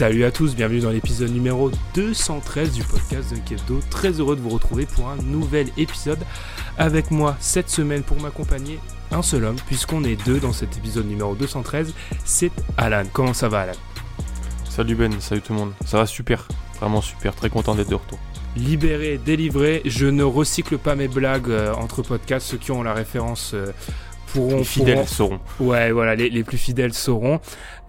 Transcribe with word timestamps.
Salut 0.00 0.24
à 0.24 0.30
tous, 0.30 0.56
bienvenue 0.56 0.80
dans 0.80 0.88
l'épisode 0.88 1.30
numéro 1.30 1.70
213 1.92 2.72
du 2.72 2.82
podcast 2.82 3.34
Kebdo. 3.44 3.80
Très 3.90 4.12
heureux 4.12 4.34
de 4.34 4.40
vous 4.40 4.48
retrouver 4.48 4.86
pour 4.86 5.10
un 5.10 5.16
nouvel 5.16 5.66
épisode. 5.76 6.20
Avec 6.78 7.10
moi 7.10 7.36
cette 7.38 7.68
semaine 7.68 8.02
pour 8.02 8.18
m'accompagner, 8.18 8.80
un 9.10 9.20
seul 9.20 9.44
homme, 9.44 9.58
puisqu'on 9.66 10.02
est 10.04 10.16
deux 10.24 10.40
dans 10.40 10.54
cet 10.54 10.78
épisode 10.78 11.06
numéro 11.06 11.34
213, 11.34 11.92
c'est 12.24 12.50
Alan. 12.78 13.02
Comment 13.12 13.34
ça 13.34 13.50
va 13.50 13.60
Alan? 13.60 13.72
Salut 14.70 14.94
Ben, 14.94 15.20
salut 15.20 15.42
tout 15.42 15.52
le 15.52 15.58
monde. 15.58 15.72
Ça 15.84 15.98
va 15.98 16.06
super, 16.06 16.48
vraiment 16.78 17.02
super, 17.02 17.34
très 17.34 17.50
content 17.50 17.74
d'être 17.74 17.90
de 17.90 17.96
retour. 17.96 18.18
Libéré, 18.56 19.20
délivré, 19.22 19.82
je 19.84 20.06
ne 20.06 20.24
recycle 20.24 20.78
pas 20.78 20.94
mes 20.94 21.08
blagues 21.08 21.50
euh, 21.50 21.74
entre 21.74 22.00
podcasts, 22.00 22.46
ceux 22.46 22.56
qui 22.56 22.72
ont 22.72 22.82
la 22.82 22.94
référence 22.94 23.52
euh, 23.52 23.66
pourront... 24.32 24.58
Les 24.58 24.64
fidèles 24.64 24.98
pourront- 24.98 25.06
sauront. 25.06 25.40
Ouais, 25.60 25.90
voilà, 25.92 26.14
les, 26.14 26.30
les 26.30 26.44
plus 26.44 26.58
fidèles 26.58 26.94
sauront. 26.94 27.40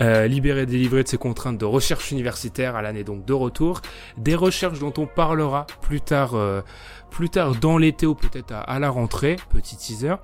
Euh, 0.02 0.28
libéré, 0.28 0.66
délivré 0.66 1.04
de 1.04 1.08
ses 1.08 1.18
contraintes 1.18 1.58
de 1.58 1.66
recherche 1.66 2.12
universitaire, 2.12 2.76
Alan 2.76 2.96
est 2.96 3.04
donc 3.04 3.26
de 3.26 3.34
retour. 3.34 3.82
Des 4.18 4.36
recherches 4.36 4.80
dont 4.80 4.94
on 4.98 5.06
parlera 5.06 5.68
plus 5.82 6.02
tard, 6.02 6.36
euh, 6.36 6.62
plus 7.10 7.30
tard 7.30 7.56
dans 7.56 7.78
l'été 7.78 8.06
ou 8.06 8.16
peut-être 8.16 8.52
à, 8.52 8.62
à 8.62 8.80
la 8.80 8.90
rentrée. 8.90 9.36
Petit 9.50 9.76
teaser. 9.78 10.16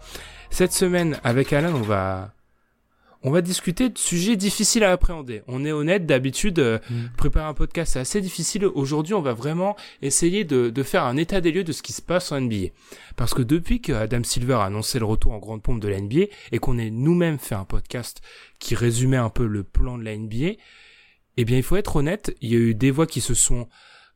Cette 0.50 0.74
semaine, 0.74 1.20
avec 1.24 1.54
Alan, 1.54 1.74
on 1.76 1.82
va, 1.82 2.30
on 3.24 3.32
va 3.32 3.42
discuter 3.42 3.90
de 3.90 3.98
sujets 3.98 4.36
difficiles 4.36 4.84
à 4.84 4.92
appréhender. 4.92 5.42
On 5.48 5.66
est 5.66 5.72
honnête, 5.72 6.06
d'habitude, 6.06 6.60
euh, 6.60 6.80
Mm. 6.90 7.08
préparer 7.18 7.46
un 7.48 7.54
podcast, 7.54 7.94
c'est 7.94 8.00
assez 8.00 8.22
difficile. 8.22 8.66
Aujourd'hui, 8.66 9.14
on 9.14 9.22
va 9.22 9.34
vraiment 9.34 9.76
essayer 10.02 10.44
de, 10.46 10.70
de 10.70 10.84
faire 10.84 11.04
un 11.04 11.18
état 11.18 11.42
des 11.42 11.52
lieux 11.52 11.64
de 11.64 11.72
ce 11.72 11.82
qui 11.82 11.94
se 11.94 12.02
passe 12.02 12.32
en 12.32 12.40
NBA. 12.42 12.70
Parce 13.16 13.34
que 13.34 13.42
depuis 13.42 13.82
que 13.82 13.92
Adam 13.94 14.24
Silver 14.24 14.56
a 14.56 14.66
annoncé 14.66 15.00
le 15.00 15.06
retour 15.06 15.32
en 15.34 15.40
grande 15.40 15.62
pompe 15.64 15.80
de 15.82 15.88
la 15.88 16.00
NBA 16.00 16.26
et 16.52 16.60
qu'on 16.60 16.78
ait 16.78 16.90
nous-mêmes 16.92 17.40
fait 17.40 17.56
un 17.56 17.66
podcast 17.66 18.22
qui 18.60 18.76
résumait 18.76 19.18
un 19.18 19.30
peu 19.30 19.46
le 19.46 19.64
plan 19.64 19.98
de 19.98 20.04
la 20.04 20.16
NBA, 20.16 20.58
eh 21.38 21.46
bien, 21.46 21.58
il 21.58 21.64
faut 21.64 21.76
être 21.76 21.96
honnête, 21.98 22.36
il 22.42 22.52
y 22.52 22.56
a 22.56 22.60
eu 22.60 22.74
des 22.76 22.92
voix 22.92 23.06
qui 23.08 23.22
se 23.22 23.34
sont, 23.34 23.68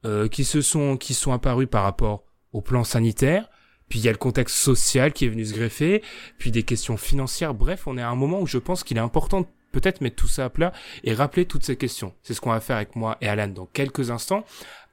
euh, 0.06 0.28
qui 0.28 0.44
se 0.44 0.62
sont, 0.62 0.98
qui 0.98 1.14
sont 1.14 1.32
apparues 1.32 1.68
par 1.68 1.84
rapport 1.84 2.24
au 2.54 2.62
plan 2.62 2.84
sanitaire. 2.84 3.48
Puis 3.92 4.00
il 4.00 4.06
y 4.06 4.08
a 4.08 4.12
le 4.12 4.18
contexte 4.18 4.56
social 4.56 5.12
qui 5.12 5.26
est 5.26 5.28
venu 5.28 5.46
se 5.46 5.54
greffer, 5.54 6.02
puis 6.38 6.50
des 6.50 6.64
questions 6.64 6.96
financières. 6.96 7.54
Bref, 7.54 7.88
on 7.88 7.98
est 7.98 8.02
à 8.02 8.10
un 8.10 8.16
moment 8.16 8.40
où 8.40 8.48
je 8.48 8.58
pense 8.58 8.86
qu'il 8.86 8.96
est 8.96 9.02
important 9.02 9.46
peut-être 9.74 10.00
mettre 10.00 10.16
tout 10.16 10.30
ça 10.30 10.46
à 10.46 10.50
plat 10.50 10.72
et 11.04 11.14
rappeler 11.14 11.46
toutes 11.46 11.66
ces 11.66 11.76
questions. 11.76 12.14
C'est 12.24 12.34
ce 12.34 12.40
qu'on 12.40 12.52
va 12.52 12.62
faire 12.62 12.78
avec 12.78 12.96
moi 12.96 13.18
et 13.20 13.28
Alan 13.28 13.50
dans 13.50 13.66
quelques 13.66 14.10
instants. 14.10 14.46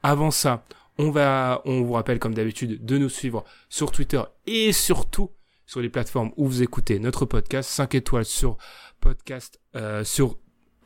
Avant 0.02 0.32
ça, 0.32 0.64
on 0.98 1.12
va, 1.12 1.62
on 1.64 1.82
vous 1.82 1.92
rappelle 1.92 2.18
comme 2.18 2.34
d'habitude 2.34 2.84
de 2.84 2.98
nous 2.98 3.08
suivre 3.08 3.44
sur 3.68 3.92
Twitter 3.92 4.20
et 4.46 4.72
surtout 4.72 5.30
sur 5.64 5.80
les 5.80 5.90
plateformes 5.90 6.32
où 6.36 6.48
vous 6.48 6.64
écoutez 6.64 6.98
notre 6.98 7.24
podcast 7.24 7.70
5 7.70 7.94
étoiles 7.94 8.24
sur 8.24 8.56
podcast, 9.00 9.60
euh, 9.76 10.02
sur 10.02 10.38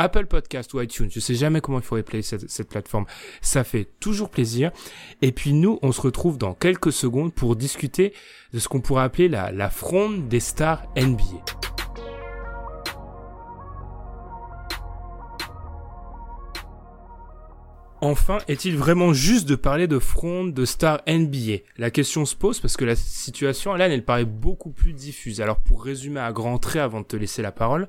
Apple 0.03 0.27
Podcast 0.27 0.75
ou 0.75 0.81
iTunes. 0.81 1.09
Je 1.13 1.21
sais 1.21 1.37
jamais 1.37 1.61
comment 1.61 1.79
il 1.79 1.85
faut 1.85 1.97
appeler 1.97 2.23
cette, 2.23 2.69
plateforme. 2.69 3.07
Ça 3.41 3.63
fait 3.63 3.89
toujours 4.01 4.31
plaisir. 4.31 4.73
Et 5.23 5.31
puis 5.31 5.53
nous, 5.53 5.79
on 5.83 5.93
se 5.93 6.01
retrouve 6.01 6.39
dans 6.39 6.55
quelques 6.55 6.93
secondes 6.93 7.33
pour 7.33 7.55
discuter 7.55 8.12
de 8.53 8.59
ce 8.59 8.69
qu'on 8.69 8.81
pourrait 8.81 9.05
appeler 9.05 9.29
la, 9.29 9.71
fronde 9.71 10.29
des 10.29 10.41
stars 10.41 10.83
NBA. 10.97 11.45
Enfin, 18.01 18.39
est-il 18.49 18.77
vraiment 18.77 19.12
juste 19.12 19.49
de 19.49 19.55
parler 19.55 19.87
de 19.87 20.01
fronde 20.01 20.53
de 20.53 20.65
stars 20.65 21.01
NBA 21.07 21.59
La 21.77 21.93
question 21.93 22.25
se 22.25 22.35
pose 22.35 22.59
parce 22.59 22.77
que 22.77 22.85
la 22.85 22.97
situation, 22.97 23.75
là, 23.75 23.87
elle 23.87 24.05
paraît 24.05 24.25
beaucoup 24.25 24.73
plus 24.73 24.93
diffuse. 24.93 25.41
Alors, 25.41 25.61
pour 25.61 25.85
résumer 25.85 26.19
à 26.19 26.33
grands 26.33 26.59
traits 26.59 26.83
avant 26.83 27.03
de 27.03 27.07
te 27.07 27.15
laisser 27.15 27.43
la 27.43 27.53
parole, 27.53 27.89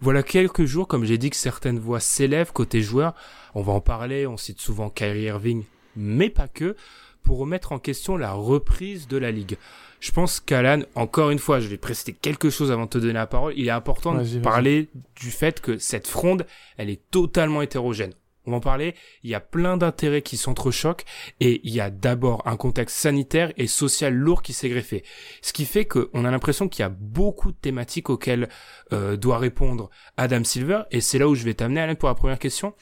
voilà 0.00 0.22
quelques 0.22 0.64
jours, 0.64 0.88
comme 0.88 1.04
j'ai 1.04 1.18
dit, 1.18 1.30
que 1.30 1.36
certaines 1.36 1.78
voix 1.78 2.00
s'élèvent 2.00 2.52
côté 2.52 2.80
joueurs. 2.80 3.14
On 3.54 3.62
va 3.62 3.72
en 3.72 3.80
parler, 3.80 4.26
on 4.26 4.36
cite 4.36 4.60
souvent 4.60 4.88
Kyrie 4.88 5.24
Irving, 5.24 5.64
mais 5.96 6.30
pas 6.30 6.48
que, 6.48 6.76
pour 7.22 7.38
remettre 7.38 7.72
en 7.72 7.78
question 7.78 8.16
la 8.16 8.32
reprise 8.32 9.08
de 9.08 9.18
la 9.18 9.30
ligue. 9.30 9.58
Je 10.00 10.12
pense 10.12 10.40
qu'Alan, 10.40 10.80
encore 10.94 11.30
une 11.30 11.38
fois, 11.38 11.60
je 11.60 11.68
vais 11.68 11.76
préciser 11.76 12.14
quelque 12.14 12.48
chose 12.48 12.72
avant 12.72 12.84
de 12.84 12.90
te 12.90 12.98
donner 12.98 13.12
la 13.12 13.26
parole. 13.26 13.52
Il 13.56 13.68
est 13.68 13.72
important 13.72 14.14
de 14.14 14.38
parler 14.38 14.88
du 15.16 15.30
fait 15.30 15.60
que 15.60 15.76
cette 15.76 16.06
fronde, 16.06 16.46
elle 16.78 16.88
est 16.88 17.02
totalement 17.10 17.60
hétérogène. 17.60 18.14
On 18.46 18.52
va 18.52 18.56
en 18.56 18.60
parler. 18.60 18.94
Il 19.22 19.30
y 19.30 19.34
a 19.34 19.40
plein 19.40 19.76
d'intérêts 19.76 20.22
qui 20.22 20.36
s'entrechoquent 20.36 21.04
et 21.40 21.60
il 21.64 21.74
y 21.74 21.80
a 21.80 21.90
d'abord 21.90 22.46
un 22.46 22.56
contexte 22.56 22.96
sanitaire 22.96 23.52
et 23.56 23.66
social 23.66 24.14
lourd 24.14 24.42
qui 24.42 24.52
s'est 24.52 24.68
greffé. 24.68 25.04
Ce 25.42 25.52
qui 25.52 25.66
fait 25.66 25.84
qu'on 25.84 26.24
a 26.24 26.30
l'impression 26.30 26.68
qu'il 26.68 26.82
y 26.82 26.86
a 26.86 26.88
beaucoup 26.88 27.52
de 27.52 27.56
thématiques 27.56 28.10
auxquelles 28.10 28.48
euh, 28.92 29.16
doit 29.16 29.38
répondre 29.38 29.90
Adam 30.16 30.44
Silver 30.44 30.82
et 30.90 31.00
c'est 31.00 31.18
là 31.18 31.28
où 31.28 31.34
je 31.34 31.44
vais 31.44 31.54
t'amener 31.54 31.80
Alan 31.80 31.94
pour 31.94 32.08
la 32.08 32.14
première 32.14 32.38
question. 32.38 32.74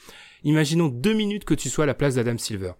Imaginons 0.43 0.87
deux 0.87 1.13
minutes 1.13 1.45
que 1.45 1.53
tu 1.53 1.69
sois 1.69 1.83
à 1.83 1.87
la 1.87 1.93
place 1.93 2.15
d'Adam 2.15 2.37
Silver, 2.37 2.73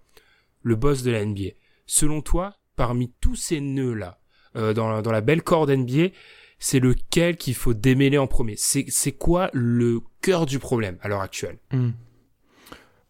le 0.61 0.75
boss 0.75 1.03
de 1.03 1.11
la 1.11 1.25
NBA. 1.25 1.51
Selon 1.85 2.21
toi, 2.21 2.55
parmi 2.75 3.11
tous 3.19 3.35
ces 3.35 3.59
nœuds-là, 3.59 4.19
euh, 4.55 4.73
dans, 4.73 4.89
la, 4.89 5.21
belle 5.21 5.43
corde 5.43 5.69
NBA, 5.69 6.09
c'est 6.57 6.79
lequel 6.79 7.37
qu'il 7.37 7.55
faut 7.55 7.73
démêler 7.73 8.17
en 8.17 8.27
premier? 8.27 8.55
C'est 8.57 8.85
c'est 8.87 9.11
quoi 9.11 9.49
le 9.53 10.01
cœur 10.21 10.45
du 10.45 10.59
problème 10.59 10.97
à 11.01 11.07
l'heure 11.07 11.21
actuelle? 11.21 11.59
Hmm. 11.71 11.91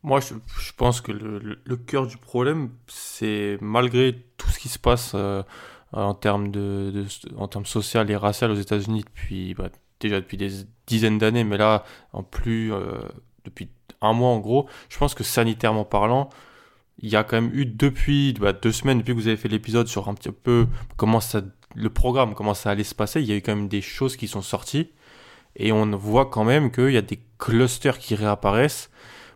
Moi, 0.01 0.21
je, 0.21 0.33
pense 0.77 1.01
que 1.01 1.11
le, 1.11 1.75
cœur 1.75 2.07
du 2.07 2.17
problème, 2.17 2.69
c'est 2.87 3.57
malgré 3.61 4.23
tout 4.37 4.49
ce 4.49 4.57
qui 4.57 4.69
se 4.69 4.79
passe 4.79 5.11
euh, 5.13 5.43
en 5.91 6.13
termes 6.13 6.51
de- 6.51 7.05
en 7.37 7.47
termes 7.49 7.65
social 7.65 8.09
et 8.09 8.15
racial 8.15 8.51
aux 8.51 8.55
États-Unis 8.55 9.03
depuis 9.03 9.53
bah, 9.55 9.69
déjà 9.99 10.21
depuis 10.21 10.37
des 10.37 10.49
dizaines 10.87 11.17
d'années, 11.17 11.43
mais 11.43 11.57
là 11.57 11.83
en 12.13 12.23
plus 12.23 12.71
euh, 12.71 12.97
depuis 13.43 13.69
un 14.01 14.13
mois 14.13 14.29
en 14.29 14.39
gros, 14.39 14.69
je 14.89 14.97
pense 14.97 15.13
que 15.13 15.23
sanitairement 15.25 15.83
parlant, 15.83 16.29
il 16.99 17.09
y 17.09 17.15
a 17.15 17.23
quand 17.23 17.41
même 17.41 17.51
eu 17.53 17.65
depuis 17.65 18.33
bah, 18.39 18.53
deux 18.53 18.71
semaines 18.71 18.99
depuis 18.99 19.13
que 19.13 19.19
vous 19.19 19.27
avez 19.27 19.37
fait 19.37 19.49
l'épisode 19.49 19.87
sur 19.87 20.07
un 20.09 20.13
petit 20.13 20.31
peu 20.31 20.67
comment 20.97 21.19
ça, 21.19 21.41
le 21.75 21.89
programme, 21.89 22.33
comment 22.35 22.53
ça 22.53 22.71
allait 22.71 22.83
se 22.83 22.95
passer, 22.95 23.21
il 23.21 23.27
y 23.27 23.31
a 23.31 23.35
eu 23.35 23.41
quand 23.41 23.55
même 23.55 23.67
des 23.67 23.81
choses 23.81 24.15
qui 24.15 24.27
sont 24.27 24.41
sorties. 24.41 24.91
Et 25.55 25.71
on 25.71 25.85
voit 25.97 26.27
quand 26.27 26.43
même 26.43 26.71
qu'il 26.71 26.91
y 26.91 26.97
a 26.97 27.01
des 27.01 27.19
clusters 27.37 27.97
qui 27.97 28.15
réapparaissent 28.15 28.89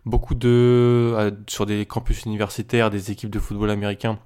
beaucoup 0.06 0.34
de 0.34 0.48
euh, 0.48 1.30
sur 1.48 1.66
des 1.66 1.86
campus 1.86 2.24
universitaires, 2.24 2.90
des 2.90 3.10
équipes 3.10 3.30
de 3.30 3.38
football 3.38 3.70
américain. 3.70 4.18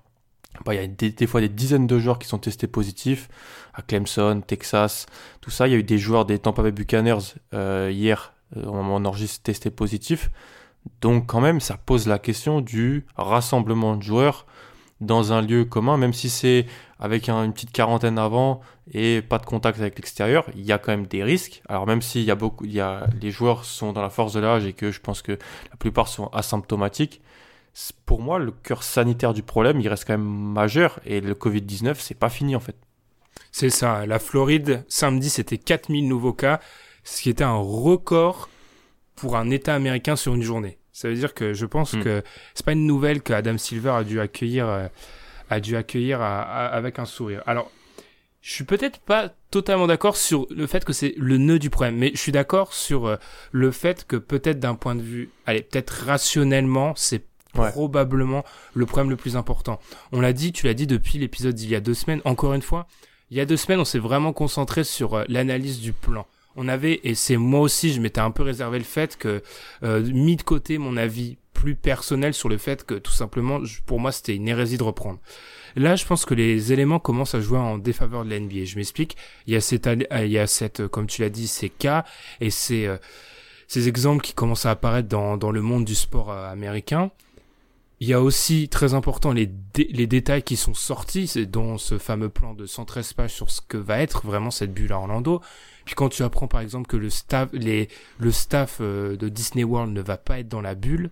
Bah, 0.64 0.74
il 0.74 0.80
y 0.80 0.84
a 0.84 0.86
des, 0.86 1.10
des 1.10 1.26
fois 1.26 1.40
des 1.40 1.48
dizaines 1.48 1.86
de 1.86 1.98
joueurs 1.98 2.18
qui 2.18 2.26
sont 2.26 2.38
testés 2.38 2.66
positifs 2.66 3.28
à 3.74 3.82
Clemson, 3.82 4.42
Texas, 4.44 5.06
tout 5.40 5.50
ça. 5.50 5.68
Il 5.68 5.72
y 5.72 5.74
a 5.74 5.78
eu 5.78 5.84
des 5.84 5.98
joueurs 5.98 6.24
des 6.24 6.38
Tampa 6.38 6.62
Bay 6.62 6.72
Buccaneers 6.72 7.34
euh, 7.54 7.90
hier, 7.92 8.32
euh, 8.56 8.64
on, 8.66 8.78
on 8.78 9.04
enregistre 9.04 9.42
testés 9.42 9.70
positifs. 9.70 10.30
Donc 11.00 11.26
quand 11.26 11.40
même, 11.40 11.60
ça 11.60 11.76
pose 11.76 12.06
la 12.06 12.18
question 12.18 12.60
du 12.60 13.06
rassemblement 13.16 13.96
de 13.96 14.02
joueurs 14.02 14.46
dans 15.00 15.32
un 15.32 15.42
lieu 15.42 15.64
commun, 15.64 15.96
même 15.96 16.12
si 16.12 16.28
c'est 16.28 16.66
avec 16.98 17.28
un- 17.28 17.44
une 17.44 17.52
petite 17.52 17.70
quarantaine 17.72 18.18
avant 18.18 18.60
et 18.92 19.22
pas 19.22 19.38
de 19.38 19.46
contact 19.46 19.78
avec 19.80 19.96
l'extérieur, 19.96 20.46
il 20.56 20.64
y 20.64 20.72
a 20.72 20.78
quand 20.78 20.90
même 20.92 21.06
des 21.06 21.22
risques. 21.22 21.62
Alors 21.68 21.86
même 21.86 22.02
s'il 22.02 22.22
y 22.22 22.30
a 22.30 22.34
beaucoup, 22.34 22.64
il 22.64 22.72
y 22.72 22.80
a, 22.80 23.06
les 23.20 23.30
joueurs 23.30 23.64
sont 23.64 23.92
dans 23.92 24.02
la 24.02 24.10
force 24.10 24.32
de 24.32 24.40
l'âge 24.40 24.64
et 24.66 24.72
que 24.72 24.90
je 24.90 25.00
pense 25.00 25.22
que 25.22 25.32
la 25.32 25.76
plupart 25.78 26.08
sont 26.08 26.26
asymptomatiques, 26.28 27.20
pour 28.06 28.20
moi, 28.20 28.40
le 28.40 28.50
cœur 28.50 28.82
sanitaire 28.82 29.34
du 29.34 29.42
problème, 29.42 29.80
il 29.80 29.88
reste 29.88 30.04
quand 30.04 30.14
même 30.14 30.26
majeur 30.26 30.98
et 31.04 31.20
le 31.20 31.34
Covid-19, 31.34 31.94
c'est 32.00 32.18
pas 32.18 32.30
fini 32.30 32.56
en 32.56 32.60
fait. 32.60 32.74
C'est 33.52 33.70
ça, 33.70 34.04
la 34.04 34.18
Floride, 34.18 34.84
samedi, 34.88 35.30
c'était 35.30 35.58
4000 35.58 36.08
nouveaux 36.08 36.32
cas, 36.32 36.60
ce 37.04 37.22
qui 37.22 37.30
était 37.30 37.44
un 37.44 37.54
record 37.56 38.48
pour 39.14 39.36
un 39.36 39.50
État 39.50 39.74
américain 39.74 40.16
sur 40.16 40.34
une 40.34 40.42
journée. 40.42 40.78
Ça 41.00 41.08
veut 41.08 41.14
dire 41.14 41.32
que 41.32 41.54
je 41.54 41.64
pense 41.64 41.92
Hmm. 41.92 42.02
que 42.02 42.22
c'est 42.54 42.66
pas 42.66 42.72
une 42.72 42.86
nouvelle 42.86 43.22
que 43.22 43.32
Adam 43.32 43.56
Silver 43.56 43.90
a 43.90 44.02
dû 44.02 44.18
accueillir, 44.18 44.66
euh, 44.66 44.88
a 45.48 45.60
dû 45.60 45.76
accueillir 45.76 46.20
à- 46.20 46.42
à- 46.42 46.66
avec 46.66 46.98
un 46.98 47.04
sourire. 47.04 47.40
Alors, 47.46 47.70
je 48.42 48.50
suis 48.52 48.64
peut-être 48.64 48.98
pas 48.98 49.30
totalement 49.52 49.86
d'accord 49.86 50.16
sur 50.16 50.48
le 50.50 50.66
fait 50.66 50.84
que 50.84 50.92
c'est 50.92 51.14
le 51.16 51.36
nœud 51.38 51.60
du 51.60 51.70
problème, 51.70 51.96
mais 51.98 52.10
je 52.14 52.18
suis 52.18 52.32
d'accord 52.32 52.72
sur 52.72 53.06
euh, 53.06 53.16
le 53.52 53.70
fait 53.70 54.06
que 54.08 54.16
peut-être 54.16 54.58
d'un 54.58 54.74
point 54.74 54.96
de 54.96 55.02
vue, 55.02 55.30
allez, 55.46 55.62
peut-être 55.62 55.90
rationnellement, 56.06 56.94
c'est 56.96 57.22
probablement 57.52 58.44
le 58.74 58.84
problème 58.84 59.10
le 59.10 59.16
plus 59.16 59.36
important. 59.36 59.78
On 60.12 60.20
l'a 60.20 60.32
dit, 60.32 60.52
tu 60.52 60.66
l'as 60.66 60.74
dit 60.74 60.86
depuis 60.88 61.18
l'épisode 61.18 61.54
d'il 61.54 61.68
y 61.70 61.74
a 61.76 61.80
deux 61.80 61.94
semaines. 61.94 62.20
Encore 62.24 62.54
une 62.54 62.62
fois, 62.62 62.86
il 63.30 63.36
y 63.36 63.40
a 63.40 63.44
deux 63.46 63.56
semaines, 63.56 63.78
on 63.80 63.84
s'est 63.84 63.98
vraiment 64.00 64.32
concentré 64.32 64.82
sur 64.84 65.14
euh, 65.14 65.24
l'analyse 65.28 65.80
du 65.80 65.92
plan. 65.92 66.26
On 66.60 66.66
avait, 66.66 66.98
et 67.04 67.14
c'est 67.14 67.36
moi 67.36 67.60
aussi, 67.60 67.92
je 67.92 68.00
m'étais 68.00 68.20
un 68.20 68.32
peu 68.32 68.42
réservé 68.42 68.78
le 68.78 68.84
fait 68.84 69.16
que, 69.16 69.44
euh, 69.84 70.02
mis 70.02 70.34
de 70.34 70.42
côté 70.42 70.76
mon 70.78 70.96
avis 70.96 71.36
plus 71.52 71.76
personnel 71.76 72.34
sur 72.34 72.48
le 72.48 72.58
fait 72.58 72.84
que 72.84 72.94
tout 72.94 73.12
simplement, 73.12 73.60
pour 73.86 74.00
moi, 74.00 74.10
c'était 74.10 74.34
une 74.34 74.48
hérésie 74.48 74.76
de 74.76 74.82
reprendre. 74.82 75.20
Là, 75.76 75.94
je 75.94 76.04
pense 76.04 76.24
que 76.24 76.34
les 76.34 76.72
éléments 76.72 76.98
commencent 76.98 77.36
à 77.36 77.40
jouer 77.40 77.58
en 77.58 77.78
défaveur 77.78 78.24
de 78.24 78.34
l'NBA. 78.34 78.64
Je 78.64 78.74
m'explique. 78.74 79.16
Il 79.46 79.52
y 79.52 79.56
a 79.56 79.60
cette, 79.60 79.88
il 79.88 80.32
y 80.32 80.38
a 80.38 80.48
cette, 80.48 80.88
comme 80.88 81.06
tu 81.06 81.22
l'as 81.22 81.30
dit, 81.30 81.46
ces 81.46 81.68
cas 81.68 82.04
et 82.40 82.50
ces, 82.50 82.86
euh, 82.86 82.96
ces 83.68 83.86
exemples 83.86 84.24
qui 84.24 84.32
commencent 84.32 84.66
à 84.66 84.72
apparaître 84.72 85.08
dans, 85.08 85.36
dans 85.36 85.52
le 85.52 85.62
monde 85.62 85.84
du 85.84 85.94
sport 85.94 86.32
américain. 86.32 87.12
Il 88.00 88.06
y 88.06 88.12
a 88.12 88.22
aussi, 88.22 88.68
très 88.68 88.94
important, 88.94 89.32
les, 89.32 89.50
les 89.76 90.06
détails 90.06 90.44
qui 90.44 90.56
sont 90.56 90.74
sortis, 90.74 91.46
dans 91.46 91.78
ce 91.78 91.98
fameux 91.98 92.28
plan 92.28 92.54
de 92.54 92.64
113 92.64 93.12
pages 93.12 93.34
sur 93.34 93.50
ce 93.50 93.60
que 93.60 93.76
va 93.76 93.98
être 94.00 94.24
vraiment 94.24 94.52
cette 94.52 94.72
bulle 94.72 94.92
à 94.92 94.98
Orlando. 94.98 95.40
Puis 95.88 95.94
quand 95.94 96.10
tu 96.10 96.22
apprends 96.22 96.48
par 96.48 96.60
exemple 96.60 96.86
que 96.86 96.98
le 96.98 97.08
staff, 97.08 97.48
les, 97.54 97.88
le 98.18 98.30
staff 98.30 98.76
euh, 98.82 99.16
de 99.16 99.30
Disney 99.30 99.64
World 99.64 99.90
ne 99.90 100.02
va 100.02 100.18
pas 100.18 100.38
être 100.38 100.46
dans 100.46 100.60
la 100.60 100.74
bulle, 100.74 101.08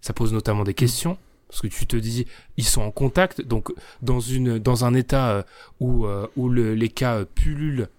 ça 0.00 0.14
pose 0.14 0.32
notamment 0.32 0.64
des 0.64 0.72
questions. 0.72 1.18
Parce 1.50 1.60
que 1.60 1.66
tu 1.66 1.86
te 1.86 1.96
dis, 1.96 2.26
ils 2.56 2.64
sont 2.64 2.80
en 2.80 2.90
contact, 2.90 3.42
donc 3.42 3.70
dans 4.00 4.18
une 4.18 4.58
dans 4.58 4.86
un 4.86 4.94
état 4.94 5.28
euh, 5.32 5.42
où 5.78 6.06
euh, 6.06 6.26
où 6.36 6.48
le, 6.48 6.74
les 6.74 6.88
cas 6.88 7.26
pullulent, 7.26 7.90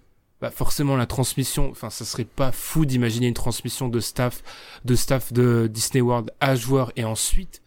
bah 0.42 0.50
forcément 0.50 0.95
la 0.98 1.06
transmission, 1.06 1.69
enfin 1.69 1.92
ça 1.92 2.06
serait 2.06 2.25
pas 2.25 2.51
fou 2.51 2.88
d'imaginer 2.88 3.28
une 3.28 3.36
transmission 3.36 3.88
de 3.88 4.00
staff 4.00 4.42
de 4.86 4.96
staff 4.96 5.31
de 5.31 5.69
Disney 5.72 6.01
World 6.01 6.31
à 6.39 6.56
joueurs 6.56 6.92
et 6.96 7.04
ensuite 7.04 7.62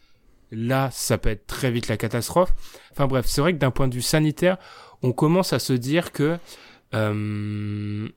là, 0.50 0.90
ça 0.90 1.17
peut 1.17 1.29
être 1.29 1.46
très 1.46 1.70
vite 1.70 1.87
la 1.87 1.96
catastrophe. 1.96 2.52
Enfin 2.90 3.06
bref, 3.06 3.26
c'est 3.29 3.40
vrai 3.40 3.52
que 3.52 3.58
d'un 3.58 3.70
point 3.70 3.87
de 3.87 3.94
vue 3.94 4.02
sanitaire, 4.02 4.58
on 5.02 5.12
commence 5.12 5.52
à 5.52 5.61
se 5.61 5.72
dire 5.72 6.11
que 6.11 6.38
euh, 6.94 8.09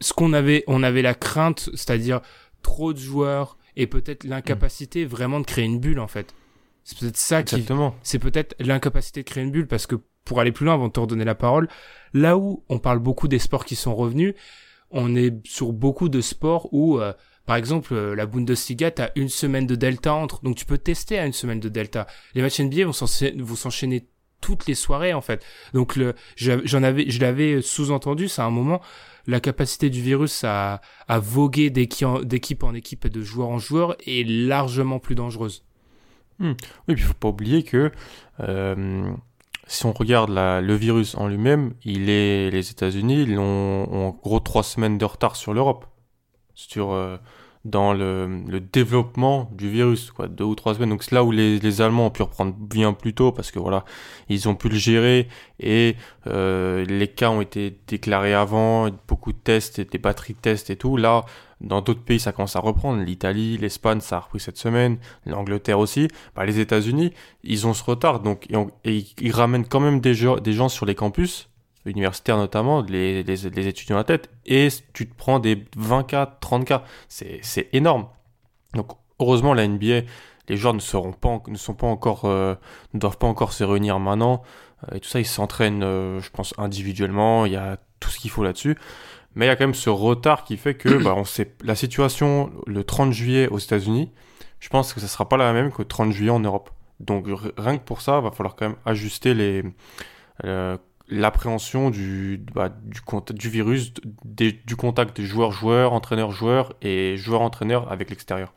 ce 0.00 0.12
qu'on 0.12 0.32
avait, 0.32 0.64
on 0.66 0.82
avait 0.82 1.02
la 1.02 1.14
crainte, 1.14 1.70
c'est-à-dire 1.74 2.20
trop 2.62 2.92
de 2.92 2.98
joueurs 2.98 3.58
et 3.76 3.86
peut-être 3.86 4.24
l'incapacité 4.24 5.04
vraiment 5.04 5.40
de 5.40 5.46
créer 5.46 5.64
une 5.64 5.80
bulle 5.80 6.00
en 6.00 6.08
fait. 6.08 6.34
C'est 6.84 6.98
peut-être 6.98 7.16
ça 7.16 7.42
qui, 7.42 7.64
c'est 8.02 8.18
peut-être 8.18 8.54
l'incapacité 8.58 9.22
de 9.22 9.28
créer 9.28 9.44
une 9.44 9.50
bulle 9.50 9.66
parce 9.66 9.86
que 9.86 9.96
pour 10.24 10.40
aller 10.40 10.52
plus 10.52 10.64
loin 10.64 10.74
avant 10.74 10.88
de 10.88 10.92
te 10.92 11.00
redonner 11.00 11.24
la 11.24 11.34
parole, 11.34 11.68
là 12.14 12.36
où 12.36 12.64
on 12.68 12.78
parle 12.78 12.98
beaucoup 12.98 13.28
des 13.28 13.38
sports 13.38 13.64
qui 13.64 13.76
sont 13.76 13.94
revenus, 13.94 14.34
on 14.90 15.14
est 15.14 15.34
sur 15.46 15.72
beaucoup 15.72 16.08
de 16.08 16.20
sports 16.20 16.68
où 16.72 16.98
euh, 16.98 17.12
par 17.46 17.56
exemple, 17.56 17.94
euh, 17.94 18.14
la 18.14 18.26
Bundesliga, 18.26 18.92
t'as 18.92 19.10
une 19.16 19.28
semaine 19.28 19.66
de 19.66 19.74
delta 19.74 20.14
entre, 20.14 20.40
donc 20.42 20.56
tu 20.56 20.64
peux 20.64 20.78
tester 20.78 21.18
à 21.18 21.26
une 21.26 21.32
semaine 21.32 21.58
de 21.58 21.68
delta. 21.68 22.06
Les 22.34 22.42
matchs 22.42 22.60
NBA 22.60 22.84
vont 22.84 22.92
s'enchaîner 22.92 24.06
toutes 24.40 24.66
les 24.66 24.74
soirées 24.74 25.14
en 25.14 25.20
fait. 25.20 25.44
Donc 25.74 25.98
j'en 26.36 26.82
avais, 26.82 27.10
je 27.10 27.20
l'avais 27.20 27.62
sous-entendu, 27.62 28.28
c'est 28.28 28.42
un 28.42 28.50
moment, 28.50 28.80
la 29.26 29.40
capacité 29.40 29.90
du 29.90 30.02
virus 30.02 30.44
à, 30.44 30.80
voguer 31.08 31.70
d'équipe 31.70 32.62
en 32.62 32.74
équipe 32.74 33.04
et 33.04 33.10
de 33.10 33.22
joueur 33.22 33.48
en 33.48 33.58
joueur 33.58 33.96
est 34.06 34.26
largement 34.26 34.98
plus 34.98 35.14
dangereuse. 35.14 35.64
Hmm. 36.38 36.52
Oui, 36.88 36.94
puis 36.94 37.04
il 37.04 37.06
faut 37.06 37.14
pas 37.14 37.28
oublier 37.28 37.62
que 37.62 37.92
euh, 38.40 39.12
si 39.66 39.86
on 39.86 39.92
regarde 39.92 40.30
le 40.30 40.74
virus 40.74 41.14
en 41.14 41.28
lui-même, 41.28 41.74
il 41.84 42.08
est 42.10 42.50
les 42.50 42.70
États-Unis, 42.70 43.22
ils 43.22 43.38
ont, 43.38 43.84
en 43.92 44.10
gros 44.10 44.40
trois 44.40 44.62
semaines 44.62 44.98
de 44.98 45.04
retard 45.04 45.36
sur 45.36 45.54
l'Europe. 45.54 45.86
Sur 46.54 46.92
euh, 46.92 47.16
dans 47.64 47.92
le, 47.92 48.42
le, 48.48 48.58
développement 48.58 49.50
du 49.52 49.68
virus, 49.68 50.10
quoi, 50.10 50.28
deux 50.28 50.44
ou 50.44 50.54
trois 50.54 50.74
semaines. 50.74 50.88
Donc 50.88 51.02
c'est 51.02 51.14
là 51.14 51.22
où 51.22 51.30
les, 51.30 51.58
les, 51.58 51.82
Allemands 51.82 52.06
ont 52.06 52.10
pu 52.10 52.22
reprendre 52.22 52.54
bien 52.54 52.94
plus 52.94 53.12
tôt 53.12 53.32
parce 53.32 53.50
que 53.50 53.58
voilà, 53.58 53.84
ils 54.30 54.48
ont 54.48 54.54
pu 54.54 54.70
le 54.70 54.76
gérer 54.76 55.28
et 55.58 55.96
euh, 56.26 56.84
les 56.86 57.08
cas 57.08 57.28
ont 57.28 57.42
été 57.42 57.78
déclarés 57.86 58.32
avant, 58.32 58.88
beaucoup 59.06 59.32
de 59.32 59.38
tests, 59.38 59.78
et 59.78 59.84
des 59.84 59.98
batteries 59.98 60.34
de 60.34 60.38
tests 60.38 60.70
et 60.70 60.76
tout. 60.76 60.96
Là, 60.96 61.26
dans 61.60 61.82
d'autres 61.82 62.02
pays, 62.02 62.18
ça 62.18 62.32
commence 62.32 62.56
à 62.56 62.60
reprendre. 62.60 63.02
L'Italie, 63.02 63.58
l'Espagne, 63.58 64.00
ça 64.00 64.16
a 64.16 64.20
repris 64.20 64.40
cette 64.40 64.56
semaine, 64.56 64.96
l'Angleterre 65.26 65.78
aussi. 65.78 66.08
Bah, 66.34 66.46
les 66.46 66.60
États-Unis, 66.60 67.12
ils 67.44 67.66
ont 67.66 67.74
ce 67.74 67.84
retard, 67.84 68.20
donc 68.20 68.46
et, 68.84 69.04
ils 69.20 69.32
ramènent 69.32 69.66
quand 69.66 69.80
même 69.80 70.00
des, 70.00 70.14
des 70.42 70.52
gens 70.54 70.70
sur 70.70 70.86
les 70.86 70.94
campus 70.94 71.49
universitaires 71.86 72.36
notamment, 72.36 72.82
les, 72.82 73.22
les, 73.22 73.36
les, 73.36 73.66
étudiants 73.66 73.98
à 73.98 74.04
tête, 74.04 74.30
et 74.46 74.68
tu 74.92 75.08
te 75.08 75.14
prends 75.14 75.38
des 75.38 75.56
20K, 75.56 76.38
30K. 76.40 76.82
C'est 77.08 77.68
énorme. 77.72 78.08
Donc, 78.74 78.92
heureusement, 79.18 79.54
la 79.54 79.66
NBA, 79.66 80.02
les 80.48 80.56
joueurs 80.56 80.74
ne, 80.74 80.80
seront 80.80 81.12
pas, 81.12 81.42
ne, 81.48 81.56
sont 81.56 81.74
pas 81.74 81.86
encore, 81.86 82.24
euh, 82.24 82.54
ne 82.92 82.98
doivent 82.98 83.18
pas 83.18 83.26
encore 83.26 83.52
se 83.52 83.64
réunir 83.64 83.98
maintenant. 83.98 84.42
Euh, 84.90 84.96
et 84.96 85.00
tout 85.00 85.08
ça, 85.08 85.20
ils 85.20 85.26
s'entraînent, 85.26 85.82
euh, 85.82 86.20
je 86.20 86.30
pense, 86.30 86.54
individuellement. 86.58 87.46
Il 87.46 87.52
y 87.52 87.56
a 87.56 87.78
tout 88.00 88.10
ce 88.10 88.18
qu'il 88.18 88.30
faut 88.30 88.42
là-dessus. 88.42 88.76
Mais 89.34 89.46
il 89.46 89.48
y 89.48 89.52
a 89.52 89.56
quand 89.56 89.64
même 89.64 89.74
ce 89.74 89.90
retard 89.90 90.44
qui 90.44 90.56
fait 90.56 90.74
que 90.74 90.88
bah, 91.04 91.14
on 91.16 91.24
sait, 91.24 91.54
la 91.64 91.74
situation 91.74 92.50
le 92.66 92.84
30 92.84 93.12
juillet 93.12 93.48
aux 93.48 93.58
États-Unis, 93.58 94.10
je 94.58 94.68
pense 94.68 94.92
que 94.92 95.00
ça 95.00 95.08
sera 95.08 95.28
pas 95.28 95.36
la 95.36 95.52
même 95.52 95.72
que 95.72 95.82
le 95.82 95.88
30 95.88 96.12
juillet 96.12 96.30
en 96.30 96.40
Europe. 96.40 96.70
Donc 96.98 97.26
rien 97.56 97.78
que 97.78 97.84
pour 97.84 98.02
ça, 98.02 98.18
il 98.18 98.24
va 98.24 98.30
falloir 98.30 98.56
quand 98.56 98.68
même 98.68 98.76
ajuster 98.84 99.32
les, 99.32 99.62
l'appréhension 101.10 101.90
du, 101.90 102.40
bah, 102.54 102.68
du, 102.68 103.00
du 103.34 103.48
virus, 103.48 103.92
du 104.24 104.76
contact 104.76 105.16
des 105.16 105.26
joueurs-joueurs, 105.26 105.92
entraîneurs-joueurs 105.92 106.74
et 106.82 107.16
joueurs-entraîneurs 107.16 107.90
avec 107.90 108.10
l'extérieur. 108.10 108.52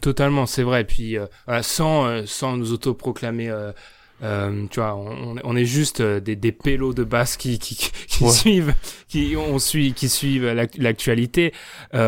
Totalement, 0.00 0.46
c'est 0.46 0.62
vrai. 0.62 0.84
Puis 0.84 1.18
euh, 1.18 1.26
sans, 1.62 2.06
euh, 2.06 2.22
sans 2.26 2.56
nous 2.56 2.72
autoproclamer, 2.72 3.48
euh, 3.48 3.72
euh, 4.22 4.66
tu 4.70 4.78
vois, 4.78 4.94
on, 4.94 5.36
on 5.42 5.56
est 5.56 5.64
juste 5.64 6.00
des, 6.02 6.36
des 6.36 6.52
pélos 6.52 6.92
de 6.92 7.02
base 7.02 7.36
qui, 7.36 7.58
qui, 7.58 7.74
qui 8.06 8.30
suivent, 8.30 8.74
qui 9.08 9.34
on 9.36 9.58
suit, 9.58 9.94
qui 9.94 10.08
suivent 10.08 10.46
l'actualité. 10.76 11.52
Tu 11.92 11.98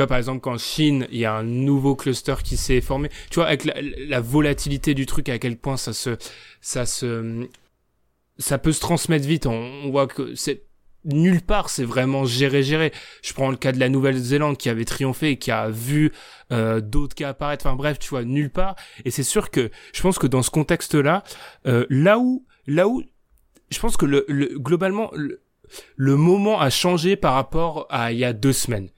vois, 0.00 0.06
par 0.06 0.16
exemple, 0.16 0.40
qu'en 0.40 0.56
Chine, 0.56 1.06
il 1.10 1.18
y 1.18 1.24
a 1.24 1.34
un 1.34 1.42
nouveau 1.42 1.96
cluster 1.96 2.36
qui 2.42 2.56
s'est 2.56 2.80
formé. 2.80 3.10
Tu 3.30 3.34
vois, 3.34 3.48
avec 3.48 3.64
la, 3.64 3.74
la, 3.82 4.20
volatilité 4.20 4.94
du 4.94 5.04
truc, 5.04 5.28
à 5.28 5.38
quel 5.38 5.56
point 5.56 5.76
ça 5.76 5.92
se, 5.92 6.16
ça 6.60 6.86
se 6.86 7.48
ça 8.38 8.58
peut 8.58 8.72
se 8.72 8.80
transmettre 8.80 9.26
vite. 9.26 9.46
On, 9.46 9.90
voit 9.90 10.06
que 10.06 10.34
c'est 10.34 10.64
nulle 11.04 11.40
part 11.40 11.70
c'est 11.70 11.84
vraiment 11.84 12.24
géré 12.24 12.62
géré. 12.62 12.92
Je 13.22 13.32
prends 13.32 13.50
le 13.50 13.56
cas 13.56 13.72
de 13.72 13.78
la 13.78 13.88
Nouvelle-Zélande 13.88 14.56
qui 14.56 14.68
avait 14.68 14.84
triomphé 14.84 15.30
et 15.30 15.38
qui 15.38 15.50
a 15.50 15.68
vu 15.70 16.12
euh, 16.52 16.80
d'autres 16.80 17.14
cas 17.14 17.30
apparaître. 17.30 17.66
Enfin 17.66 17.76
bref, 17.76 17.98
tu 17.98 18.08
vois, 18.08 18.24
nulle 18.24 18.50
part. 18.50 18.76
Et 19.04 19.10
c'est 19.10 19.22
sûr 19.22 19.50
que 19.50 19.70
je 19.92 20.02
pense 20.02 20.18
que 20.18 20.26
dans 20.26 20.42
ce 20.42 20.50
contexte-là, 20.50 21.22
euh, 21.66 21.86
là 21.90 22.18
où 22.18 22.44
là 22.66 22.88
où 22.88 23.02
je 23.70 23.78
pense 23.78 23.96
que 23.96 24.06
le, 24.06 24.24
le 24.28 24.58
globalement 24.58 25.10
le, 25.14 25.42
le, 25.96 26.16
moment 26.16 26.60
a 26.60 26.70
changé 26.70 27.16
par 27.16 27.34
rapport 27.34 27.86
à 27.90 28.12
il 28.12 28.18
y 28.18 28.24
a 28.24 28.32
deux 28.32 28.52
semaines. 28.52 28.90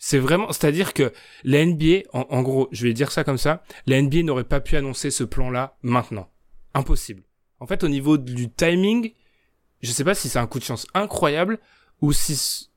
C'est 0.00 0.18
vraiment, 0.18 0.52
c'est-à-dire 0.52 0.94
que 0.94 1.12
la 1.42 1.66
NBA, 1.66 2.02
en, 2.12 2.24
en 2.30 2.42
gros, 2.42 2.68
je 2.70 2.86
vais 2.86 2.92
dire 2.92 3.10
ça 3.10 3.24
comme 3.24 3.36
ça, 3.36 3.64
la 3.86 4.00
NBA 4.00 4.22
n'aurait 4.22 4.44
pas 4.44 4.60
pu 4.60 4.76
annoncer 4.76 5.10
ce 5.10 5.24
plan-là 5.24 5.76
maintenant. 5.82 6.30
Impossible. 6.72 7.22
En 7.60 7.66
fait, 7.66 7.84
au 7.84 7.88
niveau 7.88 8.18
du 8.18 8.50
timing, 8.50 9.12
je 9.82 9.90
sais 9.90 10.04
pas 10.04 10.14
si 10.14 10.28
c'est 10.28 10.38
un 10.38 10.46
coup 10.46 10.58
de 10.58 10.64
chance 10.64 10.86
incroyable 10.94 11.58
ou 12.00 12.12
si 12.12 12.68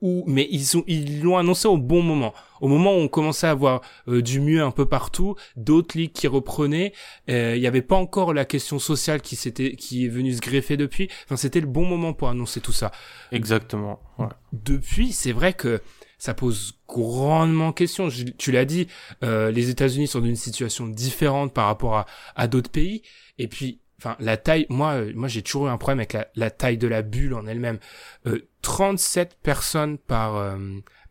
ou 0.00 0.24
mais 0.26 0.48
ils 0.50 0.78
ont 0.78 0.84
ils 0.86 1.22
l'ont 1.22 1.36
annoncé 1.36 1.68
au 1.68 1.76
bon 1.76 2.02
moment 2.02 2.32
au 2.62 2.68
moment 2.68 2.94
où 2.94 3.00
on 3.00 3.08
commençait 3.08 3.46
à 3.46 3.50
avoir 3.50 3.82
euh, 4.08 4.22
du 4.22 4.40
mieux 4.40 4.62
un 4.62 4.70
peu 4.70 4.86
partout 4.86 5.36
d'autres 5.56 5.98
ligues 5.98 6.12
qui 6.12 6.26
reprenaient 6.26 6.94
euh, 7.28 7.54
il 7.54 7.60
n'y 7.60 7.66
avait 7.66 7.82
pas 7.82 7.96
encore 7.96 8.32
la 8.32 8.46
question 8.46 8.78
sociale 8.78 9.20
qui 9.20 9.36
s'était 9.36 9.76
qui 9.76 10.06
est 10.06 10.08
venue 10.08 10.32
se 10.32 10.40
greffer 10.40 10.78
depuis 10.78 11.10
enfin 11.26 11.36
c'était 11.36 11.60
le 11.60 11.66
bon 11.66 11.84
moment 11.84 12.14
pour 12.14 12.30
annoncer 12.30 12.62
tout 12.62 12.72
ça 12.72 12.92
exactement 13.30 14.00
ouais. 14.18 14.28
depuis 14.54 15.12
c'est 15.12 15.32
vrai 15.32 15.52
que 15.52 15.82
ça 16.20 16.34
pose 16.34 16.78
grandement 16.86 17.72
question. 17.72 18.08
tu 18.36 18.52
l'as 18.52 18.66
dit, 18.66 18.88
euh, 19.24 19.50
les 19.50 19.70
États-Unis 19.70 20.06
sont 20.06 20.20
dans 20.20 20.26
une 20.26 20.36
situation 20.36 20.86
différente 20.86 21.54
par 21.54 21.64
rapport 21.64 21.96
à, 21.96 22.06
à 22.36 22.46
d'autres 22.46 22.70
pays. 22.70 23.00
Et 23.38 23.48
puis, 23.48 23.80
enfin 24.00 24.16
la 24.18 24.36
taille 24.36 24.66
moi 24.70 24.92
euh, 24.92 25.12
moi 25.14 25.28
j'ai 25.28 25.42
toujours 25.42 25.66
eu 25.66 25.70
un 25.70 25.76
problème 25.76 25.98
avec 25.98 26.16
la, 26.34 26.50
taille 26.50 26.78
de 26.78 26.88
la 26.88 27.02
bulle 27.02 27.34
en 27.34 27.46
elle-même. 27.46 27.78
Euh, 28.26 28.48
37 28.62 29.38
personnes 29.42 29.98
par 29.98 30.36
euh, 30.36 30.56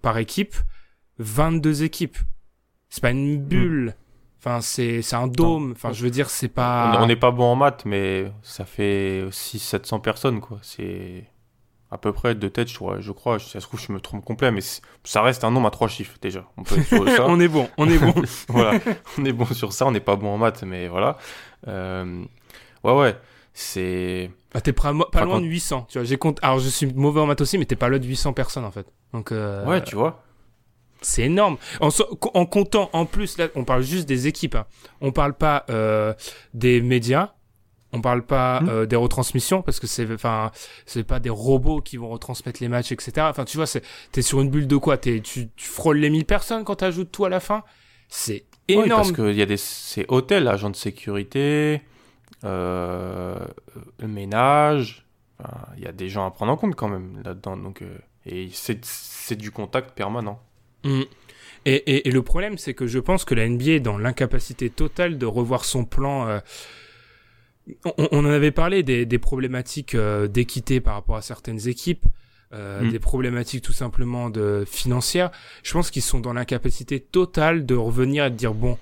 par 0.01 0.17
équipe 0.17 0.55
22 1.19 1.83
équipes. 1.83 2.17
C'est 2.89 3.01
pas 3.01 3.11
une 3.11 3.37
bulle. 3.37 3.95
Enfin 4.39 4.61
c'est 4.61 5.01
c'est 5.01 5.15
un 5.15 5.27
dôme. 5.27 5.73
Enfin 5.73 5.93
je 5.93 6.03
veux 6.03 6.09
dire 6.09 6.29
c'est 6.29 6.47
pas 6.47 6.97
on 6.99 7.07
n'est 7.07 7.15
pas 7.15 7.31
bon 7.31 7.45
en 7.45 7.55
maths 7.55 7.85
mais 7.85 8.31
ça 8.41 8.65
fait 8.65 9.25
6 9.31 9.59
700 9.59 9.99
personnes 9.99 10.41
quoi. 10.41 10.57
C'est 10.61 11.25
à 11.91 11.97
peu 11.97 12.13
près 12.13 12.35
de 12.35 12.47
tête, 12.47 12.69
je 12.69 12.75
crois, 12.75 12.99
je 12.99 13.11
crois, 13.11 13.39
ça 13.39 13.59
se 13.59 13.65
trouve, 13.65 13.79
je 13.79 13.91
me 13.91 13.99
trompe 13.99 14.23
complet, 14.23 14.51
mais 14.51 14.61
ça 15.03 15.21
reste 15.23 15.43
un 15.43 15.51
nombre 15.51 15.67
à 15.67 15.71
trois 15.71 15.87
chiffres 15.87 16.17
déjà. 16.21 16.45
On, 16.57 16.63
peut 16.63 16.81
ça. 16.83 17.25
on 17.25 17.39
est 17.39 17.47
bon, 17.47 17.67
on 17.77 17.89
est 17.89 17.97
bon. 17.97 18.13
voilà, 18.49 18.79
on 19.17 19.25
est 19.25 19.33
bon 19.33 19.45
sur 19.45 19.73
ça, 19.73 19.87
on 19.87 19.91
n'est 19.91 19.99
pas 19.99 20.15
bon 20.15 20.29
en 20.29 20.37
maths, 20.37 20.63
mais 20.63 20.87
voilà. 20.87 21.17
Euh, 21.67 22.23
Ouais, 22.83 22.93
ouais. 22.93 23.15
c'est. 23.53 24.31
Bah, 24.53 24.61
t'es 24.61 24.73
pas, 24.73 24.91
loin 24.91 25.41
de 25.41 25.45
800. 25.45 25.87
Tu 25.89 25.99
vois, 25.99 26.05
j'ai 26.05 26.17
compte. 26.17 26.39
Alors, 26.41 26.59
je 26.59 26.69
suis 26.69 26.87
mauvais 26.87 27.19
en 27.19 27.27
maths 27.27 27.41
aussi, 27.41 27.57
mais 27.57 27.65
t'es 27.65 27.75
pas 27.75 27.89
loin 27.89 27.99
de 27.99 28.05
800 28.05 28.33
personnes 28.33 28.65
en 28.65 28.71
fait. 28.71 28.87
Donc. 29.13 29.31
Euh, 29.31 29.65
ouais, 29.65 29.83
tu 29.83 29.95
vois. 29.95 30.23
C'est 31.01 31.23
énorme. 31.23 31.57
En, 31.79 31.89
en, 32.33 32.45
comptant, 32.45 32.89
en 32.91 33.05
plus, 33.05 33.37
là, 33.37 33.47
on 33.55 33.63
parle 33.63 33.83
juste 33.83 34.07
des 34.07 34.27
équipes. 34.27 34.55
Hein. 34.55 34.65
On 34.99 35.11
parle 35.11 35.33
pas 35.33 35.65
euh, 35.69 36.13
des 36.53 36.81
médias. 36.81 37.33
On 37.91 38.01
parle 38.01 38.23
pas 38.23 38.61
mmh. 38.61 38.69
euh, 38.69 38.85
des 38.85 38.95
retransmissions 38.95 39.63
parce 39.63 39.79
que 39.79 39.87
c'est, 39.87 40.11
enfin, 40.13 40.51
c'est 40.85 41.03
pas 41.03 41.19
des 41.19 41.31
robots 41.31 41.81
qui 41.81 41.97
vont 41.97 42.09
retransmettre 42.09 42.61
les 42.61 42.67
matchs, 42.67 42.91
etc. 42.91 43.11
Enfin, 43.21 43.45
tu 43.45 43.57
vois, 43.57 43.65
c'est, 43.65 43.81
t'es 44.11 44.21
sur 44.21 44.41
une 44.41 44.49
bulle 44.49 44.67
de 44.67 44.77
quoi? 44.77 44.97
T'es, 44.97 45.21
tu, 45.21 45.49
tu 45.55 45.67
frôles 45.67 45.97
les 45.97 46.09
1000 46.11 46.25
personnes 46.25 46.63
quand 46.63 46.75
t'ajoutes 46.75 47.11
tout 47.11 47.25
à 47.25 47.29
la 47.29 47.39
fin? 47.39 47.63
C'est 48.07 48.45
énorme. 48.67 48.83
Oui, 48.83 48.89
parce 48.89 49.11
qu'il 49.11 49.35
y 49.35 49.41
a 49.41 49.47
des, 49.47 49.57
c'est 49.57 50.05
hôtels, 50.09 50.47
agents 50.47 50.69
de 50.69 50.75
sécurité, 50.75 51.81
euh, 52.43 53.37
ménage. 54.01 55.05
Il 55.77 55.83
y 55.83 55.87
a 55.87 55.91
des 55.91 56.09
gens 56.09 56.25
à 56.27 56.31
prendre 56.31 56.51
en 56.51 56.57
compte 56.57 56.75
quand 56.75 56.89
même 56.89 57.21
là-dedans. 57.23 57.55
Donc, 57.55 57.81
euh, 57.81 57.97
et 58.25 58.49
c'est, 58.51 58.83
c'est 58.83 59.37
du 59.37 59.51
contact 59.51 59.91
permanent. 59.91 60.41
Mm. 60.83 61.03
Et, 61.65 62.07
et, 62.07 62.11
le 62.11 62.21
problème, 62.21 62.57
c'est 62.57 62.73
que 62.73 62.87
je 62.87 62.99
pense 62.99 63.25
que 63.25 63.35
la 63.35 63.47
NBA 63.47 63.71
est 63.71 63.79
dans 63.79 63.97
l'incapacité 63.97 64.69
totale 64.69 65.17
de 65.17 65.25
revoir 65.25 65.65
son 65.65 65.85
plan. 65.85 66.27
Euh, 66.27 66.39
on, 67.85 67.93
on, 68.11 68.19
en 68.19 68.25
avait 68.25 68.51
parlé 68.51 68.81
des, 68.83 69.05
des 69.05 69.19
problématiques 69.19 69.95
d'équité 69.95 70.81
par 70.81 70.95
rapport 70.95 71.17
à 71.17 71.21
certaines 71.21 71.67
équipes, 71.67 72.05
euh, 72.51 72.81
mm. 72.81 72.89
des 72.89 72.99
problématiques 72.99 73.63
tout 73.63 73.73
simplement 73.73 74.31
de 74.31 74.63
financières. 74.67 75.29
Je 75.61 75.71
pense 75.71 75.91
qu'ils 75.91 76.01
sont 76.01 76.19
dans 76.19 76.33
l'incapacité 76.33 76.99
totale 76.99 77.63
de 77.63 77.75
revenir 77.75 78.25
et 78.25 78.31
de 78.31 78.35
dire 78.35 78.55
bon, 78.55 78.79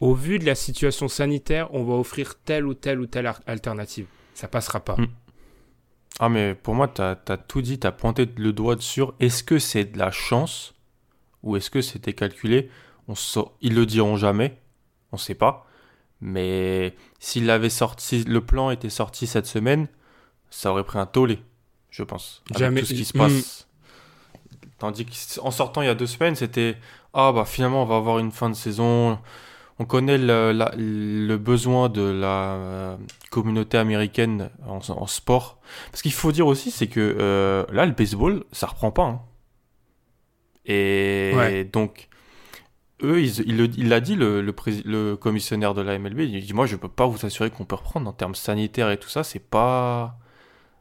au 0.00 0.14
vu 0.14 0.38
de 0.38 0.46
la 0.46 0.54
situation 0.54 1.08
sanitaire, 1.08 1.72
on 1.74 1.84
va 1.84 1.94
offrir 1.94 2.34
telle 2.40 2.66
ou 2.66 2.74
telle 2.74 3.00
ou 3.00 3.06
telle 3.06 3.32
alternative. 3.46 4.06
Ça 4.34 4.48
passera 4.48 4.80
pas. 4.80 4.96
Mm. 4.96 5.08
Ah 6.18 6.28
mais 6.28 6.54
pour 6.54 6.74
moi, 6.74 6.88
t'as 6.88 7.16
as 7.28 7.36
tout 7.36 7.62
dit, 7.62 7.78
t'as 7.78 7.92
pointé 7.92 8.26
le 8.36 8.52
doigt 8.52 8.76
dessus. 8.76 9.02
Est-ce 9.20 9.42
que 9.42 9.58
c'est 9.58 9.84
de 9.84 9.98
la 9.98 10.10
chance 10.10 10.74
ou 11.42 11.56
est-ce 11.56 11.70
que 11.70 11.80
c'était 11.80 12.12
calculé? 12.12 12.70
On 13.08 13.14
Ils 13.60 13.74
le 13.74 13.86
diront 13.86 14.16
jamais, 14.16 14.58
on 15.12 15.16
ne 15.16 15.20
sait 15.20 15.34
pas. 15.34 15.66
Mais 16.20 16.94
s'il 17.18 17.48
avait 17.50 17.70
sorti, 17.70 18.24
le 18.24 18.40
plan 18.42 18.70
était 18.70 18.90
sorti 18.90 19.26
cette 19.26 19.46
semaine, 19.46 19.88
ça 20.50 20.70
aurait 20.70 20.84
pris 20.84 20.98
un 20.98 21.06
tollé, 21.06 21.38
je 21.88 22.02
pense. 22.02 22.42
Jamais. 22.54 22.80
tout 22.80 22.86
ce 22.88 22.94
qui 22.94 23.04
se 23.04 23.14
passe. 23.16 23.66
Hmm. 24.32 24.66
Tandis 24.78 25.06
qu'en 25.06 25.50
sortant 25.50 25.82
il 25.82 25.86
y 25.86 25.90
a 25.90 25.94
deux 25.94 26.06
semaines, 26.06 26.34
c'était 26.34 26.76
ah 27.12 27.32
bah 27.32 27.44
finalement 27.44 27.82
on 27.82 27.86
va 27.86 27.96
avoir 27.96 28.18
une 28.18 28.32
fin 28.32 28.48
de 28.50 28.54
saison. 28.54 29.18
On 29.80 29.86
connaît 29.86 30.18
le, 30.18 31.36
besoin 31.36 31.88
de 31.88 32.02
la 32.02 32.52
euh, 32.52 32.96
communauté 33.30 33.78
américaine 33.78 34.50
en, 34.66 35.06
sport. 35.06 35.58
Parce 35.90 36.02
qu'il 36.02 36.12
faut 36.12 36.32
dire 36.32 36.46
aussi, 36.46 36.70
c'est 36.70 36.86
que 36.86 37.16
euh, 37.18 37.64
là, 37.72 37.86
le 37.86 37.92
baseball, 37.92 38.44
ça 38.52 38.66
reprend 38.66 38.90
pas. 38.90 39.04
Hein. 39.04 39.22
Et 40.66 41.66
donc, 41.72 42.10
eux, 43.02 43.22
il 43.22 43.88
l'a 43.88 44.00
dit, 44.00 44.16
le, 44.16 44.42
le, 44.42 45.14
commissionnaire 45.16 45.72
de 45.72 45.80
la 45.80 45.98
MLB, 45.98 46.20
il 46.20 46.44
dit 46.44 46.52
Moi, 46.52 46.66
je 46.66 46.76
peux 46.76 46.90
pas 46.90 47.06
vous 47.06 47.24
assurer 47.24 47.48
qu'on 47.48 47.64
peut 47.64 47.76
reprendre 47.76 48.06
en 48.06 48.12
termes 48.12 48.34
sanitaires 48.34 48.90
et 48.90 48.98
tout 48.98 49.08
ça, 49.08 49.24
c'est 49.24 49.38
pas. 49.38 50.18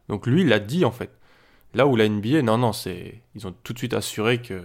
Donc, 0.09 0.27
lui, 0.27 0.41
il 0.41 0.49
l'a 0.49 0.59
dit 0.59 0.83
en 0.83 0.91
fait. 0.91 1.11
Là 1.73 1.87
où 1.87 1.95
la 1.95 2.09
NBA, 2.09 2.41
non, 2.41 2.57
non, 2.57 2.73
c'est 2.73 3.21
ils 3.33 3.47
ont 3.47 3.55
tout 3.63 3.71
de 3.71 3.77
suite 3.77 3.93
assuré 3.93 4.41
que 4.41 4.61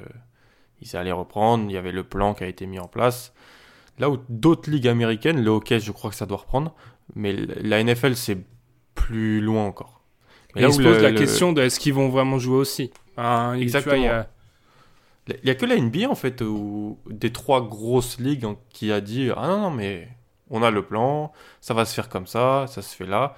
ils 0.81 0.97
allaient 0.97 1.13
reprendre, 1.13 1.67
il 1.71 1.73
y 1.73 1.77
avait 1.77 1.93
le 1.93 2.03
plan 2.03 2.35
qui 2.35 2.43
a 2.43 2.49
été 2.49 2.67
mis 2.67 2.81
en 2.81 2.89
place. 2.89 3.33
Là 3.99 4.11
où 4.11 4.19
d'autres 4.29 4.71
ligues 4.71 4.89
américaines, 4.89 5.43
le 5.43 5.51
hockey, 5.51 5.81
je 5.81 5.93
crois 5.93 6.11
que 6.11 6.17
ça 6.17 6.27
doit 6.27 6.39
reprendre, 6.39 6.75
mais 7.15 7.33
la 7.33 7.83
NFL, 7.83 8.17
c'est 8.17 8.39
plus 8.95 9.41
loin 9.41 9.67
encore. 9.67 10.03
Mais 10.55 10.63
là 10.63 10.69
où 10.69 10.73
se 10.73 10.83
pose 10.83 11.03
la 11.03 11.13
question 11.13 11.53
de 11.53 11.63
est-ce 11.63 11.79
qu'ils 11.81 11.95
vont 11.95 12.09
vraiment 12.09 12.39
jouer 12.39 12.57
aussi? 12.57 12.91
Exactement. 13.57 14.25
Il 15.27 15.41
n'y 15.45 15.51
a 15.51 15.55
que 15.55 15.65
la 15.65 15.79
NBA, 15.79 16.09
en 16.09 16.15
fait, 16.15 16.43
ou 16.43 16.99
des 17.09 17.33
trois 17.33 17.67
grosses 17.67 18.19
ligues 18.19 18.45
hein, 18.45 18.57
qui 18.69 18.93
a 18.93 19.01
dit 19.01 19.31
Ah 19.37 19.49
non, 19.49 19.59
non, 19.59 19.71
mais 19.71 20.09
on 20.51 20.63
a 20.63 20.71
le 20.71 20.85
plan, 20.85 21.33
ça 21.61 21.73
va 21.73 21.85
se 21.87 21.95
faire 21.95 22.09
comme 22.09 22.27
ça, 22.27 22.67
ça 22.69 22.83
se 22.83 22.95
fait 22.95 23.07
là. 23.07 23.35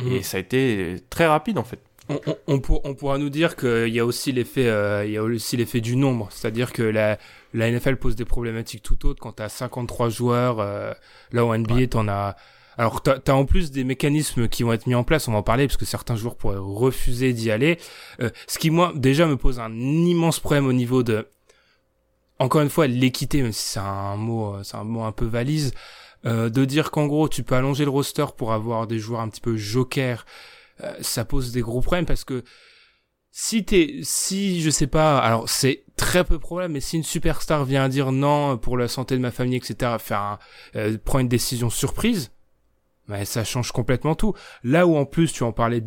Et 0.00 0.02
mhm. 0.04 0.22
ça 0.22 0.38
a 0.38 0.40
été 0.40 0.96
très 1.08 1.26
rapide, 1.26 1.58
en 1.58 1.64
fait. 1.64 1.80
On, 2.10 2.20
on, 2.48 2.60
on 2.84 2.94
pourra 2.94 3.18
nous 3.18 3.30
dire 3.30 3.56
qu'il 3.56 3.88
y 3.88 4.00
a 4.00 4.04
aussi 4.04 4.32
l'effet 4.32 4.66
euh, 4.66 5.04
il 5.06 5.12
y 5.12 5.16
a 5.16 5.22
aussi 5.22 5.56
l'effet 5.56 5.80
du 5.80 5.96
nombre. 5.96 6.28
C'est-à-dire 6.30 6.72
que 6.72 6.82
la, 6.82 7.18
la 7.54 7.70
NFL 7.70 7.96
pose 7.96 8.16
des 8.16 8.24
problématiques 8.24 8.82
tout 8.82 9.06
autres 9.06 9.20
quand 9.20 9.32
tu 9.32 9.42
as 9.42 9.48
53 9.48 10.08
joueurs. 10.08 10.60
Euh, 10.60 10.92
là, 11.32 11.44
au 11.44 11.56
NBA, 11.56 11.86
tu 11.86 11.96
en 11.96 12.08
as 12.08 12.36
alors, 12.80 13.02
tu 13.02 13.10
as, 13.10 13.34
en 13.34 13.44
plus 13.44 13.70
des 13.72 13.84
mécanismes 13.84 14.48
qui 14.48 14.62
vont 14.62 14.72
être 14.72 14.86
mis 14.86 14.94
en 14.94 15.04
place, 15.04 15.28
on 15.28 15.32
va 15.32 15.38
en 15.38 15.42
parler, 15.42 15.66
parce 15.66 15.76
que 15.76 15.84
certains 15.84 16.16
joueurs 16.16 16.34
pourraient 16.34 16.56
refuser 16.56 17.34
d'y 17.34 17.50
aller. 17.50 17.78
Euh, 18.22 18.30
ce 18.46 18.58
qui, 18.58 18.70
moi, 18.70 18.92
déjà 18.94 19.26
me 19.26 19.36
pose 19.36 19.60
un 19.60 19.70
immense 19.70 20.40
problème 20.40 20.66
au 20.66 20.72
niveau 20.72 21.02
de, 21.02 21.28
encore 22.38 22.62
une 22.62 22.70
fois, 22.70 22.86
l'équité, 22.86 23.42
même 23.42 23.52
si 23.52 23.72
c'est 23.72 23.80
un 23.80 24.16
mot, 24.16 24.54
euh, 24.54 24.62
c'est 24.62 24.78
un 24.78 24.84
mot 24.84 25.02
un 25.02 25.12
peu 25.12 25.26
valise, 25.26 25.74
euh, 26.24 26.48
de 26.48 26.64
dire 26.64 26.90
qu'en 26.90 27.06
gros, 27.06 27.28
tu 27.28 27.42
peux 27.42 27.54
allonger 27.54 27.84
le 27.84 27.90
roster 27.90 28.24
pour 28.34 28.54
avoir 28.54 28.86
des 28.86 28.98
joueurs 28.98 29.20
un 29.20 29.28
petit 29.28 29.42
peu 29.42 29.58
joker, 30.80 30.96
ça 31.00 31.24
pose 31.24 31.52
des 31.52 31.60
gros 31.60 31.80
problèmes 31.80 32.06
parce 32.06 32.24
que 32.24 32.44
si 33.32 33.64
t'es, 33.64 34.00
si 34.02 34.60
je 34.60 34.70
sais 34.70 34.88
pas, 34.88 35.18
alors 35.18 35.48
c'est 35.48 35.84
très 35.96 36.24
peu 36.24 36.38
probable, 36.38 36.74
mais 36.74 36.80
si 36.80 36.96
une 36.96 37.04
superstar 37.04 37.64
vient 37.64 37.88
dire 37.88 38.10
non 38.10 38.58
pour 38.58 38.76
la 38.76 38.88
santé 38.88 39.16
de 39.16 39.20
ma 39.20 39.30
famille, 39.30 39.56
etc., 39.56 39.96
faire 39.98 40.38
un, 40.74 40.96
prend 41.04 41.20
une 41.20 41.28
décision 41.28 41.70
surprise, 41.70 42.32
mais 43.06 43.24
ça 43.24 43.44
change 43.44 43.70
complètement 43.70 44.16
tout. 44.16 44.34
Là 44.64 44.86
où 44.86 44.96
en 44.96 45.04
plus 45.04 45.32
tu 45.32 45.44
en 45.44 45.52
parlais, 45.52 45.82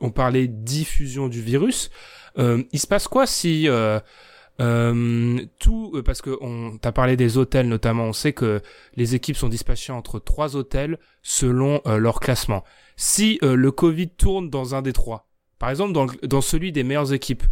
on 0.00 0.10
parlait 0.10 0.46
diffusion 0.46 1.28
du 1.28 1.40
virus, 1.40 1.90
euh, 2.38 2.62
il 2.72 2.80
se 2.80 2.86
passe 2.86 3.08
quoi 3.08 3.26
si 3.26 3.66
euh, 4.60 5.38
euh, 5.40 5.46
tout 5.58 5.92
euh, 5.94 6.02
parce 6.02 6.22
que 6.22 6.36
on 6.40 6.78
t'a 6.78 6.92
parlé 6.92 7.16
des 7.16 7.38
hôtels 7.38 7.68
notamment, 7.68 8.04
on 8.04 8.12
sait 8.12 8.32
que 8.32 8.62
les 8.96 9.14
équipes 9.14 9.36
sont 9.36 9.48
dispatchées 9.48 9.92
entre 9.92 10.18
trois 10.18 10.56
hôtels 10.56 10.98
selon 11.22 11.80
euh, 11.86 11.98
leur 11.98 12.20
classement. 12.20 12.64
Si 12.96 13.38
le 13.42 13.70
Covid 13.72 14.10
tourne 14.10 14.50
dans 14.50 14.74
un 14.74 14.82
des 14.82 14.92
trois, 14.92 15.28
par 15.58 15.70
exemple 15.70 15.92
dans, 15.92 16.06
dans 16.22 16.40
celui 16.40 16.70
des 16.70 16.84
meilleures 16.84 17.12
équipes, 17.12 17.42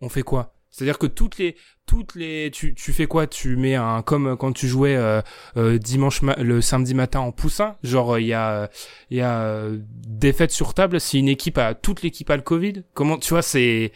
on 0.00 0.08
fait 0.08 0.22
quoi? 0.22 0.54
C'est-à-dire 0.70 0.98
que 0.98 1.06
toutes 1.06 1.38
les 1.38 1.56
toutes 1.86 2.14
les 2.14 2.50
tu, 2.52 2.74
tu 2.74 2.92
fais 2.92 3.06
quoi? 3.06 3.26
Tu 3.26 3.56
mets 3.56 3.74
un 3.74 4.02
comme 4.02 4.36
quand 4.36 4.52
tu 4.52 4.68
jouais 4.68 4.96
euh, 4.96 5.22
euh, 5.56 5.78
dimanche 5.78 6.20
le 6.22 6.60
samedi 6.60 6.94
matin 6.94 7.20
en 7.20 7.32
poussin, 7.32 7.76
genre 7.82 8.18
il 8.18 8.26
y 8.26 8.34
a 8.34 8.68
il 9.10 9.16
y 9.16 9.20
a 9.22 9.40
euh, 9.40 9.78
défaite 10.06 10.50
sur 10.50 10.74
table 10.74 11.00
si 11.00 11.18
une 11.20 11.28
équipe 11.28 11.56
a 11.58 11.74
toute 11.74 12.02
l'équipe 12.02 12.28
a 12.28 12.36
le 12.36 12.42
Covid? 12.42 12.82
Comment 12.92 13.18
tu 13.18 13.30
vois 13.30 13.42
c'est 13.42 13.92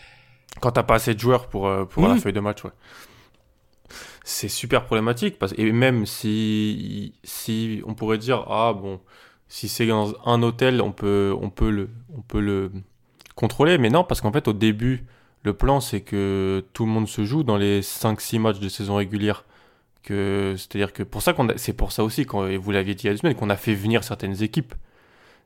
quand 0.61 0.73
t'as 0.73 0.82
pas 0.82 0.97
assez 0.97 1.14
de 1.14 1.21
joueurs 1.21 1.49
pour 1.49 1.71
pour 1.88 2.09
la 2.09 2.16
feuille 2.16 2.32
de 2.32 2.40
match, 2.40 2.64
ouais. 2.64 2.71
C'est 4.25 4.49
super 4.49 4.85
problématique 4.85 5.38
parce 5.38 5.52
et 5.59 5.73
même 5.73 6.06
si 6.06 7.14
si 7.25 7.82
on 7.87 7.94
pourrait 7.94 8.18
dire 8.18 8.44
ah 8.49 8.73
bon 8.73 9.00
si 9.49 9.68
c'est 9.68 9.87
dans 9.87 10.14
un 10.25 10.42
hôtel 10.42 10.80
on 10.80 10.92
peut 10.92 11.35
on 11.40 11.50
peut 11.50 11.71
le 11.71 11.90
on 12.16 12.23
peut 12.23 12.40
le 12.40 12.71
contrôler 13.35 13.78
mais 13.78 13.90
non 13.90 14.04
parce 14.04 14.21
qu'en 14.21 14.32
fait 14.32 14.47
au 14.47 14.52
début 14.52 15.04
le 15.44 15.54
plan, 15.54 15.80
c'est 15.80 16.00
que 16.00 16.64
tout 16.73 16.85
le 16.87 16.92
monde 16.92 17.09
se 17.09 17.25
joue 17.25 17.42
dans 17.42 17.56
les 17.56 17.80
5-6 17.82 18.38
matchs 18.38 18.61
de 18.61 18.68
saison 18.68 18.97
régulière. 18.97 19.44
Que, 20.02 20.54
c'est-à-dire 20.56 20.92
que 20.92 21.04
pour 21.04 21.23
ça 21.23 21.32
qu'on 21.32 21.49
c'est 21.56 21.73
pour 21.73 21.92
ça 21.92 22.02
aussi, 22.02 22.26
quand 22.26 22.49
vous 22.56 22.71
l'aviez 22.73 22.94
dit 22.94 23.04
il 23.04 23.06
y 23.06 23.11
a 23.11 23.12
deux 23.12 23.18
semaines, 23.18 23.37
qu'on 23.37 23.50
a 23.50 23.56
fait 23.56 23.75
venir 23.75 24.04
certaines 24.04 24.42
équipes. 24.42 24.75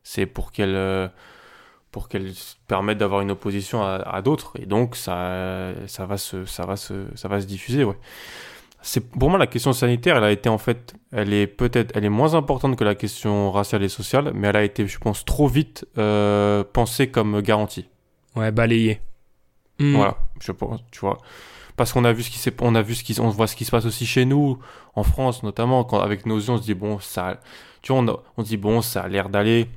C'est 0.03 0.27
pour 0.27 0.53
qu'elles, 0.53 0.75
euh, 0.75 1.09
pour 1.97 2.11
qu'elles 2.11 2.35
permettent 2.69 2.99
d'avoir 2.99 3.23
une 3.23 3.31
opposition 3.31 3.83
à, 3.83 4.21
d'autres. 4.21 4.53
Et 4.61 4.67
donc, 4.67 4.97
ça, 4.97 5.73
ça 5.87 6.05
va 6.05 6.19
se, 6.19 6.45
ça 6.45 6.67
va 6.67 6.77
se, 6.77 7.07
ça 7.15 7.27
va 7.27 7.41
se 7.41 7.47
diffuser, 7.47 7.85
ouais. 7.85 7.97
C'est, 8.83 9.01
pour 9.01 9.31
moi, 9.31 9.39
la 9.39 9.47
question 9.47 9.73
sanitaire, 9.73 10.19
elle 10.19 10.25
a 10.25 10.31
été 10.31 10.51
en 10.51 10.59
fait, 10.59 10.95
elle 11.11 11.33
est 11.33 11.47
peut-être, 11.47 11.93
elle 11.97 12.05
est 12.05 12.11
moins 12.11 12.35
importante 12.35 12.77
que 12.77 12.85
la 12.85 12.95
question 12.95 13.51
raciale 13.51 13.83
et 13.83 13.89
sociale, 13.89 14.33
mais 14.35 14.49
elle 14.49 14.57
a 14.57 14.63
été, 14.63 14.87
je 14.87 14.99
pense, 14.99 15.25
trop 15.25 15.49
vite 15.49 15.87
euh, 15.97 16.65
pensée 16.71 17.09
comme 17.09 17.41
garantie. 17.41 17.89
Ouais, 18.35 18.53
balayée. 18.53 19.01
Mm. 19.79 19.95
Voilà, 19.95 20.19
je 20.43 20.53
pense, 20.53 20.85
tu 20.91 21.01
vois. 21.01 21.17
Parce 21.77 21.95
qu'on 21.95 22.05
a 22.05 22.13
vu 22.13 22.25
ce 22.25 22.31
qui 22.31 22.39
s'est, 22.39 22.53
on 22.61 22.75
a 22.75 22.83
vu 22.83 22.95
ce 22.95 23.05
qui, 23.05 23.19
on 23.19 23.31
voit 23.31 23.47
ce 23.47 23.57
qui 23.57 23.65
se 23.65 23.71
passe 23.71 23.87
aussi 23.87 24.05
chez 24.05 24.27
nous, 24.27 24.59
en 24.97 25.03
France 25.03 25.43
notamment, 25.43 25.83
quand 25.85 26.01
avec 26.01 26.27
nos 26.27 26.37
yeux, 26.37 26.51
on 26.51 26.59
se 26.59 26.63
dit 26.63 26.75
bon, 26.75 26.99
ça, 26.99 27.41
tu 27.81 27.95
vois, 27.95 28.03
on, 28.03 28.21
on 28.37 28.45
se 28.45 28.49
dit 28.49 28.59
bon, 28.59 28.83
ça 28.83 29.01
a 29.01 29.09
l'air 29.09 29.31
d'aller, 29.31 29.71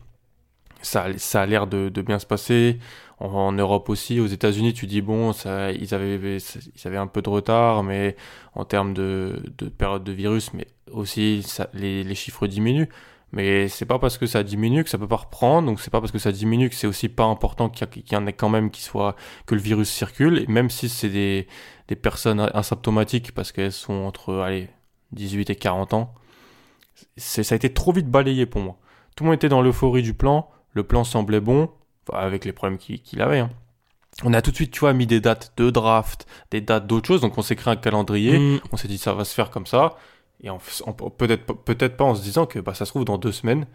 ça, 0.82 1.08
ça 1.18 1.42
a 1.42 1.46
l'air 1.46 1.68
de, 1.68 1.90
bien 2.02 2.20
se 2.20 2.26
passer. 2.26 2.80
En, 3.20 3.52
Europe 3.52 3.90
aussi, 3.90 4.20
aux 4.20 4.28
États-Unis, 4.28 4.74
tu 4.74 4.88
dis 4.88 5.02
bon, 5.02 5.32
ils 5.32 5.94
avaient, 5.94 6.38
ils 6.38 6.88
avaient 6.88 6.98
un 6.98 7.08
peu 7.08 7.22
de 7.22 7.30
retard, 7.30 7.84
mais 7.84 8.16
en 8.54 8.66
termes 8.66 8.94
de, 8.94 9.44
de 9.58 9.68
période 9.68 10.04
de 10.04 10.12
virus, 10.12 10.54
mais 10.54 10.68
aussi 10.92 11.46
les, 11.74 12.16
chiffres 12.16 12.48
diminuent. 12.48 12.88
Mais 13.32 13.68
c'est 13.68 13.86
pas 13.86 14.00
parce 14.00 14.18
que 14.18 14.26
ça 14.26 14.42
diminue 14.42 14.84
que 14.84 14.90
ça 14.90 14.98
peut 14.98 15.08
pas 15.08 15.18
reprendre, 15.18 15.68
donc 15.68 15.82
c'est 15.82 15.92
pas 15.92 16.00
parce 16.00 16.12
que 16.12 16.18
ça 16.18 16.32
diminue 16.32 16.70
que 16.70 16.76
c'est 16.76 16.88
aussi 16.88 17.10
pas 17.10 17.26
important 17.26 17.70
qu'il 17.70 17.88
y, 18.12 18.16
en 18.16 18.26
ait 18.26 18.34
quand 18.34 18.50
même 18.50 18.72
qui 18.72 18.82
soit 18.82 19.16
que 19.46 19.54
le 19.54 19.62
virus 19.62 19.90
circule, 19.90 20.46
même 20.48 20.72
si 20.72 20.90
c'est 20.90 21.10
des, 21.10 21.48
des 21.90 21.96
personnes 21.96 22.40
asymptomatiques 22.40 23.34
parce 23.34 23.52
qu'elles 23.52 23.72
sont 23.72 23.94
entre 23.94 24.40
allez 24.40 24.70
18 25.12 25.52
et 25.52 25.56
40 25.56 25.94
ans, 25.94 26.14
ça 27.18 27.42
a 27.52 27.56
été 27.56 27.72
trop 27.72 27.92
vite 27.92 28.10
balayé 28.10 28.48
pour 28.48 28.62
moi. 28.62 28.78
Tout 29.16 29.26
le 29.26 29.30
monde 29.30 29.36
était 29.36 29.50
dans 29.50 29.62
l'euphorie 29.62 30.02
du 30.02 30.14
plan, 30.14 30.50
le 30.74 30.84
plan 30.84 31.04
semblait 31.04 31.40
bon, 31.40 31.70
avec 32.14 32.46
les 32.46 32.54
problèmes 32.54 32.78
qu'il 32.78 33.22
avait. 33.22 33.40
Hein. 33.40 33.50
On 34.24 34.34
a 34.34 34.42
tout 34.42 34.52
de 34.52 34.56
suite, 34.56 34.72
tu 34.72 34.82
vois, 34.82 34.94
mis 34.94 35.08
des 35.08 35.22
dates 35.22 35.54
de 35.58 35.70
draft, 35.70 36.28
des 36.52 36.62
dates 36.62 36.88
d'autres 36.88 37.08
choses. 37.08 37.22
Donc 37.22 37.38
on 37.38 37.42
s'est 37.42 37.56
créé 37.56 37.72
un 37.74 37.78
calendrier. 37.78 38.38
Mm. 38.38 38.60
On 38.72 38.78
s'est 38.78 38.88
dit 38.88 38.98
ça 38.98 39.14
va 39.14 39.24
se 39.24 39.34
faire 39.34 39.50
comme 39.50 39.66
ça. 39.66 39.96
Et 40.44 40.50
peut-être 41.18 41.54
peut-être 41.64 41.98
pas 41.98 42.06
en 42.06 42.16
se 42.16 42.22
disant 42.22 42.46
que 42.46 42.60
bah, 42.60 42.74
ça 42.74 42.86
se 42.86 42.92
trouve 42.92 43.06
dans 43.06 43.18
deux 43.18 43.32
semaines, 43.32 43.66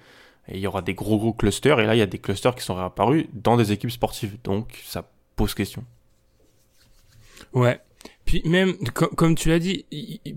et 0.48 0.56
il 0.56 0.60
y 0.60 0.66
aura 0.66 0.82
des 0.82 0.94
gros 0.94 1.18
gros 1.18 1.32
clusters. 1.32 1.80
Et 1.80 1.86
là, 1.86 1.94
il 1.94 1.98
y 1.98 2.02
a 2.02 2.06
des 2.06 2.18
clusters 2.18 2.54
qui 2.54 2.62
sont 2.62 2.74
réapparus 2.74 3.26
dans 3.32 3.56
des 3.56 3.72
équipes 3.72 3.90
sportives. 3.90 4.38
Donc 4.44 4.80
ça 4.84 5.08
pose 5.36 5.54
question. 5.54 5.84
Ouais. 7.52 7.80
Puis 8.24 8.42
même, 8.44 8.76
comme 8.94 9.34
tu 9.34 9.48
l'as 9.48 9.58
dit, 9.58 9.84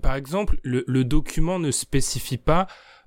par 0.02 0.14
exemple, 0.14 0.58
le, 0.62 1.04
document 1.04 1.58
ne 1.58 1.70
spécifie 1.70 2.36
pas 2.36 2.66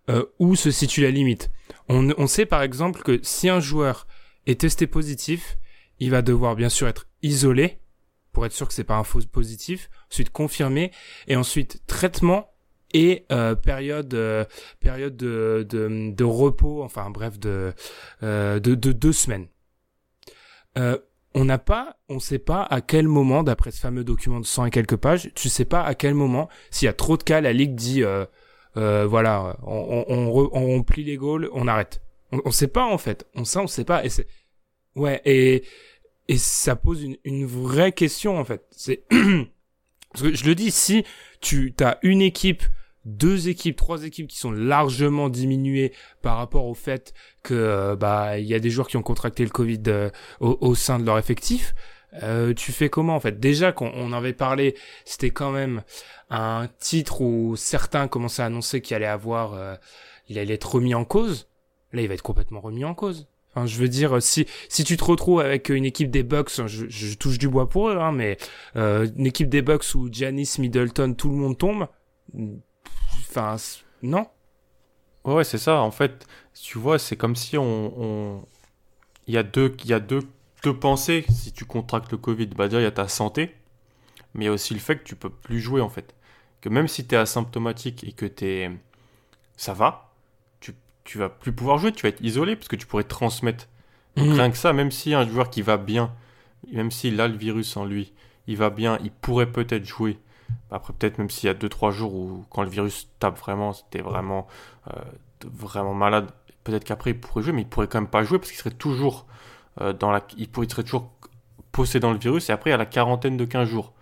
euh, 0.10 0.25
où 0.39 0.55
se 0.55 0.72
situe 0.72 1.01
la 1.01 1.12
limite. 1.12 1.51
On, 1.89 2.13
on 2.17 2.27
sait 2.27 2.46
par 2.46 2.62
exemple 2.62 3.01
que 3.03 3.20
si 3.24 3.50
un 3.50 3.60
joueur 3.60 4.08
est 4.46 4.62
testé 4.62 4.88
positif, 4.88 5.58
il 6.00 6.10
va 6.10 6.22
devoir 6.22 6.55
bien 6.55 6.70
sûr 6.70 6.88
être 6.88 7.08
isolé 7.22 7.79
pour 8.34 8.46
être 8.46 8.53
sûr 8.53 8.67
que 8.67 8.74
c'est 8.74 8.84
pas 8.84 8.96
un 8.96 9.03
faux 9.03 9.22
positif, 9.31 9.89
ensuite 10.10 10.29
confirmé 10.29 10.91
et 11.27 11.36
ensuite 11.36 11.81
traitement 11.86 12.50
et 12.93 13.25
euh, 13.31 13.55
période 13.55 14.13
euh, 14.13 14.46
période 14.79 15.15
de, 15.15 15.65
de, 15.70 16.12
de, 16.12 16.24
repos, 16.24 16.84
enfin 16.84 17.10
bref 17.10 17.39
de 17.39 17.74
euh, 18.24 18.60
de, 18.60 18.75
de, 18.75 18.91
deux 18.91 19.13
semaines. 19.13 19.48
Euh, 20.77 20.98
on 21.34 21.46
n'a 21.46 21.58
pas, 21.58 21.98
on 22.10 22.20
sait 22.20 22.39
pas 22.39 22.63
à 22.63 22.81
quel 22.81 23.08
moment, 23.08 23.43
d'après 23.43 23.72
ce 23.72 23.79
fameux 23.79 24.03
document 24.03 24.41
de 24.41 24.46
100 24.46 24.65
et 24.65 24.70
quelques 24.72 24.98
pages, 24.98 25.31
tu 25.34 25.48
sais 25.48 25.63
pas 25.63 25.81
à 25.84 25.96
quel 25.96 26.13
moment, 26.13 26.50
s'il 26.72 26.88
y 26.88 26.89
a 26.89 26.93
trop 26.93 27.15
de 27.15 27.24
cas, 27.24 27.39
la 27.39 27.53
ligue 27.53 27.75
dit 27.75 28.03
euh, 28.78 29.06
voilà, 29.06 29.58
on, 29.63 30.06
on, 30.08 30.50
on, 30.54 30.84
plie 30.84 31.04
les 31.04 31.18
goals, 31.18 31.50
on 31.54 31.68
arrête. 31.68 32.01
On, 32.32 32.42
on 32.46 32.51
sait 32.51 32.68
pas 32.68 32.86
en 32.86 32.98
fait, 32.98 33.28
on 33.36 33.44
sait, 33.44 33.60
on 33.60 33.68
sait 33.68 33.86
pas. 33.86 34.06
Et 34.06 34.10
c'est 34.10 34.28
ouais 34.96 35.22
et 35.25 35.63
et 36.28 36.38
ça 36.38 36.75
pose 36.75 37.04
une, 37.04 37.18
une 37.24 37.46
vraie 37.46 37.92
question 37.92 38.38
en 38.40 38.46
fait. 38.46 38.66
C'est 38.72 39.04
parce 40.12 40.24
que 40.24 40.34
je 40.34 40.46
le 40.46 40.56
dis, 40.56 40.72
si 40.72 41.04
tu 41.42 41.74
as 41.82 42.00
une 42.04 42.22
équipe 42.22 42.63
deux 43.06 43.50
équipes, 43.50 43.75
trois 43.75 44.04
équipes 44.04 44.28
qui 44.28 44.38
sont 44.38 44.51
largement 44.51 45.30
diminuées 45.30 45.92
par 46.22 46.38
rapport 46.38 46.66
au 46.66 46.74
fait 46.74 47.13
que 47.44 47.54
euh, 47.54 47.96
bah 47.96 48.38
il 48.38 48.46
y 48.46 48.54
a 48.54 48.60
des 48.60 48.70
joueurs 48.70 48.88
qui 48.88 48.98
ont 48.98 49.01
contracté 49.01 49.44
le 49.44 49.50
Covid 49.50 49.82
euh, 49.88 50.10
au, 50.40 50.75
sein 50.75 51.00
de 51.00 51.06
leur 51.06 51.18
effectif. 51.18 51.74
Euh, 52.24 52.53
tu 52.53 52.72
fais 52.72 52.89
comment 52.89 53.15
en 53.15 53.20
fait? 53.20 53.39
Déjà 53.39 53.72
qu'on 53.72 54.12
avait 54.12 54.34
parlé, 54.34 54.75
c'était 55.06 55.32
quand 55.32 55.51
même 55.51 55.84
un 56.30 56.68
titre 56.80 57.22
où 57.22 57.56
certains 57.56 58.08
commençaient 58.08 58.41
à 58.41 58.46
annoncer 58.46 58.82
qu'il 58.82 58.96
allait 58.96 59.06
avoir, 59.06 59.77
il 60.27 60.39
allait 60.39 60.56
être 60.56 60.75
remis 60.75 60.94
en 60.94 61.06
cause. 61.06 61.48
Là, 61.94 62.01
il 62.01 62.08
va 62.08 62.13
être 62.13 62.22
complètement 62.22 62.62
remis 62.62 62.86
en 62.86 62.94
cause. 62.94 63.27
Enfin, 63.53 63.65
je 63.65 63.77
veux 63.77 63.89
dire, 63.89 64.22
si 64.22 64.46
si 64.70 64.86
tu 64.86 64.96
te 64.96 65.03
retrouves 65.03 65.41
avec 65.41 65.70
une 65.70 65.84
équipe 65.84 66.10
des 66.10 66.24
Bucks, 66.24 66.68
je, 66.68 66.86
je 66.88 67.18
touche 67.18 67.38
du 67.38 67.50
bois 67.50 67.68
pour 67.68 67.89
eux, 67.89 67.98
hein, 67.98 68.12
mais 68.13 68.38
une 68.75 69.25
équipe 69.25 69.50
des 69.50 69.62
Bucks 69.62 69.96
où 69.96 70.10
Janice 70.12 70.58
Middleton, 70.58 71.13
tout 71.13 71.30
le 71.30 71.36
monde 71.36 71.58
tombe, 71.58 71.88
Enfin, 73.30 73.56
non. 74.01 74.27
Ouais, 75.24 75.44
c'est 75.44 75.58
ça. 75.58 75.82
En 75.82 75.91
fait, 75.91 76.25
tu 76.53 76.77
vois, 76.77 77.00
c'est 77.00 77.15
comme 77.15 77.36
si 77.36 77.58
on, 77.58 78.46
il 79.27 79.34
y 79.34 79.38
a 79.38 79.44
deux, 79.44 79.75
il 79.84 79.89
y 79.89 79.94
a 79.94 80.00
deux, 80.00 80.22
deux 80.63 80.77
pensées. 80.77 81.25
Si 81.30 81.51
tu 81.51 81.65
contractes 81.65 82.12
le 82.12 82.18
Covid, 82.18 82.48
bah 82.48 82.68
déjà 82.68 82.80
il 82.82 82.84
y 82.84 82.88
a 82.88 82.91
ta 82.91 83.08
santé, 83.08 83.56
mais 84.34 84.46
il 84.46 84.48
y 84.48 84.50
a 84.50 84.53
aussi 84.53 84.74
le 84.74 84.80
fait 84.80 84.98
que 84.98 85.03
tu 85.03 85.15
peux 85.15 85.30
plus 85.30 85.60
jouer 85.60 85.82
en 85.82 85.89
fait. 85.89 86.15
Que 86.62 86.70
même 86.70 86.88
si 86.88 87.06
tu 87.06 87.15
es 87.15 87.18
asymptomatique 87.18 88.03
et 88.03 88.12
que 88.12 88.25
es, 88.44 88.72
ça 89.58 89.74
va, 89.74 90.13
tu, 90.60 90.75
tu 91.03 91.18
vas 91.18 91.30
plus 91.30 91.51
pouvoir 91.51 91.77
jouer, 91.77 91.91
tu 91.91 92.03
vas 92.03 92.10
être 92.10 92.22
isolé 92.22 92.56
parce 92.56 92.68
que 92.68 92.75
tu 92.75 92.86
pourrais 92.86 93.03
transmettre. 93.03 93.68
Mhm. 94.18 94.34
Rien 94.34 94.51
que 94.51 94.58
ça, 94.58 94.74
même 94.74 94.91
si 94.91 95.13
un 95.13 95.27
joueur 95.27 95.50
qui 95.50 95.62
va 95.62 95.77
bien, 95.77 96.13
même 96.72 96.91
s'il 96.91 97.20
a 97.22 97.27
le 97.27 97.38
virus 97.38 97.75
en 97.77 97.86
lui, 97.86 98.13
il 98.48 98.58
va 98.58 98.70
bien, 98.70 99.00
il 99.03 99.12
pourrait 99.12 99.51
peut-être 99.51 99.86
jouer 99.86 100.20
après, 100.70 100.94
peut-être 100.94 101.18
même 101.18 101.30
s'il 101.30 101.48
y 101.48 101.50
a 101.50 101.53
2-3 101.53 101.91
jours 101.91 102.13
où, 102.13 102.46
quand 102.50 102.63
le 102.63 102.69
virus 102.69 103.10
tape 103.19 103.38
vraiment, 103.38 103.74
c'était 103.74 104.02
vraiment, 104.02 104.47
euh, 104.88 105.02
vraiment 105.45 105.93
malade, 105.93 106.32
peut-être 106.63 106.84
qu'après 106.84 107.12
il 107.12 107.19
pourrait 107.19 107.43
jouer, 107.43 107.54
mais 107.54 107.62
il 107.63 107.67
pourrait 107.67 107.88
quand 107.88 108.00
même 108.00 108.10
pas 108.10 108.24
jouer 108.24 108.39
parce 108.39 108.52
qu'il 108.52 108.60
serait 108.60 108.71
toujours 108.71 109.26
dans 109.79 110.12
la, 110.12 110.25
il, 110.38 110.49
pourrait, 110.49 110.67
serait 110.69 110.84
toujours 110.84 111.12
possédant 111.71 112.12
le 112.12 112.19
virus 112.19 112.49
et 112.49 112.53
après 112.53 112.71
a 112.71 112.77
la 112.77 112.86
quarantaine 112.86 113.38
de 113.38 113.45
15 113.45 113.67
jours. 113.67 113.93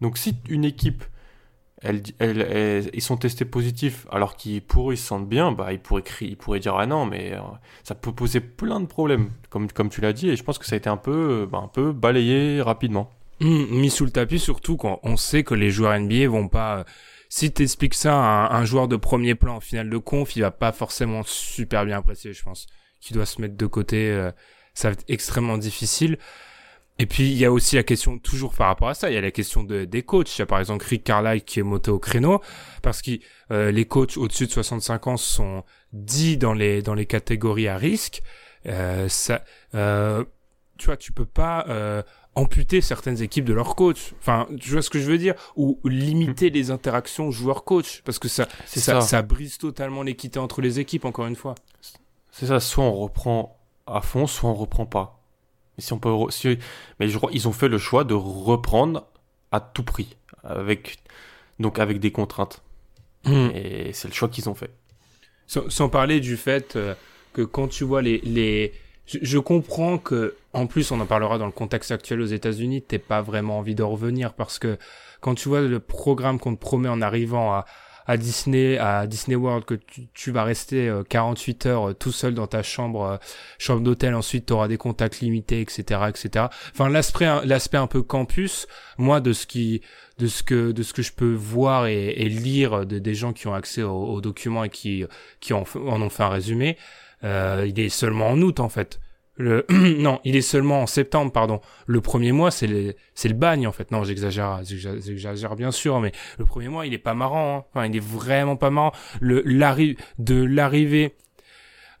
Donc 0.00 0.16
si 0.18 0.36
une 0.48 0.64
équipe, 0.64 1.04
ils 1.84 3.02
sont 3.02 3.16
testés 3.16 3.44
positifs 3.44 4.06
alors 4.10 4.36
qu'ils 4.36 4.62
pour 4.62 4.90
se 4.90 4.96
sentent 4.96 5.28
bien, 5.28 5.52
bah 5.52 5.72
ils 5.72 5.78
pourraient 5.78 6.02
crier, 6.02 6.32
ils 6.32 6.36
pourraient 6.36 6.60
dire 6.60 6.76
ah 6.76 6.86
non 6.86 7.06
mais 7.06 7.34
euh, 7.34 7.40
ça 7.84 7.94
peut 7.94 8.12
poser 8.12 8.40
plein 8.40 8.80
de 8.80 8.86
problèmes 8.86 9.30
comme 9.48 9.70
comme 9.70 9.88
tu 9.88 10.00
l'as 10.00 10.12
dit 10.12 10.28
et 10.28 10.36
je 10.36 10.42
pense 10.42 10.58
que 10.58 10.66
ça 10.66 10.74
a 10.74 10.78
été 10.78 10.88
un 10.88 10.96
peu 10.96 11.46
bah, 11.50 11.58
un 11.62 11.68
peu 11.68 11.92
balayé 11.92 12.60
rapidement. 12.62 13.10
Mmh, 13.40 13.66
mis 13.70 13.90
sous 13.90 14.04
le 14.04 14.10
tapis, 14.10 14.40
surtout 14.40 14.76
quand 14.76 14.98
on 15.04 15.16
sait 15.16 15.44
que 15.44 15.54
les 15.54 15.70
joueurs 15.70 15.98
NBA 15.98 16.28
vont 16.28 16.48
pas. 16.48 16.84
Si 17.28 17.52
t'expliques 17.52 17.94
ça 17.94 18.14
à 18.46 18.56
un, 18.56 18.64
joueur 18.64 18.88
de 18.88 18.96
premier 18.96 19.34
plan 19.34 19.56
en 19.56 19.60
finale 19.60 19.90
de 19.90 19.98
conf, 19.98 20.34
il 20.34 20.40
va 20.40 20.50
pas 20.50 20.72
forcément 20.72 21.22
super 21.24 21.84
bien 21.84 21.98
apprécier, 21.98 22.32
je 22.32 22.42
pense. 22.42 22.66
Qui 23.00 23.12
doit 23.12 23.26
se 23.26 23.40
mettre 23.40 23.56
de 23.56 23.66
côté, 23.66 24.10
euh, 24.10 24.32
ça 24.78 24.88
va 24.88 24.92
être 24.92 25.04
extrêmement 25.08 25.58
difficile. 25.58 26.18
Et 27.00 27.06
puis 27.06 27.30
il 27.30 27.36
y 27.36 27.44
a 27.44 27.50
aussi 27.50 27.74
la 27.74 27.82
question 27.82 28.18
toujours 28.18 28.54
par 28.54 28.68
rapport 28.68 28.88
à 28.88 28.94
ça, 28.94 29.10
il 29.10 29.14
y 29.14 29.16
a 29.16 29.20
la 29.20 29.32
question 29.32 29.64
de, 29.64 29.84
des 29.84 30.02
coachs. 30.02 30.36
Il 30.36 30.40
y 30.40 30.42
a 30.42 30.46
par 30.46 30.60
exemple 30.60 30.84
Rick 30.88 31.02
Carlisle 31.04 31.42
qui 31.42 31.58
est 31.58 31.64
monté 31.64 31.90
au 31.90 31.98
créneau 31.98 32.40
parce 32.82 33.02
que 33.02 33.18
euh, 33.50 33.72
les 33.72 33.86
coachs 33.86 34.16
au-dessus 34.16 34.46
de 34.46 34.52
65 34.52 35.06
ans 35.08 35.16
sont 35.16 35.64
dits 35.92 36.36
dans 36.36 36.52
les 36.52 36.80
dans 36.80 36.94
les 36.94 37.06
catégories 37.06 37.66
à 37.66 37.76
risque. 37.76 38.22
Euh, 38.66 39.08
ça, 39.08 39.42
euh, 39.74 40.24
tu 40.76 40.86
vois, 40.86 40.96
tu 40.96 41.10
peux 41.10 41.26
pas 41.26 42.04
amputer 42.36 42.80
certaines 42.80 43.20
équipes 43.20 43.46
de 43.46 43.54
leur 43.54 43.74
coach. 43.74 44.14
Enfin, 44.20 44.46
tu 44.60 44.70
vois 44.70 44.82
ce 44.82 44.90
que 44.90 45.00
je 45.00 45.10
veux 45.10 45.18
dire? 45.18 45.34
Ou 45.56 45.80
limiter 45.84 46.50
les 46.50 46.70
interactions 46.70 47.32
joueur-coach, 47.32 48.02
parce 48.04 48.20
que 48.20 48.28
ça, 48.28 48.46
ça, 48.64 49.00
ça. 49.00 49.22
brise 49.22 49.58
totalement 49.58 50.04
l'équité 50.04 50.38
entre 50.38 50.60
les 50.60 50.78
équipes, 50.78 51.04
encore 51.04 51.26
une 51.26 51.34
fois. 51.34 51.56
C'est 52.30 52.46
ça, 52.46 52.60
soit 52.60 52.84
on 52.84 52.92
reprend 52.92 53.57
à 53.92 54.00
fond, 54.00 54.26
soit 54.26 54.50
on 54.50 54.54
reprend 54.54 54.86
pas. 54.86 55.20
Mais 55.76 55.82
si 55.82 55.92
on 55.92 55.98
peut, 55.98 56.12
mais 56.98 57.08
je 57.08 57.16
crois 57.16 57.30
ils 57.32 57.46
ont 57.48 57.52
fait 57.52 57.68
le 57.68 57.78
choix 57.78 58.04
de 58.04 58.14
reprendre 58.14 59.06
à 59.52 59.60
tout 59.60 59.84
prix, 59.84 60.16
avec 60.42 60.98
donc 61.58 61.78
avec 61.78 62.00
des 62.00 62.10
contraintes. 62.10 62.62
Hmm. 63.24 63.50
Et 63.54 63.92
c'est 63.92 64.08
le 64.08 64.14
choix 64.14 64.28
qu'ils 64.28 64.48
ont 64.48 64.54
fait. 64.54 64.70
Sans, 65.46 65.88
parler 65.88 66.20
du 66.20 66.36
fait 66.36 66.76
euh, 66.76 66.94
que 67.32 67.40
quand 67.40 67.68
tu 67.68 67.84
vois 67.84 68.02
les, 68.02 68.18
les 68.18 68.72
je, 69.06 69.38
comprends 69.38 69.96
que, 69.96 70.36
en 70.52 70.66
plus, 70.66 70.90
on 70.90 71.00
en 71.00 71.06
parlera 71.06 71.38
dans 71.38 71.46
le 71.46 71.52
contexte 71.52 71.90
actuel 71.90 72.20
aux 72.20 72.26
États-Unis, 72.26 72.82
t'es 72.82 72.98
pas 72.98 73.22
vraiment 73.22 73.58
envie 73.58 73.74
de 73.74 73.82
revenir 73.82 74.34
parce 74.34 74.58
que 74.58 74.76
quand 75.20 75.34
tu 75.34 75.48
vois 75.48 75.62
le 75.62 75.80
programme 75.80 76.38
qu'on 76.38 76.54
te 76.54 76.60
promet 76.60 76.90
en 76.90 77.00
arrivant 77.00 77.54
à, 77.54 77.64
à 78.08 78.16
Disney, 78.16 78.78
à 78.78 79.06
Disney 79.06 79.36
World, 79.36 79.66
que 79.66 79.78
tu, 80.14 80.32
vas 80.32 80.42
rester 80.42 80.90
48 81.10 81.66
euh, 81.66 81.70
heures 81.70 81.90
euh, 81.90 81.92
tout 81.92 82.10
seul 82.10 82.32
dans 82.32 82.46
ta 82.46 82.62
chambre, 82.62 83.02
euh, 83.02 83.16
chambre 83.58 83.82
d'hôtel, 83.82 84.14
ensuite 84.14 84.46
tu 84.46 84.54
auras 84.54 84.66
des 84.66 84.78
contacts 84.78 85.20
limités, 85.20 85.60
etc., 85.60 86.00
etc. 86.08 86.46
Enfin, 86.72 86.88
l'aspect, 86.88 87.28
l'aspect 87.44 87.76
un 87.76 87.86
peu 87.86 88.02
campus, 88.02 88.66
moi, 88.96 89.20
de 89.20 89.34
ce 89.34 89.46
qui, 89.46 89.82
de 90.18 90.26
ce 90.26 90.42
que, 90.42 90.72
de 90.72 90.82
ce 90.82 90.94
que 90.94 91.02
je 91.02 91.12
peux 91.12 91.34
voir 91.34 91.86
et, 91.86 92.28
lire 92.28 92.86
de, 92.86 92.98
des 92.98 93.14
gens 93.14 93.34
qui 93.34 93.46
ont 93.46 93.54
accès 93.54 93.82
aux, 93.82 94.20
documents 94.22 94.64
et 94.64 94.70
qui, 94.70 95.04
qui 95.40 95.52
en, 95.52 95.64
en 95.74 96.00
ont 96.00 96.10
fait 96.10 96.22
un 96.22 96.30
résumé, 96.30 96.78
euh, 97.24 97.66
il 97.68 97.78
est 97.78 97.88
seulement 97.90 98.28
en 98.28 98.40
août 98.40 98.58
en 98.60 98.70
fait. 98.70 99.00
Non, 99.98 100.20
il 100.24 100.36
est 100.36 100.42
seulement 100.42 100.82
en 100.82 100.86
septembre, 100.86 101.32
pardon. 101.32 101.60
Le 101.86 102.00
premier 102.00 102.32
mois, 102.32 102.50
c'est 102.50 102.66
le, 102.66 102.94
c'est 103.14 103.28
le 103.28 103.34
bagne, 103.34 103.66
en 103.66 103.72
fait. 103.72 103.90
Non, 103.90 104.04
j'exagère, 104.04 104.60
j'exagère 104.64 105.56
bien 105.56 105.70
sûr, 105.70 106.00
mais 106.00 106.12
le 106.38 106.44
premier 106.44 106.68
mois, 106.68 106.86
il 106.86 106.94
est 106.94 106.98
pas 106.98 107.14
marrant. 107.14 107.58
Hein. 107.58 107.64
Enfin, 107.70 107.86
il 107.86 107.96
est 107.96 108.04
vraiment 108.04 108.56
pas 108.56 108.70
marrant. 108.70 108.92
Le, 109.20 109.42
l'arrivée, 109.44 109.96
de 110.18 110.42
l'arrivée, 110.42 111.14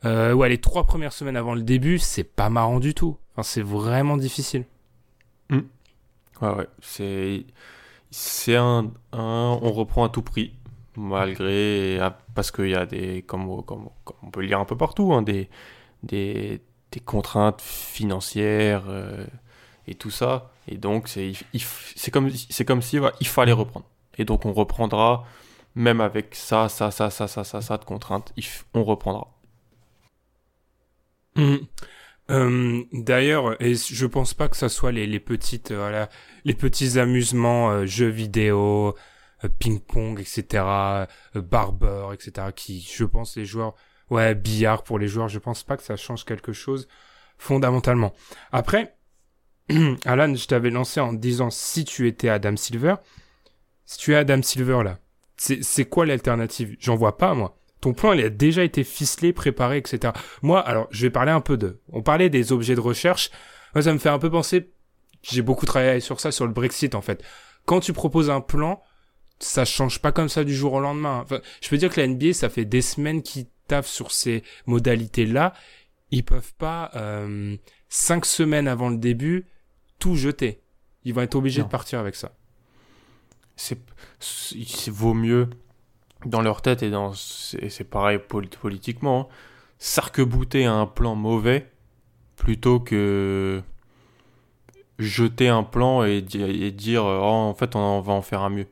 euh, 0.04 0.32
ouais, 0.32 0.48
les 0.48 0.58
trois 0.58 0.84
premières 0.84 1.12
semaines 1.12 1.36
avant 1.36 1.54
le 1.54 1.62
début, 1.62 1.98
c'est 1.98 2.24
pas 2.24 2.50
marrant 2.50 2.80
du 2.80 2.94
tout. 2.94 3.16
Enfin, 3.32 3.42
c'est 3.42 3.62
vraiment 3.62 4.16
difficile. 4.16 4.64
Mmh. 5.50 5.58
Ouais, 6.42 6.54
ouais, 6.54 6.68
c'est, 6.80 7.46
c'est 8.10 8.56
un, 8.56 8.90
on 9.12 9.72
reprend 9.72 10.04
à 10.04 10.08
tout 10.08 10.22
prix 10.22 10.54
malgré 10.98 11.98
parce 12.34 12.50
qu'il 12.50 12.70
y 12.70 12.74
a 12.74 12.84
des 12.84 13.22
comme, 13.22 13.48
on 13.48 14.30
peut 14.30 14.40
lire 14.40 14.58
un 14.58 14.64
peu 14.64 14.76
partout 14.76 15.12
hein, 15.12 15.22
des, 15.22 15.48
des, 16.02 16.60
des 16.92 17.00
contraintes 17.00 17.60
financières 17.60 18.84
euh, 18.88 19.24
et 19.86 19.94
tout 19.94 20.10
ça 20.10 20.50
et 20.66 20.76
donc 20.76 21.08
c'est 21.08 22.10
comme 22.10 22.30
comme 22.66 22.82
si 22.82 22.98
il 23.20 23.26
fallait 23.26 23.52
reprendre 23.52 23.86
et 24.16 24.24
donc 24.24 24.46
on 24.46 24.52
reprendra 24.52 25.24
même 25.74 26.00
avec 26.00 26.34
ça 26.34 26.68
ça 26.68 26.90
ça 26.90 27.10
ça 27.10 27.28
ça 27.28 27.44
ça, 27.44 27.60
ça 27.60 27.78
de 27.78 27.84
contraintes 27.84 28.32
on 28.74 28.84
reprendra 28.84 29.32
mmh. 31.36 31.56
euh, 32.30 32.82
D'ailleurs, 32.92 33.60
et 33.62 33.74
je 33.74 34.06
pense 34.06 34.34
pas 34.34 34.48
que 34.48 34.56
ça 34.56 34.68
soit 34.68 34.92
les, 34.92 35.06
les 35.06 35.20
petites, 35.20 35.70
euh, 35.70 35.78
voilà, 35.78 36.08
les 36.44 36.54
petits 36.54 36.98
amusements, 36.98 37.86
jeux 37.86 38.08
vidéo, 38.08 38.94
euh, 39.44 39.48
ping-pong, 39.48 40.20
etc., 40.20 40.64
euh, 40.64 41.06
barber, 41.36 42.08
etc., 42.12 42.48
qui, 42.54 42.80
je 42.80 43.04
pense, 43.04 43.36
les 43.36 43.44
joueurs 43.44 43.74
Ouais, 44.10 44.34
billard 44.34 44.82
pour 44.82 44.98
les 44.98 45.08
joueurs, 45.08 45.28
je 45.28 45.38
pense 45.38 45.62
pas 45.62 45.76
que 45.76 45.82
ça 45.82 45.96
change 45.96 46.24
quelque 46.24 46.52
chose 46.52 46.88
fondamentalement. 47.38 48.14
Après, 48.52 48.96
Alan, 50.04 50.34
je 50.34 50.46
t'avais 50.46 50.70
lancé 50.70 51.00
en 51.00 51.12
disant 51.12 51.50
si 51.50 51.84
tu 51.84 52.08
étais 52.08 52.28
Adam 52.28 52.56
Silver, 52.56 52.96
si 53.84 53.98
tu 53.98 54.12
es 54.12 54.16
Adam 54.16 54.42
Silver 54.42 54.82
là, 54.84 54.98
c'est 55.36 55.84
quoi 55.84 56.04
l'alternative? 56.04 56.76
J'en 56.80 56.96
vois 56.96 57.16
pas 57.16 57.34
moi. 57.34 57.58
Ton 57.80 57.94
plan, 57.94 58.12
il 58.12 58.24
a 58.24 58.28
déjà 58.28 58.64
été 58.64 58.82
ficelé, 58.82 59.32
préparé, 59.32 59.78
etc. 59.78 60.12
Moi, 60.42 60.60
alors, 60.60 60.88
je 60.90 61.02
vais 61.02 61.10
parler 61.10 61.30
un 61.30 61.40
peu 61.40 61.56
de... 61.56 61.80
On 61.92 62.02
parlait 62.02 62.28
des 62.28 62.50
objets 62.50 62.74
de 62.74 62.80
recherche. 62.80 63.30
Moi, 63.72 63.82
ça 63.82 63.92
me 63.92 63.98
fait 63.98 64.08
un 64.08 64.18
peu 64.18 64.30
penser... 64.30 64.72
J'ai 65.22 65.42
beaucoup 65.42 65.66
travaillé 65.66 66.00
sur 66.00 66.20
ça, 66.20 66.32
sur 66.32 66.46
le 66.46 66.52
Brexit, 66.52 66.94
en 66.94 67.00
fait. 67.00 67.22
Quand 67.66 67.80
tu 67.80 67.92
proposes 67.92 68.30
un 68.30 68.40
plan, 68.40 68.82
ça 69.40 69.64
change 69.64 70.00
pas 70.00 70.12
comme 70.12 70.28
ça 70.28 70.44
du 70.44 70.54
jour 70.54 70.72
au 70.74 70.80
lendemain. 70.80 71.20
Enfin, 71.22 71.40
je 71.60 71.68
peux 71.68 71.76
dire 71.76 71.92
que 71.92 72.00
la 72.00 72.06
NBA, 72.06 72.32
ça 72.32 72.48
fait 72.48 72.64
des 72.64 72.82
semaines 72.82 73.22
qu'ils 73.22 73.46
taffent 73.66 73.88
sur 73.88 74.10
ces 74.10 74.42
modalités-là. 74.66 75.54
Ils 76.10 76.24
peuvent 76.24 76.54
pas, 76.54 76.90
euh, 76.96 77.56
cinq 77.88 78.24
semaines 78.24 78.68
avant 78.68 78.88
le 78.88 78.96
début, 78.96 79.46
tout 79.98 80.14
jeter. 80.14 80.62
Ils 81.04 81.14
vont 81.14 81.22
être 81.22 81.36
obligés 81.36 81.62
de 81.62 81.68
partir 81.68 81.98
avec 81.98 82.14
ça. 82.14 82.32
C'est, 83.56 83.78
vaut 84.88 85.14
mieux 85.14 85.48
dans 86.24 86.42
leur 86.42 86.62
tête 86.62 86.82
et 86.82 86.90
dans 86.90 87.12
c'est 87.14 87.88
pareil 87.88 88.18
politiquement, 88.18 89.28
hein, 89.30 89.34
s'arc-bouter 89.78 90.64
un 90.64 90.86
plan 90.86 91.14
mauvais 91.14 91.70
plutôt 92.36 92.80
que 92.80 93.62
jeter 94.98 95.48
un 95.48 95.62
plan 95.62 96.04
et, 96.04 96.20
dire 96.20 97.04
oh, 97.04 97.22
en 97.22 97.54
fait 97.54 97.76
on, 97.76 98.00
va 98.00 98.12
en 98.12 98.22
faire 98.22 98.42
un 98.42 98.50
mieux. 98.50 98.66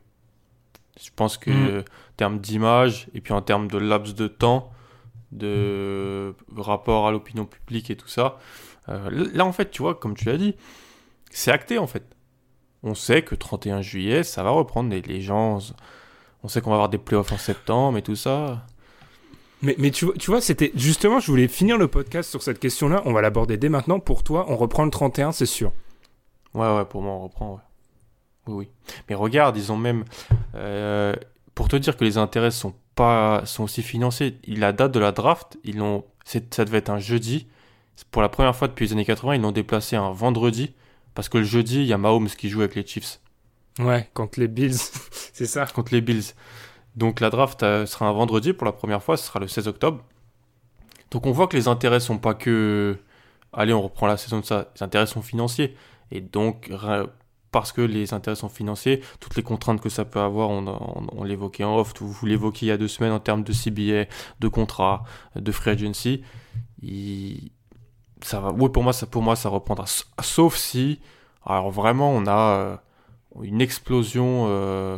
Je 1.01 1.09
pense 1.15 1.37
que 1.37 1.49
mm. 1.49 1.79
en 1.79 1.83
termes 2.17 2.39
d'image 2.39 3.07
et 3.13 3.21
puis 3.21 3.33
en 3.33 3.41
termes 3.41 3.67
de 3.67 3.77
laps 3.77 4.15
de 4.15 4.27
temps, 4.27 4.71
de 5.31 6.33
rapport 6.55 7.07
à 7.07 7.11
l'opinion 7.11 7.45
publique 7.45 7.89
et 7.89 7.95
tout 7.95 8.07
ça, 8.07 8.39
euh, 8.89 9.09
là 9.33 9.45
en 9.45 9.51
fait 9.51 9.69
tu 9.71 9.81
vois 9.81 9.95
comme 9.95 10.15
tu 10.15 10.25
l'as 10.25 10.37
dit, 10.37 10.55
c'est 11.29 11.51
acté 11.51 11.77
en 11.77 11.87
fait. 11.87 12.03
On 12.83 12.93
sait 12.93 13.23
que 13.23 13.35
31 13.35 13.81
juillet 13.81 14.23
ça 14.23 14.43
va 14.43 14.51
reprendre 14.51 14.89
les, 14.89 15.01
les 15.01 15.21
gens 15.21 15.59
on 16.43 16.47
sait 16.47 16.61
qu'on 16.61 16.69
va 16.69 16.75
avoir 16.75 16.89
des 16.89 16.97
playoffs 16.97 17.31
en 17.31 17.37
septembre 17.37 17.97
et 17.97 18.01
tout 18.01 18.15
ça. 18.15 18.65
Mais, 19.61 19.75
mais 19.77 19.91
tu, 19.91 20.07
tu 20.19 20.29
vois, 20.29 20.39
c'était 20.39 20.71
justement, 20.75 21.19
je 21.19 21.27
voulais 21.31 21.47
finir 21.47 21.77
le 21.77 21.87
podcast 21.87 22.29
sur 22.29 22.43
cette 22.43 22.59
question-là. 22.59 23.01
On 23.05 23.13
va 23.13 23.21
l'aborder 23.21 23.57
dès 23.57 23.69
maintenant. 23.69 23.99
Pour 23.99 24.23
toi, 24.23 24.45
on 24.49 24.55
reprend 24.55 24.85
le 24.85 24.91
31, 24.91 25.31
c'est 25.31 25.47
sûr. 25.47 25.71
Ouais, 26.53 26.75
ouais, 26.75 26.85
pour 26.85 27.01
moi, 27.01 27.13
on 27.13 27.23
reprend. 27.23 27.53
Ouais. 27.53 27.61
Oui, 28.47 28.53
oui. 28.53 28.69
Mais 29.09 29.15
regarde, 29.15 29.57
ils 29.57 29.71
ont 29.71 29.77
même. 29.77 30.05
Euh, 30.57 31.13
pour 31.55 31.67
te 31.67 31.75
dire 31.75 31.97
que 31.97 32.03
les 32.03 32.17
intérêts 32.17 32.51
sont 32.51 32.73
pas 32.95 33.43
sont 33.45 33.63
aussi 33.63 33.83
financés, 33.83 34.37
la 34.47 34.73
date 34.73 34.91
de 34.91 34.99
la 34.99 35.11
draft, 35.11 35.57
ils 35.63 35.77
l'ont. 35.77 36.03
Ça 36.25 36.65
devait 36.65 36.79
être 36.79 36.89
un 36.89 36.99
jeudi. 36.99 37.47
Pour 38.11 38.21
la 38.21 38.29
première 38.29 38.55
fois 38.55 38.67
depuis 38.67 38.85
les 38.85 38.93
années 38.93 39.05
80, 39.05 39.35
ils 39.35 39.41
l'ont 39.41 39.51
déplacé 39.51 39.95
un 39.95 40.11
vendredi. 40.11 40.73
Parce 41.15 41.29
que 41.29 41.37
le 41.37 41.45
jeudi, 41.45 41.77
il 41.77 41.85
y 41.85 41.93
a 41.93 41.97
Mahomes 41.97 42.27
qui 42.27 42.49
joue 42.49 42.59
avec 42.59 42.75
les 42.75 42.85
Chiefs. 42.85 43.19
Ouais, 43.79 44.09
contre 44.13 44.39
les 44.39 44.47
Bills, 44.47 44.77
c'est 45.33 45.45
ça. 45.45 45.65
Contre 45.65 45.93
les 45.93 46.01
Bills. 46.01 46.33
Donc 46.95 47.19
la 47.19 47.29
draft 47.29 47.63
euh, 47.63 47.85
sera 47.85 48.07
un 48.07 48.11
vendredi 48.11 48.53
pour 48.53 48.65
la 48.65 48.71
première 48.71 49.03
fois, 49.03 49.17
ce 49.17 49.25
sera 49.25 49.39
le 49.39 49.47
16 49.47 49.67
octobre. 49.67 50.03
Donc 51.11 51.25
on 51.25 51.31
voit 51.31 51.47
que 51.47 51.55
les 51.55 51.67
intérêts 51.67 51.99
sont 51.99 52.17
pas 52.17 52.33
que 52.33 52.97
allez, 53.53 53.73
on 53.73 53.81
reprend 53.81 54.07
la 54.07 54.17
saison 54.17 54.39
de 54.39 54.45
ça, 54.45 54.71
les 54.75 54.83
intérêts 54.83 55.07
sont 55.07 55.21
financiers 55.21 55.75
et 56.11 56.21
donc 56.21 56.71
parce 57.51 57.71
que 57.71 57.81
les 57.81 58.13
intérêts 58.13 58.35
sont 58.35 58.49
financiers, 58.49 59.01
toutes 59.19 59.35
les 59.35 59.43
contraintes 59.43 59.81
que 59.81 59.89
ça 59.89 60.05
peut 60.05 60.19
avoir, 60.19 60.49
on, 60.49 61.23
l'évoquait 61.23 61.63
en 61.63 61.77
off, 61.77 61.93
vous 61.99 62.25
l'évoquiez 62.25 62.67
il 62.67 62.69
y 62.69 62.73
a 62.73 62.77
deux 62.77 62.87
semaines 62.87 63.13
en 63.13 63.19
termes 63.19 63.43
de 63.43 63.53
CBA, 63.53 64.11
de 64.39 64.47
contrat, 64.47 65.03
de 65.35 65.51
free 65.51 65.71
agency, 65.71 66.23
ça 68.21 68.39
va, 68.39 68.51
oui 68.51 68.69
pour 68.69 68.83
moi 68.83 68.93
ça 68.93 69.05
pour 69.05 69.21
moi 69.21 69.35
ça 69.35 69.49
reprendra, 69.49 69.85
sauf 70.21 70.55
si 70.55 70.99
alors 71.45 71.71
vraiment 71.71 72.11
on 72.11 72.25
a 72.27 72.57
euh, 72.57 72.77
une 73.41 73.61
explosion 73.61 74.45
euh, 74.49 74.97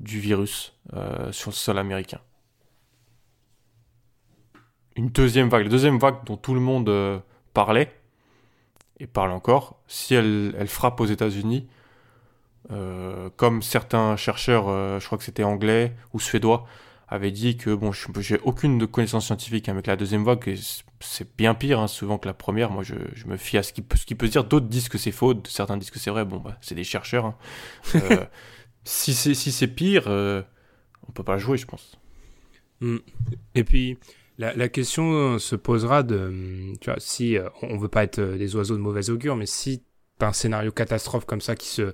du 0.00 0.20
virus 0.20 0.74
euh, 0.92 1.32
sur 1.32 1.50
le 1.50 1.54
sol 1.54 1.78
américain. 1.78 2.20
Une 4.96 5.08
deuxième 5.08 5.48
vague, 5.48 5.64
la 5.64 5.70
deuxième 5.70 5.98
vague 5.98 6.24
dont 6.24 6.36
tout 6.36 6.54
le 6.54 6.60
monde 6.60 7.22
parlait, 7.54 7.94
et 8.98 9.06
parle 9.06 9.30
encore, 9.30 9.80
si 9.86 10.14
elle 10.14 10.66
frappe 10.66 11.00
aux 11.00 11.06
États-Unis, 11.06 11.68
comme 13.36 13.62
certains 13.62 14.16
chercheurs, 14.16 15.00
je 15.00 15.06
crois 15.06 15.18
que 15.18 15.24
c'était 15.24 15.44
anglais 15.44 15.94
ou 16.12 16.20
suédois, 16.20 16.66
avaient 17.08 17.30
dit 17.30 17.56
que 17.56 17.74
bon, 17.74 17.90
j'ai 17.92 18.38
aucune 18.44 18.86
connaissance 18.86 19.26
scientifique 19.26 19.68
avec 19.68 19.86
la 19.86 19.96
deuxième 19.96 20.24
vague, 20.24 20.54
c'est 21.00 21.36
bien 21.36 21.54
pire 21.54 21.80
hein, 21.80 21.88
souvent 21.88 22.18
que 22.18 22.26
la 22.26 22.34
première. 22.34 22.70
Moi, 22.70 22.82
je, 22.82 22.94
je 23.14 23.26
me 23.26 23.36
fie 23.36 23.56
à 23.56 23.62
ce 23.62 23.72
qui 23.72 23.82
peut, 23.82 23.96
ce 23.96 24.04
qui 24.04 24.14
peut 24.14 24.26
se 24.26 24.32
dire. 24.32 24.44
D'autres 24.44 24.66
disent 24.66 24.88
que 24.88 24.98
c'est 24.98 25.12
faux, 25.12 25.34
certains 25.46 25.76
disent 25.76 25.90
que 25.90 25.98
c'est 25.98 26.10
vrai. 26.10 26.24
Bon, 26.24 26.38
bah, 26.38 26.58
c'est 26.60 26.74
des 26.74 26.84
chercheurs. 26.84 27.26
Hein. 27.26 27.34
Euh, 27.94 28.24
si 28.84 29.12
c'est 29.12 29.34
si 29.34 29.66
pire, 29.66 30.04
euh, 30.06 30.42
on 31.06 31.12
peut 31.12 31.22
pas 31.22 31.36
jouer, 31.36 31.58
je 31.58 31.66
pense. 31.66 31.98
Mm. 32.80 32.98
Et 33.54 33.64
puis. 33.64 33.98
La, 34.40 34.54
la, 34.54 34.68
question 34.68 35.36
se 35.40 35.56
posera 35.56 36.04
de, 36.04 36.72
tu 36.80 36.88
vois, 36.88 37.00
si 37.00 37.36
euh, 37.36 37.48
on 37.62 37.76
veut 37.76 37.88
pas 37.88 38.04
être 38.04 38.20
des 38.20 38.54
oiseaux 38.54 38.76
de 38.76 38.80
mauvais 38.80 39.10
augure, 39.10 39.34
mais 39.34 39.46
si 39.46 39.82
t'as 40.16 40.28
un 40.28 40.32
scénario 40.32 40.70
catastrophe 40.70 41.24
comme 41.24 41.40
ça 41.40 41.56
qui 41.56 41.66
se, 41.66 41.92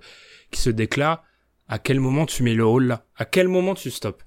qui 0.50 0.60
se 0.60 0.70
déclare, 0.70 1.22
à 1.68 1.78
quel 1.78 2.00
moment 2.00 2.26
tu 2.26 2.42
mets 2.42 2.54
le 2.54 2.64
hall 2.64 2.86
là? 2.86 3.06
À 3.16 3.24
quel 3.24 3.48
moment 3.48 3.74
tu 3.74 3.90
stops? 3.90 4.24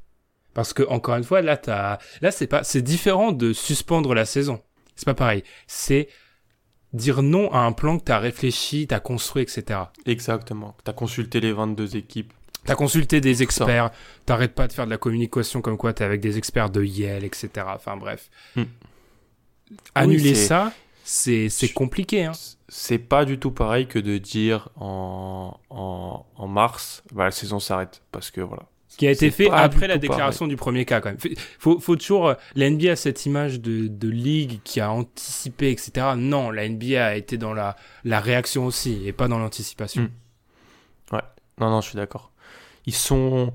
Parce 0.53 0.73
que 0.73 0.83
encore 0.83 1.15
une 1.15 1.23
fois, 1.23 1.41
là, 1.41 1.55
t'as, 1.55 1.99
là, 2.21 2.31
c'est 2.31 2.47
pas, 2.47 2.63
c'est 2.63 2.81
différent 2.81 3.31
de 3.31 3.53
suspendre 3.53 4.15
la 4.15 4.25
saison. 4.25 4.61
C'est 4.95 5.05
pas 5.05 5.13
pareil. 5.13 5.43
C'est 5.67 6.09
dire 6.93 7.21
non 7.21 7.51
à 7.51 7.59
un 7.59 7.71
plan 7.73 7.99
que 7.99 8.05
tu 8.05 8.11
as 8.11 8.19
réfléchi, 8.19 8.87
tu 8.87 8.95
as 8.95 8.99
construit, 8.99 9.43
etc. 9.43 9.81
Exactement. 10.05 10.75
Tu 10.83 10.89
as 10.89 10.93
consulté 10.93 11.39
les 11.39 11.53
22 11.53 11.95
équipes. 11.95 12.33
Tu 12.65 12.71
as 12.71 12.75
consulté 12.75 13.21
des 13.21 13.43
experts. 13.43 13.91
T'arrêtes 14.25 14.55
pas 14.55 14.67
de 14.67 14.73
faire 14.73 14.85
de 14.85 14.89
la 14.89 14.97
communication 14.97 15.61
comme 15.61 15.77
quoi 15.77 15.93
tu 15.93 16.01
es 16.01 16.05
avec 16.05 16.21
des 16.21 16.37
experts 16.37 16.69
de 16.69 16.83
Yale, 16.83 17.23
etc. 17.23 17.49
Enfin 17.75 17.95
bref. 17.95 18.29
Hmm. 18.55 18.63
Annuler 19.95 20.33
ça, 20.33 20.73
c'est 21.07 21.73
compliqué. 21.73 22.25
Hein. 22.25 22.33
C'est 22.69 22.97
pas 22.97 23.25
du 23.25 23.39
tout 23.39 23.51
pareil 23.51 23.87
que 23.87 23.99
de 23.99 24.17
dire 24.17 24.69
en, 24.75 25.57
en, 25.69 26.25
en 26.35 26.47
mars, 26.47 27.03
bah, 27.13 27.25
la 27.25 27.31
saison 27.31 27.59
s'arrête. 27.59 28.01
Parce 28.11 28.29
que 28.29 28.41
voilà, 28.41 28.63
qui 28.97 29.07
a 29.07 29.11
été 29.11 29.31
fait 29.31 29.49
après 29.49 29.87
la 29.87 29.97
déclaration 29.97 30.47
du 30.47 30.55
premier 30.57 30.83
cas 30.83 30.99
quand 30.99 31.09
même. 31.09 31.35
Faut, 31.59 31.79
faut 31.79 31.95
toujours, 31.95 32.29
euh, 32.29 32.33
la 32.55 32.69
NBA 32.69 32.91
a 32.91 32.95
cette 32.95 33.25
image 33.25 33.61
de, 33.61 33.87
de 33.87 34.09
ligue 34.09 34.59
qui 34.63 34.79
a 34.81 34.91
anticipé, 34.91 35.71
etc. 35.71 36.07
Non, 36.17 36.49
la 36.49 36.67
NBA 36.67 37.05
a 37.05 37.15
été 37.15 37.37
dans 37.37 37.53
la, 37.53 37.75
la 38.03 38.19
réaction 38.19 38.65
aussi 38.65 39.07
et 39.07 39.13
pas 39.13 39.27
dans 39.27 39.37
l'anticipation. 39.37 40.03
Hmm. 40.03 41.15
Ouais, 41.15 41.21
non, 41.59 41.69
non, 41.69 41.81
je 41.81 41.89
suis 41.89 41.95
d'accord. 41.95 42.31
Ils 42.87 42.95
sont, 42.95 43.53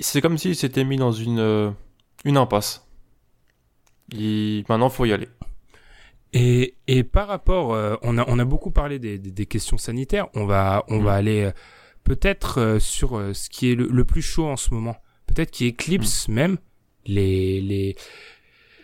c'est 0.00 0.20
comme 0.20 0.36
s'ils 0.36 0.56
s'étaient 0.56 0.84
mis 0.84 0.96
dans 0.96 1.12
une, 1.12 1.38
euh, 1.38 1.70
une 2.24 2.36
impasse. 2.36 2.86
Et 4.14 4.64
maintenant, 4.68 4.90
faut 4.90 5.04
y 5.04 5.12
aller. 5.12 5.28
Et, 6.34 6.76
et 6.86 7.04
par 7.04 7.28
rapport, 7.28 7.74
euh, 7.74 7.96
on, 8.02 8.16
a, 8.16 8.24
on 8.28 8.38
a 8.38 8.44
beaucoup 8.44 8.70
parlé 8.70 8.98
des, 8.98 9.18
des, 9.18 9.46
questions 9.46 9.76
sanitaires. 9.76 10.28
On 10.34 10.46
va, 10.46 10.84
on 10.88 11.00
va 11.00 11.12
hmm. 11.12 11.18
aller 11.18 11.50
peut-être 12.04 12.60
euh, 12.60 12.78
sur 12.78 13.16
euh, 13.16 13.32
ce 13.32 13.48
qui 13.48 13.72
est 13.72 13.74
le, 13.74 14.04
plus 14.04 14.22
chaud 14.22 14.46
en 14.46 14.56
ce 14.56 14.72
moment. 14.74 14.96
Peut-être 15.26 15.50
qui 15.50 15.66
éclipse 15.66 16.28
mm. 16.28 16.32
même 16.32 16.58
les 17.06 17.60
les 17.60 17.96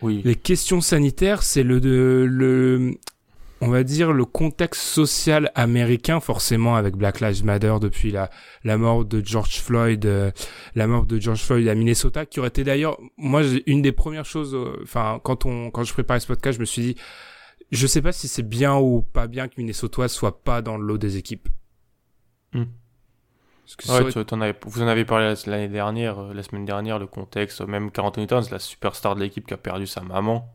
oui. 0.02 0.22
les 0.24 0.34
questions 0.34 0.80
sanitaires. 0.80 1.42
C'est 1.42 1.62
le 1.62 1.80
de 1.80 2.26
le 2.28 2.98
on 3.60 3.68
va 3.68 3.82
dire 3.82 4.12
le 4.12 4.24
contexte 4.24 4.82
social 4.82 5.50
américain 5.56 6.20
forcément 6.20 6.76
avec 6.76 6.94
Black 6.94 7.20
Lives 7.20 7.44
Matter 7.44 7.74
depuis 7.80 8.12
la 8.12 8.30
la 8.62 8.78
mort 8.78 9.04
de 9.04 9.20
George 9.24 9.60
Floyd 9.60 10.06
euh, 10.06 10.30
la 10.76 10.86
mort 10.86 11.06
de 11.06 11.20
George 11.20 11.42
Floyd 11.42 11.66
à 11.66 11.74
Minnesota 11.74 12.24
qui 12.24 12.38
aurait 12.38 12.50
été 12.50 12.62
d'ailleurs 12.62 12.98
moi 13.16 13.42
une 13.66 13.82
des 13.82 13.90
premières 13.90 14.24
choses 14.24 14.56
enfin 14.82 15.20
quand 15.24 15.44
on 15.44 15.72
quand 15.72 15.82
je 15.82 15.92
préparais 15.92 16.20
ce 16.20 16.28
podcast 16.28 16.54
je 16.54 16.60
me 16.60 16.66
suis 16.66 16.82
dit 16.82 16.96
je 17.70 17.86
sais 17.86 18.02
pas 18.02 18.12
si 18.12 18.28
c'est 18.28 18.42
bien 18.42 18.76
ou 18.76 19.02
pas 19.02 19.26
bien 19.26 19.48
que 19.48 19.54
Minnesota 19.58 20.08
soit 20.08 20.42
pas 20.42 20.62
dans 20.62 20.76
le 20.76 20.86
lot 20.86 20.98
des 20.98 21.16
équipes 21.16 21.48
mm 22.52 22.64
vous 23.76 24.82
en 24.82 24.88
avez 24.88 25.04
parlé 25.04 25.34
l'année 25.46 25.68
dernière, 25.68 26.18
euh, 26.18 26.34
la 26.34 26.42
semaine 26.42 26.64
dernière, 26.64 26.98
le 26.98 27.06
contexte, 27.06 27.60
même 27.60 27.90
Anthony 27.98 28.26
Towns, 28.26 28.44
la 28.50 28.58
superstar 28.58 29.14
de 29.14 29.20
l'équipe 29.20 29.46
qui 29.46 29.54
a 29.54 29.58
perdu 29.58 29.86
sa 29.86 30.00
maman, 30.00 30.48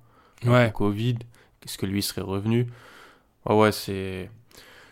ouais. 0.45 0.71
Covid, 0.73 1.19
qu'est-ce 1.60 1.78
que 1.78 1.86
lui 1.86 2.02
serait 2.02 2.21
revenu? 2.21 2.67
Ouais, 3.45 3.56
ouais, 3.56 3.71
c'est. 3.71 4.30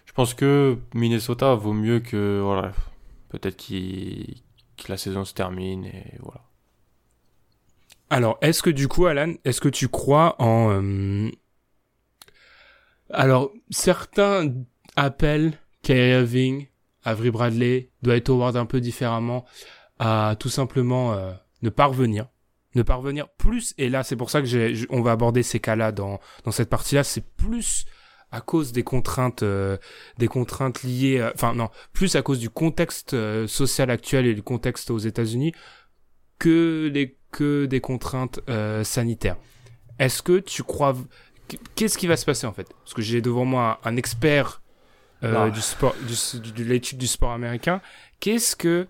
Je 0.05 0.13
pense 0.13 0.34
que 0.34 0.77
Minnesota 0.93 1.55
vaut 1.55 1.73
mieux 1.73 1.99
que. 1.99 2.41
Voilà, 2.43 2.73
peut-être 3.29 3.57
que 3.65 4.91
la 4.91 4.97
saison 4.97 5.25
se 5.25 5.34
termine 5.34 5.86
et 5.86 6.17
voilà. 6.19 6.41
Alors, 8.10 8.38
est-ce 8.41 8.62
que 8.62 8.69
du 8.69 8.88
coup, 8.88 9.05
Alan, 9.05 9.34
est-ce 9.45 9.62
que 9.62 9.69
tu 9.69 9.88
crois 9.88 10.36
en. 10.39 10.69
Euh, 10.69 11.31
alors, 13.13 13.52
certains 13.69 14.54
appellent 14.95 15.54
Kyrie 15.82 16.12
Irving 16.12 16.67
Avery 17.04 17.32
Bradley, 17.32 17.89
Dwight 18.04 18.30
Howard 18.30 18.56
un 18.56 18.65
peu 18.65 18.80
différemment, 18.80 19.45
à 20.00 20.36
tout 20.39 20.50
simplement 20.50 21.13
euh, 21.13 21.32
ne 21.62 21.69
pas 21.69 21.86
revenir. 21.86 22.28
ne 22.76 22.84
pas 22.84 22.95
revenir 22.95 23.28
plus. 23.30 23.74
Et 23.78 23.89
là, 23.89 24.04
c'est 24.04 24.15
pour 24.15 24.30
ça 24.30 24.41
que 24.41 24.47
j'ai, 24.47 24.86
on 24.89 25.02
va 25.02 25.12
aborder 25.12 25.43
ces 25.43 25.60
cas-là 25.60 25.91
dans 25.91 26.19
dans 26.43 26.52
cette 26.52 26.69
partie-là. 26.69 27.04
C'est 27.04 27.26
plus 27.36 27.86
à 28.32 28.39
cause 28.39 28.71
des 28.71 28.84
contraintes, 28.84 29.43
euh, 29.43 29.78
des 30.17 30.28
contraintes 30.28 30.84
liées, 30.84 31.28
enfin 31.34 31.54
non, 31.54 31.69
plus 31.91 32.15
à 32.15 32.21
cause 32.21 32.39
du 32.39 32.50
contexte 32.50 33.13
euh, 33.13 33.45
social 33.45 33.89
actuel 33.89 34.26
et 34.26 34.34
du 34.34 34.43
contexte 34.43 34.89
aux 34.89 35.00
États-Unis 35.00 35.54
que 36.39 36.89
les 36.93 37.17
que 37.32 37.65
des 37.65 37.82
contraintes 37.82 38.39
euh, 38.50 38.84
sanitaires. 38.84 39.38
Est-ce 40.00 40.21
que 40.21 40.39
tu 40.39 40.63
crois 40.63 40.95
qu'est-ce 41.75 41.97
qui 41.97 42.07
va 42.07 42.17
se 42.17 42.25
passer 42.25 42.47
en 42.47 42.53
fait? 42.53 42.67
Parce 42.83 42.93
que 42.93 43.01
j'ai 43.01 43.21
devant 43.21 43.45
moi 43.45 43.79
un, 43.83 43.97
expert 43.97 44.61
du 45.21 45.61
sport, 45.61 45.95
du, 46.07 46.51
de 46.51 46.63
l'étude 46.63 46.97
du 46.97 47.07
sport 47.07 47.31
américain. 47.31 47.81
Qu'est-ce 48.19 48.55
que 48.55 48.87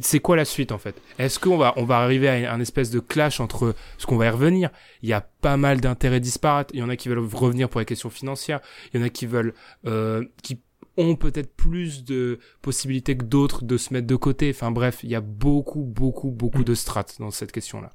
c'est 0.00 0.20
quoi 0.20 0.36
la 0.36 0.44
suite 0.44 0.72
en 0.72 0.78
fait? 0.78 0.94
Est-ce 1.18 1.38
qu'on 1.38 1.56
va 1.56 1.74
on 1.76 1.84
va 1.84 1.98
arriver 1.98 2.28
à 2.28 2.52
un 2.52 2.60
espèce 2.60 2.90
de 2.90 3.00
clash 3.00 3.40
entre 3.40 3.74
ce 3.98 4.06
qu'on 4.06 4.16
va 4.16 4.26
y 4.26 4.30
revenir? 4.30 4.70
Il 5.02 5.08
y 5.08 5.12
a 5.12 5.20
pas 5.20 5.56
mal 5.56 5.80
d'intérêts 5.80 6.20
disparates. 6.20 6.70
Il 6.72 6.80
y 6.80 6.82
en 6.82 6.88
a 6.88 6.96
qui 6.96 7.08
veulent 7.08 7.18
revenir 7.18 7.68
pour 7.68 7.80
les 7.80 7.86
questions 7.86 8.10
financières. 8.10 8.60
Il 8.92 9.00
y 9.00 9.02
en 9.02 9.06
a 9.06 9.10
qui 9.10 9.26
veulent 9.26 9.54
euh, 9.86 10.24
qui 10.42 10.60
ont 10.96 11.16
peut-être 11.16 11.54
plus 11.54 12.04
de 12.04 12.38
possibilités 12.62 13.16
que 13.16 13.24
d'autres 13.24 13.64
de 13.64 13.76
se 13.76 13.92
mettre 13.92 14.06
de 14.06 14.16
côté. 14.16 14.50
Enfin 14.50 14.70
bref, 14.70 15.00
il 15.02 15.10
y 15.10 15.16
a 15.16 15.20
beaucoup 15.20 15.82
beaucoup 15.82 16.30
beaucoup 16.30 16.60
mm. 16.60 16.64
de 16.64 16.74
strates 16.74 17.16
dans 17.18 17.30
cette 17.30 17.52
question-là. 17.52 17.90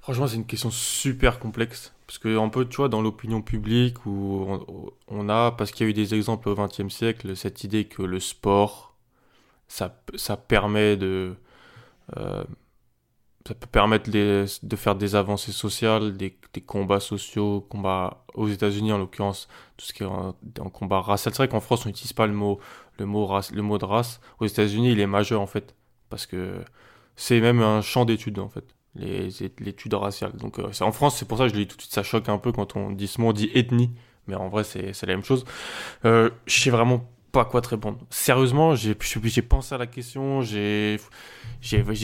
Franchement, 0.00 0.26
c'est 0.26 0.36
une 0.36 0.46
question 0.46 0.70
super 0.70 1.38
complexe 1.38 1.92
parce 2.08 2.18
que 2.18 2.38
un 2.38 2.48
tu 2.64 2.76
vois, 2.78 2.88
dans 2.88 3.02
l'opinion 3.02 3.42
publique 3.42 4.06
où 4.06 4.46
on, 5.08 5.28
a, 5.28 5.52
parce 5.52 5.72
qu'il 5.72 5.86
y 5.86 5.88
a 5.88 5.90
eu 5.90 5.94
des 5.94 6.14
exemples 6.14 6.48
au 6.48 6.54
XXe 6.54 6.88
siècle, 6.88 7.36
cette 7.36 7.64
idée 7.64 7.84
que 7.84 8.02
le 8.02 8.18
sport 8.18 8.96
ça, 9.68 10.02
ça 10.16 10.36
permet 10.38 10.96
de. 10.96 11.36
Euh, 12.16 12.44
ça 13.46 13.54
peut 13.54 13.66
permettre 13.66 14.10
de 14.10 14.76
faire 14.76 14.94
des 14.94 15.14
avancées 15.16 15.52
sociales, 15.52 16.16
des, 16.16 16.38
des 16.52 16.60
combats 16.60 17.00
sociaux, 17.00 17.62
combats 17.68 18.24
aux 18.34 18.48
États-Unis 18.48 18.92
en 18.92 18.98
l'occurrence, 18.98 19.48
tout 19.76 19.86
ce 19.86 19.92
qui 19.92 20.02
est 20.02 20.06
en, 20.06 20.34
combat 20.70 21.00
racial. 21.00 21.34
C'est 21.34 21.38
vrai 21.38 21.48
qu'en 21.48 21.60
France 21.60 21.86
on 21.86 21.88
n'utilise 21.88 22.12
pas 22.12 22.26
le 22.26 22.34
mot, 22.34 22.58
le, 22.98 23.06
mot 23.06 23.26
race, 23.26 23.50
le 23.52 23.62
mot 23.62 23.78
de 23.78 23.84
race. 23.84 24.20
Aux 24.40 24.46
États-Unis 24.46 24.92
il 24.92 25.00
est 25.00 25.06
majeur 25.06 25.40
en 25.40 25.46
fait, 25.46 25.74
parce 26.10 26.26
que 26.26 26.62
c'est 27.16 27.40
même 27.40 27.60
un 27.62 27.80
champ 27.82 28.04
d'études 28.04 28.38
en 28.38 28.48
fait, 28.48 28.64
l'étude 28.98 29.94
raciale. 29.94 30.32
Donc 30.32 30.58
euh, 30.58 30.70
en 30.80 30.92
France 30.92 31.16
c'est 31.16 31.26
pour 31.26 31.38
ça 31.38 31.44
que 31.44 31.50
je 31.50 31.54
le 31.54 31.64
dis 31.64 31.68
tout 31.68 31.76
de 31.76 31.82
suite, 31.82 31.94
ça 31.94 32.02
choque 32.02 32.28
un 32.28 32.38
peu 32.38 32.52
quand 32.52 32.76
on 32.76 32.90
dit 32.90 33.06
ce 33.06 33.20
mot, 33.20 33.28
on 33.28 33.32
dit 33.32 33.50
ethnie, 33.54 33.90
mais 34.26 34.34
en 34.34 34.48
vrai 34.48 34.64
c'est 34.64 35.02
la 35.02 35.14
même 35.14 35.24
chose. 35.24 35.44
Euh, 36.04 36.30
je 36.46 36.60
sais 36.60 36.70
vraiment 36.70 37.08
pas 37.32 37.44
quoi 37.44 37.60
te 37.60 37.68
répondre. 37.68 37.98
Sérieusement, 38.10 38.74
j'ai 38.74 38.94
pensé 39.42 39.74
à 39.74 39.78
la 39.78 39.86
question, 39.86 40.42
j'ai 40.42 40.98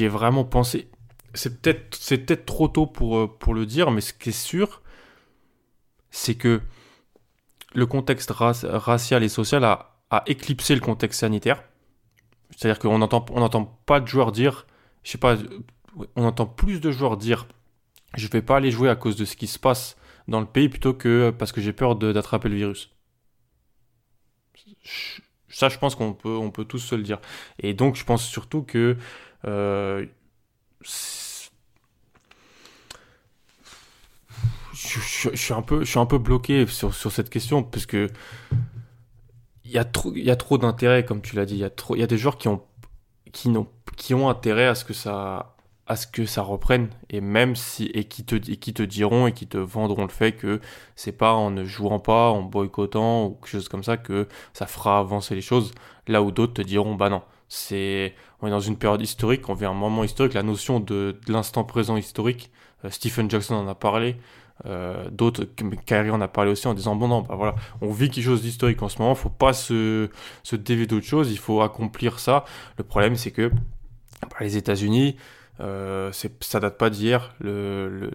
vraiment 0.09 0.44
pensé. 0.44 0.88
C'est 1.35 1.61
peut-être 1.61 1.98
peut 2.26 2.37
trop 2.37 2.68
tôt 2.68 2.87
pour, 2.87 3.18
euh, 3.18 3.26
pour 3.26 3.54
le 3.54 3.66
dire, 3.66 3.90
mais 3.90 4.00
ce 4.00 4.12
qui 4.12 4.28
est 4.28 4.33
sûr, 4.33 4.83
c'est 6.11 6.37
que 6.37 6.61
le 7.74 7.87
contexte 7.87 8.30
racial 8.30 9.24
et 9.24 9.28
social 9.28 9.64
a, 9.64 9.96
a, 10.11 10.22
éclipsé 10.26 10.74
le 10.74 10.80
contexte 10.80 11.20
sanitaire. 11.20 11.64
C'est-à-dire 12.57 12.78
qu'on 12.78 12.98
n'entend 12.98 13.24
on 13.33 13.42
entend 13.42 13.64
pas 13.87 13.98
de 13.98 14.07
joueurs 14.07 14.30
dire, 14.30 14.66
je 15.02 15.11
sais 15.11 15.18
pas, 15.18 15.37
on 16.16 16.24
entend 16.24 16.46
plus 16.46 16.80
de 16.80 16.90
joueurs 16.90 17.16
dire 17.16 17.46
je 18.16 18.28
vais 18.28 18.42
pas 18.42 18.57
aller 18.57 18.70
jouer 18.70 18.88
à 18.88 18.96
cause 18.96 19.16
de 19.16 19.24
ce 19.24 19.37
qui 19.37 19.46
se 19.46 19.59
passe 19.59 19.96
dans 20.28 20.40
le 20.40 20.46
pays 20.46 20.68
plutôt 20.68 20.94
que 20.94 21.30
parce 21.30 21.52
que 21.52 21.61
j'ai 21.61 21.72
peur 21.72 21.96
d'attraper 21.96 22.48
le 22.48 22.57
virus 22.57 22.90
ça, 25.54 25.68
je 25.68 25.78
pense 25.78 25.94
qu'on 25.94 26.14
peut, 26.14 26.37
on 26.37 26.50
peut 26.50 26.64
tous 26.64 26.78
se 26.78 26.94
le 26.96 27.02
dire. 27.02 27.20
Et 27.61 27.74
donc, 27.74 27.94
je 27.94 28.04
pense 28.04 28.26
surtout 28.26 28.62
que 28.62 28.96
euh, 29.44 30.04
je, 30.83 31.48
suis 35.35 35.54
un 35.54 35.62
peu, 35.62 36.18
bloqué 36.18 36.66
sur, 36.66 36.92
cette 36.92 37.30
question 37.30 37.62
parce 37.62 37.87
que 37.87 38.09
il 39.64 39.70
y 39.70 39.78
a 39.78 39.85
trop, 39.85 40.59
d'intérêt, 40.59 41.04
comme 41.04 41.22
tu 41.22 41.37
l'as 41.37 41.46
dit. 41.46 41.62
Il 41.90 41.98
y 41.98 42.02
a 42.02 42.07
des 42.07 42.18
joueurs 42.18 42.37
qui 42.37 42.48
ont, 42.48 42.64
qui 43.33 44.14
ont 44.14 44.28
intérêt 44.28 44.66
à 44.66 44.74
ce 44.74 44.85
que 44.85 44.92
ça, 44.92 45.54
à 45.87 45.97
ce 45.97 46.07
que 46.07 46.27
ça 46.27 46.42
reprenne. 46.42 46.88
Et 47.11 47.20
même 47.20 47.57
si 47.57 47.87
et 47.94 48.05
qui 48.05 48.25
te 48.25 48.37
qui 48.37 48.73
te 48.75 48.83
diront 48.83 49.27
et 49.27 49.33
qui 49.33 49.47
te 49.47 49.59
vendront 49.59 50.03
le 50.03 50.09
fait 50.09 50.33
que 50.33 50.61
c'est 50.97 51.12
pas 51.12 51.33
en 51.33 51.51
ne 51.51 51.64
jouant 51.64 52.01
pas 52.01 52.31
en 52.31 52.42
boycottant 52.42 53.27
ou 53.27 53.31
quelque 53.35 53.49
chose 53.49 53.68
comme 53.68 53.85
ça 53.85 53.97
que 53.97 54.29
ça 54.53 54.66
fera 54.66 54.99
avancer 54.99 55.35
les 55.35 55.40
choses. 55.42 55.73
Là 56.07 56.23
où 56.23 56.31
d'autres 56.31 56.55
te 56.55 56.62
diront 56.62 56.94
bah 56.94 57.11
non 57.11 57.23
c'est 57.49 58.14
on 58.40 58.47
est 58.47 58.51
dans 58.51 58.61
une 58.61 58.77
période 58.77 59.03
historique 59.03 59.49
on 59.49 59.55
vit 59.55 59.66
un 59.66 59.75
moment 59.75 60.05
historique. 60.05 60.35
La 60.35 60.42
notion 60.42 60.81
de, 60.81 61.18
l'instant 61.29 61.64
présent 61.64 61.97
historique 61.97 62.51
euh, 62.85 62.90
Stephen 62.90 63.31
Jackson 63.31 63.55
en 63.55 63.68
a 63.68 63.75
parlé 63.75 64.16
euh, 64.66 65.11
d'autres 65.11 65.44
Kyrie 65.85 66.11
en 66.11 66.20
a 66.20 66.29
parlé 66.29 66.53
aussi 66.53 66.68
en 66.68 66.75
disant 66.75 66.94
bon 66.97 67.09
non 67.09 67.23
bah 67.23 67.35
voilà 67.35 67.57
on 67.83 67.90
vit 67.90 68.09
quelque 68.09 68.25
chose 68.25 68.40
d'historique 68.42 68.81
en 68.83 68.88
ce 68.88 69.01
moment 69.01 69.16
faut 69.16 69.29
pas 69.29 69.53
se 69.53 70.09
se 70.44 70.55
dévier 70.55 70.87
d'autre 70.87 71.07
chose 71.07 71.31
il 71.31 71.38
faut 71.38 71.61
accomplir 71.61 72.20
ça. 72.20 72.44
Le 72.79 72.85
problème 72.85 73.16
c'est 73.16 73.33
que 73.33 73.51
bah, 74.23 74.37
les 74.40 74.57
États-Unis 74.57 75.16
euh, 75.61 76.11
ça 76.40 76.61
date 76.61 76.79
pas 76.79 76.90
d'hier. 76.90 77.35
Le, 77.40 78.11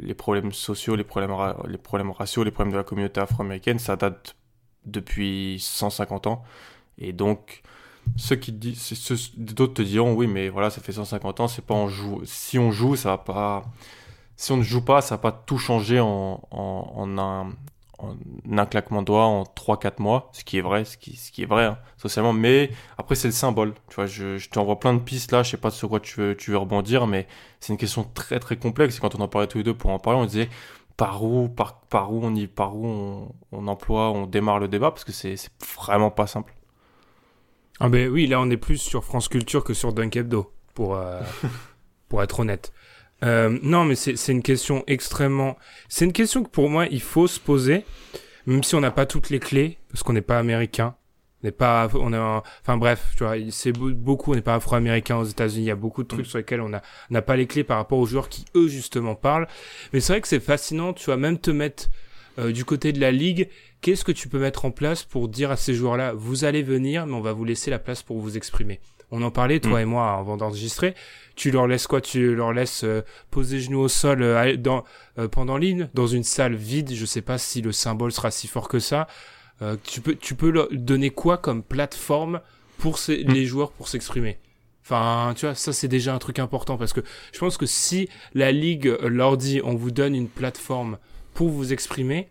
les 0.00 0.14
problèmes 0.14 0.52
sociaux, 0.52 0.96
les 0.96 1.04
problèmes, 1.04 1.34
les 1.68 2.12
raciaux, 2.12 2.44
les 2.44 2.50
problèmes 2.50 2.72
de 2.72 2.78
la 2.78 2.84
communauté 2.84 3.20
afro-américaine, 3.20 3.78
ça 3.78 3.96
date 3.96 4.36
depuis 4.86 5.58
150 5.60 6.26
ans. 6.26 6.42
Et 6.98 7.12
donc, 7.12 7.62
ceux 8.16 8.36
qui 8.36 8.52
disent, 8.52 9.34
d'autres 9.36 9.74
te 9.74 9.82
diront, 9.82 10.14
oui, 10.14 10.26
mais 10.26 10.48
voilà, 10.48 10.70
ça 10.70 10.80
fait 10.80 10.92
150 10.92 11.40
ans, 11.40 11.48
c'est 11.48 11.64
pas 11.64 11.74
en 11.74 11.88
joue. 11.88 12.22
Si 12.24 12.58
on 12.58 12.70
joue, 12.72 12.96
ça 12.96 13.10
va 13.10 13.18
pas. 13.18 13.64
Si 14.36 14.52
on 14.52 14.56
ne 14.56 14.62
joue 14.62 14.82
pas, 14.82 15.02
ça 15.02 15.16
va 15.16 15.18
pas 15.18 15.32
tout 15.32 15.58
changer 15.58 16.00
en 16.00 16.40
un, 17.18 17.52
en 18.02 18.16
un 18.58 18.66
claquement 18.66 19.02
de 19.02 19.06
doigts 19.06 19.24
en 19.24 19.44
3-4 19.44 20.00
mois, 20.00 20.30
ce 20.32 20.44
qui 20.44 20.58
est 20.58 20.60
vrai, 20.60 20.84
ce 20.84 20.96
qui, 20.96 21.16
ce 21.16 21.30
qui 21.32 21.42
est 21.42 21.46
vrai, 21.46 21.64
hein, 21.64 21.78
socialement. 21.96 22.32
Mais 22.32 22.70
après, 22.98 23.14
c'est 23.14 23.28
le 23.28 23.32
symbole. 23.32 23.74
Tu 23.88 23.96
vois, 23.96 24.06
je, 24.06 24.38
je 24.38 24.48
t'envoie 24.50 24.78
plein 24.80 24.94
de 24.94 25.00
pistes 25.00 25.32
là, 25.32 25.42
je 25.42 25.50
sais 25.50 25.56
pas 25.56 25.70
sur 25.70 25.88
quoi 25.88 26.00
tu 26.00 26.20
veux, 26.20 26.36
tu 26.36 26.50
veux 26.50 26.58
rebondir, 26.58 27.06
mais 27.06 27.26
c'est 27.60 27.72
une 27.72 27.78
question 27.78 28.04
très 28.14 28.40
très 28.40 28.56
complexe. 28.56 28.96
Et 28.96 29.00
quand 29.00 29.14
on 29.14 29.20
en 29.20 29.28
parlait 29.28 29.48
tous 29.48 29.58
les 29.58 29.64
deux 29.64 29.74
pour 29.74 29.90
en 29.90 29.98
parler, 29.98 30.18
on 30.20 30.26
disait 30.26 30.48
par 30.96 31.24
où, 31.24 31.48
par, 31.48 31.80
par 31.80 32.12
où 32.12 32.20
on 32.22 32.34
y, 32.34 32.46
par 32.46 32.76
où 32.76 32.86
on, 32.86 33.34
on 33.52 33.68
emploie, 33.68 34.10
on 34.10 34.26
démarre 34.26 34.58
le 34.58 34.68
débat, 34.68 34.90
parce 34.90 35.04
que 35.04 35.12
c'est 35.12 35.36
vraiment 35.78 36.10
pas 36.10 36.26
simple. 36.26 36.54
Ah 37.78 37.88
ben 37.88 38.08
oui, 38.10 38.26
là 38.26 38.38
on 38.40 38.50
est 38.50 38.58
plus 38.58 38.76
sur 38.76 39.04
France 39.04 39.28
Culture 39.28 39.64
que 39.64 39.72
sur 39.72 39.94
Dunk 39.94 40.14
Hebdo, 40.14 40.52
pour, 40.74 40.96
euh, 40.96 41.20
pour 42.08 42.22
être 42.22 42.40
honnête. 42.40 42.74
Euh, 43.24 43.58
non, 43.62 43.84
mais 43.84 43.94
c'est 43.94 44.32
une 44.32 44.42
question 44.42 44.84
extrêmement. 44.86 45.56
C'est 45.88 46.04
une 46.04 46.12
question 46.12 46.42
que 46.42 46.48
pour 46.48 46.70
moi 46.70 46.86
il 46.86 47.02
faut 47.02 47.26
se 47.26 47.38
poser, 47.38 47.84
même 48.46 48.62
si 48.62 48.74
on 48.74 48.80
n'a 48.80 48.90
pas 48.90 49.06
toutes 49.06 49.30
les 49.30 49.40
clés, 49.40 49.78
parce 49.90 50.02
qu'on 50.02 50.12
n'est 50.12 50.22
pas 50.22 50.38
américain, 50.38 50.94
on 51.42 51.46
n'est 51.46 51.52
pas, 51.52 51.88
on 51.94 52.12
est, 52.12 52.18
enfin 52.18 52.76
bref, 52.76 53.12
tu 53.16 53.24
vois, 53.24 53.34
c'est 53.50 53.72
beaucoup, 53.72 54.32
on 54.32 54.34
n'est 54.34 54.42
pas 54.42 54.54
afro-américain 54.54 55.16
aux 55.16 55.24
États-Unis. 55.24 55.64
Il 55.64 55.68
y 55.68 55.70
a 55.70 55.76
beaucoup 55.76 56.02
de 56.02 56.08
trucs 56.08 56.26
sur 56.26 56.38
lesquels 56.38 56.60
on 56.60 56.68
n'a 56.68 57.22
pas 57.22 57.36
les 57.36 57.46
clés 57.46 57.64
par 57.64 57.78
rapport 57.78 57.98
aux 57.98 58.06
joueurs 58.06 58.28
qui 58.28 58.44
eux 58.54 58.68
justement 58.68 59.14
parlent. 59.14 59.48
Mais 59.92 60.00
c'est 60.00 60.12
vrai 60.12 60.20
que 60.20 60.28
c'est 60.28 60.40
fascinant, 60.40 60.92
tu 60.92 61.06
vois, 61.06 61.16
même 61.16 61.38
te 61.38 61.50
mettre 61.50 61.88
euh, 62.38 62.52
du 62.52 62.64
côté 62.64 62.92
de 62.92 63.00
la 63.00 63.10
ligue. 63.10 63.48
Qu'est-ce 63.80 64.04
que 64.04 64.12
tu 64.12 64.28
peux 64.28 64.38
mettre 64.38 64.66
en 64.66 64.70
place 64.70 65.04
pour 65.04 65.28
dire 65.28 65.50
à 65.50 65.56
ces 65.56 65.72
joueurs-là, 65.72 66.12
vous 66.12 66.44
allez 66.44 66.62
venir, 66.62 67.06
mais 67.06 67.14
on 67.14 67.22
va 67.22 67.32
vous 67.32 67.44
laisser 67.44 67.70
la 67.70 67.78
place 67.78 68.02
pour 68.02 68.18
vous 68.20 68.36
exprimer? 68.36 68.80
On 69.10 69.22
en 69.22 69.30
parlait, 69.30 69.60
toi 69.60 69.78
mm. 69.78 69.82
et 69.82 69.84
moi, 69.84 70.12
avant 70.12 70.36
d'enregistrer. 70.36 70.94
Tu 71.36 71.50
leur 71.50 71.66
laisses 71.66 71.86
quoi? 71.86 72.00
Tu 72.00 72.34
leur 72.34 72.52
laisses 72.52 72.84
euh, 72.84 73.02
poser 73.30 73.60
genoux 73.60 73.80
au 73.80 73.88
sol 73.88 74.22
euh, 74.22 74.56
dans, 74.56 74.84
euh, 75.18 75.28
pendant 75.28 75.56
l'hymne, 75.56 75.88
dans 75.94 76.06
une 76.06 76.22
salle 76.24 76.54
vide? 76.54 76.92
Je 76.94 77.04
sais 77.06 77.22
pas 77.22 77.38
si 77.38 77.62
le 77.62 77.72
symbole 77.72 78.12
sera 78.12 78.30
si 78.30 78.46
fort 78.46 78.68
que 78.68 78.78
ça. 78.78 79.08
tu 79.84 80.00
peux, 80.00 80.14
tu 80.14 80.34
peux 80.34 80.50
leur 80.50 80.68
donner 80.70 81.10
quoi 81.10 81.38
comme 81.38 81.62
plateforme 81.62 82.40
pour 82.78 82.98
ces, 82.98 83.24
mm. 83.24 83.32
les 83.32 83.44
joueurs 83.46 83.72
pour 83.72 83.88
s'exprimer? 83.88 84.38
Enfin, 84.82 85.34
tu 85.36 85.46
vois, 85.46 85.54
ça 85.54 85.72
c'est 85.72 85.88
déjà 85.88 86.14
un 86.14 86.18
truc 86.18 86.38
important 86.38 86.76
parce 86.76 86.92
que 86.92 87.00
je 87.32 87.38
pense 87.38 87.56
que 87.56 87.66
si 87.66 88.08
la 88.34 88.50
ligue 88.50 88.96
leur 89.02 89.36
dit 89.36 89.60
on 89.62 89.76
vous 89.76 89.90
donne 89.90 90.14
une 90.16 90.28
plateforme 90.28 90.98
pour 91.34 91.48
vous 91.48 91.72
exprimer, 91.72 92.28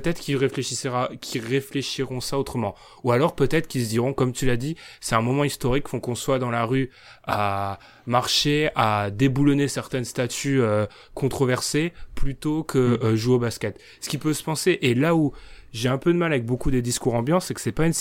peut-être 0.00 0.20
qu'ils 0.20 0.36
réfléchiront 0.36 2.20
ça 2.20 2.36
autrement. 2.36 2.74
Ou 3.04 3.12
alors 3.12 3.36
peut-être 3.36 3.68
qu'ils 3.68 3.84
se 3.84 3.90
diront, 3.90 4.12
comme 4.12 4.32
tu 4.32 4.44
l'as 4.44 4.56
dit, 4.56 4.74
c'est 5.00 5.14
un 5.14 5.20
moment 5.20 5.44
historique, 5.44 5.86
font 5.86 6.00
qu'on 6.00 6.16
soit 6.16 6.40
dans 6.40 6.50
la 6.50 6.64
rue 6.64 6.90
à 7.22 7.78
marcher, 8.06 8.70
à 8.74 9.12
déboulonner 9.12 9.68
certaines 9.68 10.04
statues 10.04 10.60
euh, 10.60 10.86
controversées, 11.14 11.92
plutôt 12.16 12.64
que 12.64 12.78
mm. 12.78 13.04
euh, 13.04 13.16
jouer 13.16 13.34
au 13.36 13.38
basket. 13.38 13.80
Ce 14.00 14.08
qui 14.08 14.18
peut 14.18 14.32
se 14.32 14.42
penser, 14.42 14.80
et 14.82 14.94
là 14.96 15.14
où 15.14 15.32
j'ai 15.72 15.88
un 15.88 15.98
peu 15.98 16.12
de 16.12 16.18
mal 16.18 16.32
avec 16.32 16.44
beaucoup 16.44 16.72
des 16.72 16.82
discours 16.82 17.14
ambiants, 17.14 17.38
c'est 17.38 17.54
que 17.54 17.60
c'est 17.60 17.70
pas 17.70 17.86
une 17.86 17.92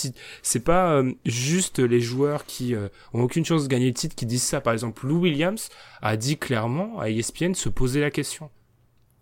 c'est 0.42 0.64
pas 0.64 0.94
euh, 0.94 1.12
juste 1.28 1.78
les 1.78 2.02
joueurs 2.02 2.46
qui 2.46 2.74
ont 3.14 3.22
aucune 3.22 3.46
chance 3.46 3.64
de 3.64 3.68
gagner 3.68 3.88
le 3.88 3.94
titre 3.94 4.16
qui 4.16 4.26
disent 4.26 4.44
ça. 4.44 4.62
Par 4.62 4.74
exemple, 4.74 5.06
Lou 5.06 5.20
Williams 5.20 5.70
a 6.02 6.18
dit 6.18 6.38
clairement 6.38 7.00
à 7.00 7.12
ESPN 7.12 7.54
se 7.54 7.70
poser 7.70 8.02
la 8.02 8.10
question. 8.10 8.50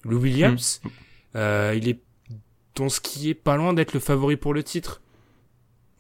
Lou 0.05 0.19
Williams, 0.19 0.81
mm. 0.83 1.39
il 1.75 1.89
est 1.89 1.99
ton 2.73 2.89
ski 2.89 3.29
est 3.29 3.33
pas 3.33 3.57
loin 3.57 3.73
d'être 3.73 3.93
le 3.93 3.99
favori 3.99 4.37
pour 4.37 4.53
le 4.53 4.63
titre. 4.63 5.01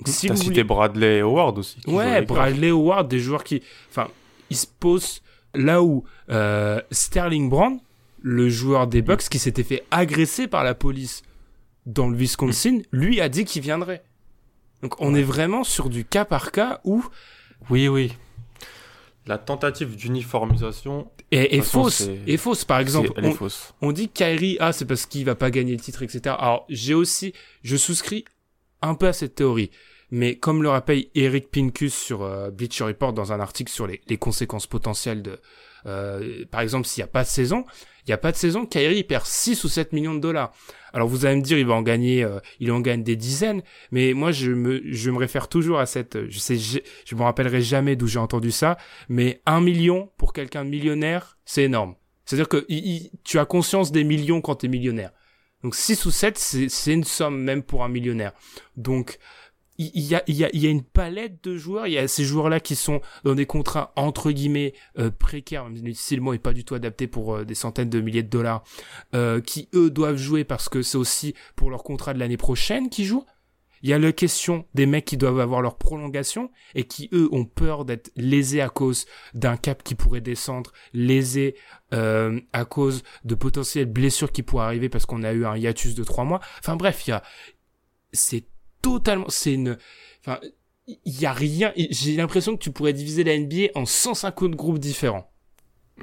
Si 0.05 0.27
T'as 0.27 0.35
cité 0.35 0.63
Bradley 0.63 1.21
Howard 1.21 1.59
aussi. 1.59 1.77
Ouais, 1.87 2.21
Bradley 2.23 2.69
Howard, 2.69 3.07
des 3.07 3.19
joueurs 3.19 3.43
qui, 3.43 3.61
enfin, 3.89 4.07
ils 4.49 4.57
se 4.57 4.65
posent 4.79 5.21
Là 5.53 5.83
où 5.83 6.03
euh, 6.29 6.81
Sterling 6.91 7.49
Brown, 7.49 7.79
le 8.21 8.49
joueur 8.49 8.87
des 8.87 9.01
Bucks 9.01 9.27
qui 9.29 9.39
s'était 9.39 9.63
fait 9.63 9.83
agresser 9.91 10.47
par 10.47 10.63
la 10.63 10.75
police 10.75 11.23
dans 11.85 12.07
le 12.07 12.15
Wisconsin, 12.15 12.79
lui 12.91 13.19
a 13.19 13.27
dit 13.27 13.45
qu'il 13.45 13.61
viendrait. 13.61 14.03
Donc 14.81 14.95
on 14.99 15.13
est 15.13 15.23
vraiment 15.23 15.63
sur 15.63 15.89
du 15.89 16.05
cas 16.05 16.25
par 16.25 16.51
cas 16.51 16.79
où 16.83 17.03
Oui, 17.69 17.87
oui. 17.87 18.13
La 19.27 19.37
tentative 19.37 19.95
d'uniformisation 19.95 21.11
est, 21.31 21.61
fausse. 21.61 22.09
Est 22.27 22.37
fausse. 22.37 22.65
Par 22.65 22.79
exemple, 22.79 23.11
est 23.17 23.25
on, 23.25 23.33
fausse. 23.33 23.73
on 23.81 23.91
dit 23.91 24.09
Kyrie, 24.09 24.57
ah, 24.59 24.73
c'est 24.73 24.85
parce 24.85 25.05
qu'il 25.05 25.25
va 25.25 25.35
pas 25.35 25.51
gagner 25.51 25.73
le 25.73 25.79
titre, 25.79 26.01
etc. 26.01 26.35
Alors, 26.39 26.65
j'ai 26.69 26.95
aussi, 26.95 27.33
je 27.63 27.77
souscris 27.77 28.25
un 28.81 28.95
peu 28.95 29.07
à 29.07 29.13
cette 29.13 29.35
théorie. 29.35 29.69
Mais 30.09 30.35
comme 30.35 30.63
le 30.63 30.69
rappelle 30.69 31.05
Eric 31.15 31.51
Pincus 31.51 31.93
sur 31.93 32.23
euh, 32.23 32.49
Bleacher 32.49 32.83
Report 32.83 33.13
dans 33.13 33.31
un 33.31 33.39
article 33.39 33.71
sur 33.71 33.87
les, 33.87 34.01
les 34.07 34.17
conséquences 34.17 34.67
potentielles 34.67 35.21
de, 35.21 35.39
euh, 35.85 36.45
par 36.51 36.61
exemple, 36.61 36.87
s'il 36.87 37.01
n'y 37.01 37.05
a 37.05 37.11
pas 37.11 37.23
de 37.23 37.27
saison, 37.27 37.65
il 38.05 38.09
n'y 38.09 38.13
a 38.13 38.17
pas 38.17 38.31
de 38.31 38.37
saison, 38.37 38.65
Kyrie 38.65 39.03
perd 39.03 39.25
6 39.25 39.63
ou 39.63 39.69
7 39.69 39.93
millions 39.93 40.13
de 40.13 40.19
dollars. 40.19 40.53
Alors 40.93 41.07
vous 41.07 41.25
allez 41.25 41.37
me 41.37 41.41
dire, 41.41 41.57
il 41.57 41.65
va 41.65 41.73
en 41.73 41.81
gagner, 41.81 42.23
euh, 42.23 42.39
il 42.59 42.71
en 42.71 42.81
gagne 42.81 43.03
des 43.03 43.15
dizaines, 43.15 43.61
mais 43.91 44.13
moi 44.13 44.31
je 44.31 44.51
me, 44.51 44.81
je 44.85 45.11
me 45.11 45.17
réfère 45.17 45.47
toujours 45.47 45.79
à 45.79 45.85
cette, 45.85 46.29
je 46.29 46.39
sais, 46.39 46.57
je, 46.57 46.79
je 47.05 47.15
me 47.15 47.21
rappellerai 47.21 47.61
jamais 47.61 47.95
d'où 47.95 48.07
j'ai 48.07 48.19
entendu 48.19 48.51
ça, 48.51 48.77
mais 49.07 49.41
un 49.45 49.61
million 49.61 50.09
pour 50.17 50.33
quelqu'un 50.33 50.65
de 50.65 50.69
millionnaire, 50.69 51.37
c'est 51.45 51.63
énorme. 51.63 51.95
C'est-à-dire 52.25 52.49
que 52.49 52.65
tu 53.23 53.39
as 53.39 53.45
conscience 53.45 53.91
des 53.91 54.03
millions 54.03 54.41
quand 54.41 54.55
tu 54.55 54.65
es 54.65 54.69
millionnaire. 54.69 55.11
Donc 55.63 55.75
6 55.75 56.05
ou 56.05 56.11
7, 56.11 56.37
c'est 56.37 56.69
c'est 56.69 56.93
une 56.93 57.03
somme 57.03 57.41
même 57.41 57.61
pour 57.61 57.83
un 57.83 57.89
millionnaire. 57.89 58.33
Donc 58.77 59.19
il 59.81 60.03
y 60.03 60.15
a, 60.15 60.23
y, 60.27 60.43
a, 60.43 60.49
y 60.53 60.67
a 60.67 60.69
une 60.69 60.83
palette 60.83 61.43
de 61.43 61.57
joueurs, 61.57 61.87
il 61.87 61.93
y 61.93 61.97
a 61.97 62.07
ces 62.07 62.23
joueurs-là 62.23 62.59
qui 62.59 62.75
sont 62.75 63.01
dans 63.23 63.35
des 63.35 63.45
contrats 63.45 63.91
entre 63.95 64.31
guillemets 64.31 64.73
euh, 64.99 65.09
précaires, 65.11 65.69
même 65.69 65.93
si 65.93 66.15
le 66.15 66.21
mot 66.21 66.33
est 66.33 66.39
pas 66.39 66.53
du 66.53 66.63
tout 66.63 66.75
adapté 66.75 67.07
pour 67.07 67.35
euh, 67.35 67.45
des 67.45 67.55
centaines 67.55 67.89
de 67.89 68.01
milliers 68.01 68.23
de 68.23 68.29
dollars, 68.29 68.63
euh, 69.15 69.41
qui 69.41 69.69
eux 69.73 69.89
doivent 69.89 70.17
jouer 70.17 70.43
parce 70.43 70.69
que 70.69 70.81
c'est 70.81 70.97
aussi 70.97 71.33
pour 71.55 71.69
leur 71.69 71.83
contrat 71.83 72.13
de 72.13 72.19
l'année 72.19 72.37
prochaine 72.37 72.89
qu'ils 72.89 73.05
jouent. 73.05 73.25
Il 73.83 73.89
y 73.89 73.93
a 73.93 73.99
la 73.99 74.11
question 74.11 74.67
des 74.75 74.85
mecs 74.85 75.05
qui 75.05 75.17
doivent 75.17 75.39
avoir 75.39 75.63
leur 75.63 75.75
prolongation 75.79 76.51
et 76.75 76.83
qui 76.83 77.09
eux 77.13 77.27
ont 77.31 77.45
peur 77.45 77.83
d'être 77.83 78.11
lésés 78.15 78.61
à 78.61 78.69
cause 78.69 79.07
d'un 79.33 79.57
cap 79.57 79.81
qui 79.81 79.95
pourrait 79.95 80.21
descendre, 80.21 80.71
lésés 80.93 81.55
à 81.89 82.65
cause 82.65 83.01
de 83.25 83.33
potentielles 83.33 83.87
blessures 83.87 84.31
qui 84.31 84.43
pourraient 84.43 84.65
arriver 84.65 84.87
parce 84.87 85.07
qu'on 85.07 85.23
a 85.23 85.33
eu 85.33 85.45
un 85.47 85.57
hiatus 85.57 85.95
de 85.95 86.03
trois 86.03 86.25
mois. 86.25 86.41
Enfin 86.59 86.75
bref, 86.75 87.07
il 87.07 87.09
y 87.09 87.13
a, 87.13 87.23
c'est 88.13 88.45
totalement, 88.81 89.25
c'est 89.29 89.53
une, 89.53 89.77
enfin, 90.21 90.39
il 90.87 91.19
y 91.19 91.25
a 91.25 91.33
rien. 91.33 91.71
J'ai 91.75 92.15
l'impression 92.15 92.55
que 92.55 92.61
tu 92.61 92.71
pourrais 92.71 92.93
diviser 92.93 93.23
la 93.23 93.37
NBA 93.37 93.69
en 93.75 93.85
150 93.85 94.55
groupes 94.55 94.79
différents. 94.79 95.31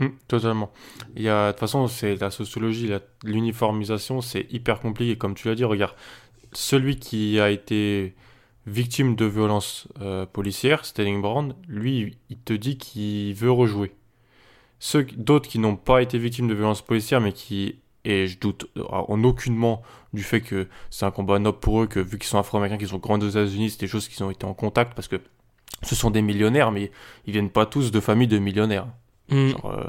Hum, 0.00 0.12
totalement. 0.28 0.70
Il 1.16 1.22
y 1.22 1.28
a, 1.28 1.48
de 1.48 1.52
toute 1.52 1.60
façon, 1.60 1.88
c'est 1.88 2.16
la 2.16 2.30
sociologie, 2.30 2.90
l'uniformisation, 3.24 4.20
c'est 4.20 4.46
hyper 4.52 4.80
compliqué. 4.80 5.16
Comme 5.16 5.34
tu 5.34 5.48
l'as 5.48 5.54
dit, 5.54 5.64
regarde, 5.64 5.94
celui 6.52 6.98
qui 6.98 7.40
a 7.40 7.50
été 7.50 8.14
victime 8.66 9.16
de 9.16 9.24
violences 9.24 9.88
euh, 10.00 10.26
policières, 10.26 10.84
Sterling 10.84 11.20
Brown, 11.20 11.54
lui, 11.66 12.18
il 12.28 12.38
te 12.38 12.52
dit 12.52 12.78
qu'il 12.78 13.34
veut 13.34 13.50
rejouer. 13.50 13.92
D'autres 15.16 15.48
qui 15.48 15.58
n'ont 15.58 15.76
pas 15.76 16.02
été 16.02 16.18
victimes 16.18 16.46
de 16.46 16.54
violences 16.54 16.82
policières, 16.82 17.20
mais 17.20 17.32
qui, 17.32 17.80
et 18.04 18.26
je 18.26 18.38
doute 18.38 18.66
euh, 18.76 18.82
en 18.88 19.22
aucunement 19.24 19.82
du 20.12 20.22
fait 20.22 20.40
que 20.40 20.68
c'est 20.90 21.04
un 21.04 21.11
combat 21.11 21.38
noble 21.38 21.58
pour 21.58 21.82
eux, 21.82 21.87
que 21.87 22.00
vu 22.00 22.18
qu'ils 22.18 22.28
sont 22.28 22.38
afro-américains, 22.38 22.78
qu'ils 22.78 22.88
sont 22.88 22.98
grandis 22.98 23.26
aux 23.26 23.30
États-Unis, 23.30 23.70
c'est 23.70 23.80
des 23.80 23.88
choses 23.88 24.08
qu'ils 24.08 24.22
ont 24.24 24.30
été 24.30 24.46
en 24.46 24.54
contact, 24.54 24.94
parce 24.94 25.08
que 25.08 25.20
ce 25.82 25.94
sont 25.94 26.11
des 26.11 26.22
millionnaires, 26.22 26.72
mais 26.72 26.90
ils 27.26 27.32
viennent 27.32 27.50
pas 27.50 27.66
tous 27.66 27.90
de 27.90 28.00
familles 28.00 28.28
de 28.28 28.38
millionnaires. 28.38 28.87
Mm. 29.30 29.48
Genre, 29.48 29.70
euh, 29.70 29.84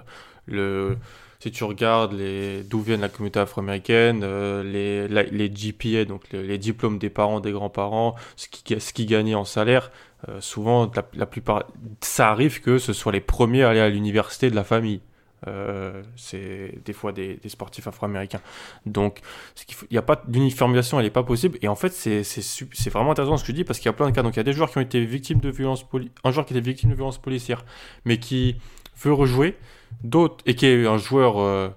le, 0.45 0.97
si 1.39 1.51
tu 1.51 1.63
regardes 1.63 2.13
les, 2.13 2.63
d'où 2.63 2.81
viennent 2.81 2.99
la 3.01 3.07
communauté 3.09 3.39
afro-américaine, 3.39 4.21
euh, 4.23 4.61
les, 4.63 5.07
la- 5.07 5.23
les 5.23 5.49
GPA, 5.49 6.03
donc 6.05 6.23
les, 6.31 6.43
les 6.43 6.57
diplômes 6.57 6.99
des 6.99 7.09
parents, 7.09 7.39
des 7.39 7.51
grands-parents, 7.53 8.15
ce 8.35 8.47
qui, 8.49 8.79
ce 8.79 8.91
qui 8.93 9.05
gagnait 9.05 9.35
en 9.35 9.45
salaire, 9.45 9.89
euh, 10.27 10.41
souvent, 10.41 10.91
la, 10.93 11.05
la 11.13 11.25
plupart, 11.25 11.63
ça 12.01 12.29
arrive 12.29 12.59
que 12.61 12.77
ce 12.77 12.91
soit 12.91 13.13
les 13.13 13.21
premiers 13.21 13.63
à 13.63 13.69
aller 13.69 13.79
à 13.79 13.87
l'université 13.89 14.49
de 14.49 14.55
la 14.55 14.65
famille. 14.65 14.99
Euh, 15.47 16.03
c'est 16.15 16.79
des 16.83 16.93
fois 16.93 17.11
des, 17.11 17.35
des 17.35 17.49
sportifs 17.49 17.87
afro-américains. 17.87 18.41
Donc, 18.85 19.21
il 19.69 19.75
n'y 19.91 19.97
a 19.97 20.01
pas 20.01 20.21
d'uniformisation, 20.27 20.99
elle 20.99 21.05
n'est 21.05 21.11
pas 21.11 21.23
possible. 21.23 21.57
Et 21.61 21.67
en 21.67 21.75
fait, 21.75 21.91
c'est 21.91 22.89
vraiment 22.89 23.11
intéressant 23.11 23.37
ce 23.37 23.43
que 23.43 23.47
je 23.47 23.55
dis 23.55 23.63
parce 23.63 23.79
qu'il 23.79 23.87
y 23.87 23.89
a 23.89 23.93
plein 23.93 24.09
de 24.09 24.15
cas. 24.15 24.23
Donc, 24.23 24.35
il 24.35 24.37
y 24.37 24.41
a 24.41 24.43
des 24.43 24.53
joueurs 24.53 24.69
qui 24.69 24.77
ont 24.77 24.81
été 24.81 25.03
victimes 25.05 25.39
de 25.39 25.49
violences 25.49 25.85
un 26.23 26.31
joueur 26.31 26.45
qui 26.45 26.53
était 26.53 26.61
victime 26.61 26.89
de 26.89 26.95
violences 26.95 27.17
policières, 27.21 27.65
mais 28.05 28.17
qui 28.19 28.57
veut 28.97 29.13
rejouer, 29.13 29.57
d'autres 30.03 30.43
et 30.45 30.55
qui 30.55 30.65
est 30.65 30.85
un 30.85 30.97
joueur 30.97 31.39
euh, 31.39 31.69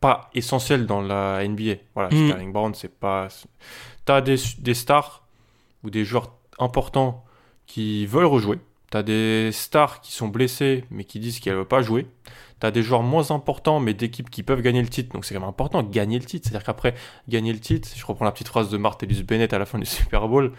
pas 0.00 0.30
essentiel 0.34 0.86
dans 0.86 1.00
la 1.00 1.46
NBA. 1.46 1.74
Voilà, 1.94 2.10
Mm. 2.10 2.28
Sterling 2.28 2.52
Brown, 2.52 2.74
c'est 2.74 2.98
pas. 2.98 3.28
T'as 4.04 4.20
des, 4.20 4.36
des 4.58 4.74
stars 4.74 5.26
ou 5.82 5.90
des 5.90 6.04
joueurs 6.04 6.32
importants 6.58 7.24
qui 7.66 8.06
veulent 8.06 8.26
rejouer. 8.26 8.58
T'as 8.90 9.02
des 9.02 9.50
stars 9.52 10.00
qui 10.00 10.12
sont 10.12 10.28
blessés 10.28 10.84
mais 10.90 11.04
qui 11.04 11.18
disent 11.18 11.40
qu'elles 11.40 11.54
ne 11.54 11.58
veulent 11.58 11.66
pas 11.68 11.82
jouer. 11.82 12.06
T'as 12.58 12.70
des 12.70 12.82
joueurs 12.82 13.02
moins 13.02 13.30
importants 13.30 13.80
mais 13.80 13.92
d'équipes 13.94 14.30
qui 14.30 14.42
peuvent 14.42 14.62
gagner 14.62 14.80
le 14.82 14.88
titre. 14.88 15.12
Donc 15.12 15.24
c'est 15.24 15.34
quand 15.34 15.40
même 15.40 15.48
important 15.48 15.82
gagner 15.82 16.18
le 16.18 16.24
titre. 16.24 16.48
C'est-à-dire 16.48 16.64
qu'après 16.64 16.94
gagner 17.28 17.52
le 17.52 17.60
titre, 17.60 17.88
je 17.94 18.04
reprends 18.06 18.24
la 18.24 18.32
petite 18.32 18.48
phrase 18.48 18.70
de 18.70 18.78
Martellus 18.78 19.22
Bennett 19.24 19.52
à 19.52 19.58
la 19.58 19.66
fin 19.66 19.78
du 19.78 19.84
Super 19.86 20.26
Bowl, 20.28 20.52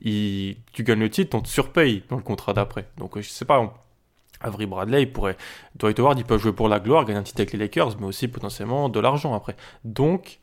tu 0.00 0.56
gagnes 0.84 1.00
le 1.00 1.10
titre, 1.10 1.36
on 1.36 1.40
te 1.40 1.48
surpaye 1.48 2.02
dans 2.08 2.16
le 2.16 2.22
contrat 2.22 2.52
d'après. 2.52 2.88
Donc 2.98 3.18
je 3.20 3.28
sais 3.28 3.44
pas, 3.44 3.60
on- 3.60 3.70
Avery 4.40 4.66
Bradley, 4.66 5.02
il 5.02 5.12
pourrait, 5.12 5.36
Dwight 5.76 5.98
Howard, 6.00 6.18
il 6.18 6.24
peut 6.24 6.36
jouer 6.38 6.52
pour 6.52 6.68
la 6.68 6.80
gloire, 6.80 7.04
gagner 7.04 7.20
un 7.20 7.22
titre 7.22 7.40
avec 7.40 7.52
les 7.52 7.58
Lakers, 7.60 7.96
mais 8.00 8.06
aussi 8.06 8.26
potentiellement 8.26 8.88
de 8.88 8.98
l'argent 8.98 9.34
après. 9.34 9.54
Donc 9.84 10.40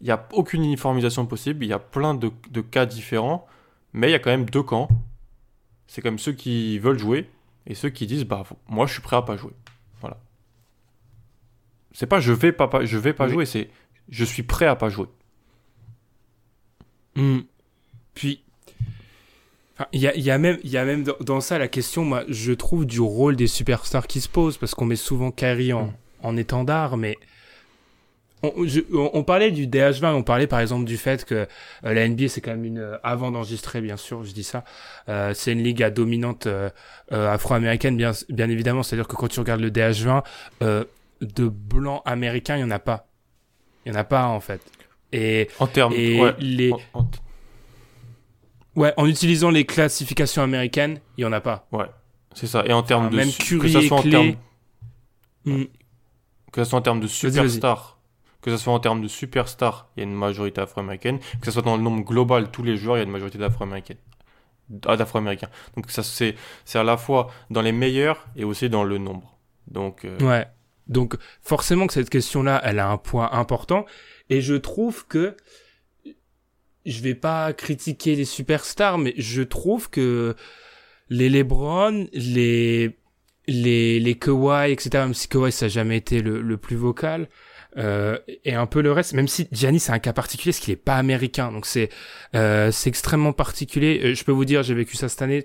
il 0.00 0.04
n'y 0.06 0.10
a 0.10 0.26
aucune 0.32 0.64
uniformisation 0.64 1.26
possible, 1.26 1.64
il 1.64 1.68
y 1.68 1.72
a 1.74 1.78
plein 1.78 2.14
de, 2.14 2.30
de 2.50 2.60
cas 2.60 2.86
différents, 2.86 3.46
mais 3.92 4.08
il 4.08 4.12
y 4.12 4.14
a 4.14 4.18
quand 4.18 4.30
même 4.30 4.48
deux 4.48 4.62
camps. 4.62 4.88
C'est 5.86 6.00
comme 6.00 6.18
ceux 6.18 6.32
qui 6.32 6.78
veulent 6.78 6.98
jouer 6.98 7.28
et 7.66 7.74
ceux 7.74 7.90
qui 7.90 8.06
disent 8.06 8.24
bah 8.24 8.44
moi 8.68 8.86
je 8.86 8.92
suis 8.94 9.02
prêt 9.02 9.16
à 9.16 9.22
pas 9.22 9.36
jouer. 9.36 9.52
C'est 11.92 12.06
pas 12.06 12.20
je 12.20 12.32
vais 12.32 12.52
pas, 12.52 12.68
pas- 12.68 12.84
je 12.84 12.96
vais 12.98 13.12
pas 13.12 13.26
Oui. 13.26 13.32
jouer, 13.32 13.46
c'est 13.46 13.68
je 14.08 14.24
suis 14.24 14.42
prêt 14.42 14.66
à 14.66 14.76
pas 14.76 14.88
jouer. 14.88 15.06
Mm. 17.16 17.40
Puis, 18.14 18.42
il 19.92 20.00
y 20.00 20.06
a, 20.08 20.16
y 20.16 20.30
a 20.30 20.38
même, 20.38 20.58
y 20.64 20.76
a 20.76 20.84
même 20.84 21.02
dans, 21.02 21.16
dans 21.20 21.40
ça 21.40 21.58
la 21.58 21.68
question, 21.68 22.04
moi, 22.04 22.24
je 22.28 22.52
trouve, 22.52 22.86
du 22.86 23.00
rôle 23.00 23.36
des 23.36 23.46
superstars 23.46 24.06
qui 24.06 24.20
se 24.20 24.28
pose, 24.28 24.56
parce 24.58 24.74
qu'on 24.74 24.84
met 24.84 24.96
souvent 24.96 25.30
Kyrie 25.30 25.72
en, 25.72 25.86
Mm. 25.86 25.92
en 26.22 26.36
étendard, 26.36 26.96
mais 26.96 27.16
on, 28.42 28.66
je- 28.66 28.80
on- 28.92 29.10
on 29.14 29.22
parlait 29.24 29.50
du 29.50 29.66
DH20, 29.66 30.14
on 30.14 30.22
parlait 30.22 30.46
par 30.48 30.60
exemple 30.60 30.84
du 30.84 30.96
fait 30.96 31.24
que 31.24 31.34
euh, 31.34 31.46
la 31.84 32.08
NBA 32.08 32.28
c'est 32.28 32.40
quand 32.40 32.50
même 32.50 32.64
une 32.64 32.78
euh, 32.80 32.96
avant 33.04 33.30
d'enregistrer 33.30 33.80
bien 33.80 33.96
sûr, 33.96 34.24
je 34.24 34.32
dis 34.32 34.42
ça, 34.42 34.64
euh, 35.08 35.32
c'est 35.34 35.52
une 35.52 35.62
ligue 35.62 35.80
à 35.82 35.90
dominante 35.90 36.46
euh, 36.48 36.68
afro-américaine 37.12 37.96
bien 37.96 38.10
bien 38.30 38.48
évidemment, 38.50 38.82
c'est-à-dire 38.82 39.06
que 39.06 39.14
quand 39.14 39.28
tu 39.28 39.38
regardes 39.40 39.60
le 39.60 39.70
DH20 39.70 40.24
euh, 40.62 40.84
de 41.24 41.48
blancs 41.48 42.02
américains, 42.04 42.56
il 42.56 42.60
y 42.60 42.64
en 42.64 42.70
a 42.70 42.78
pas. 42.78 43.08
Il 43.84 43.92
y 43.92 43.96
en 43.96 43.98
a 43.98 44.04
pas 44.04 44.26
en 44.26 44.40
fait. 44.40 44.60
Et, 45.12 45.48
En 45.58 45.66
termes 45.66 45.92
ouais, 45.92 46.34
les 46.38 46.72
en- 46.72 46.80
en- 46.94 47.10
Ouais, 48.74 48.94
en 48.96 49.06
utilisant 49.06 49.50
les 49.50 49.66
classifications 49.66 50.42
américaines, 50.42 51.00
il 51.18 51.22
y 51.22 51.24
en 51.26 51.32
a 51.32 51.40
pas. 51.40 51.68
c'est 52.34 52.46
ça 52.46 52.64
et 52.66 52.72
en 52.72 52.82
termes 52.82 53.10
de 53.10 53.16
même 53.16 53.30
Curry 53.30 53.60
que 53.60 53.68
ça 53.68 53.80
et 53.80 53.88
soit 53.88 53.98
en 53.98 54.02
Clay. 54.02 54.10
termes 54.10 54.34
Mm. 55.44 55.64
que 56.52 56.64
ce 56.64 56.70
soit 56.70 56.78
en 56.78 56.82
termes 56.82 57.00
de 57.00 57.06
vas-y. 57.06 57.32
superstars, 57.32 57.98
que 58.40 58.50
ce 58.50 58.56
soit 58.56 58.72
en 58.72 58.78
termes 58.80 59.02
de 59.02 59.08
superstars, 59.08 59.88
il 59.96 60.00
y 60.00 60.02
a 60.06 60.08
une 60.08 60.14
majorité 60.14 60.60
afro-américaine, 60.60 61.18
que 61.18 61.44
ce 61.46 61.50
soit 61.50 61.62
dans 61.62 61.76
le 61.76 61.82
nombre 61.82 62.02
global, 62.04 62.50
tous 62.50 62.62
les 62.62 62.76
joueurs, 62.76 62.96
il 62.96 63.00
y 63.00 63.02
a 63.02 63.04
une 63.04 63.10
majorité 63.10 63.36
d'afro-américaines. 63.38 63.98
Ah, 64.86 64.96
d'afro-américains. 64.96 65.50
Donc 65.76 65.90
ça 65.90 66.02
c'est 66.02 66.34
c'est 66.64 66.78
à 66.78 66.84
la 66.84 66.96
fois 66.96 67.28
dans 67.50 67.60
les 67.60 67.72
meilleurs 67.72 68.26
et 68.36 68.44
aussi 68.44 68.70
dans 68.70 68.84
le 68.84 68.96
nombre. 68.96 69.36
Donc 69.66 70.04
euh, 70.06 70.18
Ouais. 70.20 70.46
Donc 70.88 71.16
forcément 71.40 71.86
que 71.86 71.92
cette 71.92 72.10
question-là, 72.10 72.60
elle 72.64 72.78
a 72.78 72.88
un 72.88 72.98
point 72.98 73.30
important. 73.32 73.86
Et 74.30 74.40
je 74.40 74.54
trouve 74.54 75.06
que 75.06 75.36
je 76.84 77.00
vais 77.00 77.14
pas 77.14 77.52
critiquer 77.52 78.16
les 78.16 78.24
superstars, 78.24 78.98
mais 78.98 79.14
je 79.16 79.42
trouve 79.42 79.90
que 79.90 80.34
les 81.08 81.28
LeBron, 81.28 82.08
les 82.12 82.98
les 83.46 84.00
les 84.00 84.14
Kawhi, 84.18 84.72
etc. 84.72 84.90
Même 84.94 85.14
si 85.14 85.28
Kawhi 85.28 85.52
ça 85.52 85.66
a 85.66 85.68
jamais 85.68 85.96
été 85.96 86.20
le, 86.20 86.40
le 86.40 86.56
plus 86.56 86.76
vocal. 86.76 87.28
Euh, 87.78 88.18
et 88.44 88.54
un 88.54 88.66
peu 88.66 88.82
le 88.82 88.92
reste, 88.92 89.14
même 89.14 89.28
si 89.28 89.48
Giannis 89.50 89.80
c'est 89.80 89.92
un 89.92 89.98
cas 89.98 90.12
particulier, 90.12 90.52
parce 90.52 90.62
qu'il 90.62 90.74
est 90.74 90.76
pas 90.76 90.96
américain, 90.96 91.50
donc 91.50 91.64
c'est 91.64 91.88
euh, 92.34 92.70
c'est 92.70 92.90
extrêmement 92.90 93.32
particulier. 93.32 94.00
Euh, 94.04 94.14
je 94.14 94.24
peux 94.24 94.32
vous 94.32 94.44
dire, 94.44 94.62
j'ai 94.62 94.74
vécu 94.74 94.96
ça 94.96 95.08
cette 95.08 95.22
année. 95.22 95.42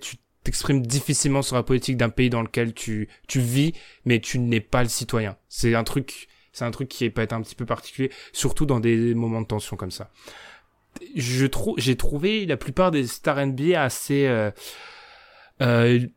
T'exprimes 0.47 0.87
difficilement 0.87 1.41
sur 1.41 1.57
la 1.57 1.63
politique 1.63 1.97
d'un 1.97 2.07
pays 2.07 2.29
dans 2.29 2.41
lequel 2.41 2.73
tu 2.73 3.09
tu 3.27 3.41
vis, 3.41 3.73
mais 4.05 4.21
tu 4.21 4.39
n'es 4.39 4.61
pas 4.61 4.81
le 4.81 4.87
citoyen. 4.87 5.35
C'est 5.49 5.75
un 5.75 5.83
truc, 5.83 6.29
c'est 6.53 6.63
un 6.63 6.71
truc 6.71 6.87
qui 6.87 7.09
peut 7.09 7.21
être 7.21 7.33
un 7.33 7.41
petit 7.41 7.53
peu 7.53 7.65
particulier, 7.65 8.11
surtout 8.31 8.65
dans 8.65 8.79
des 8.79 9.13
moments 9.13 9.41
de 9.41 9.47
tension 9.47 9.75
comme 9.75 9.91
ça. 9.91 10.09
Je 11.17 11.45
trouve, 11.45 11.75
j'ai 11.77 11.97
trouvé 11.97 12.45
la 12.45 12.55
plupart 12.55 12.91
des 12.91 13.05
stars 13.05 13.45
NBA 13.45 13.83
assez 13.83 14.25
euh, 14.25 14.51
euh, 15.61 16.07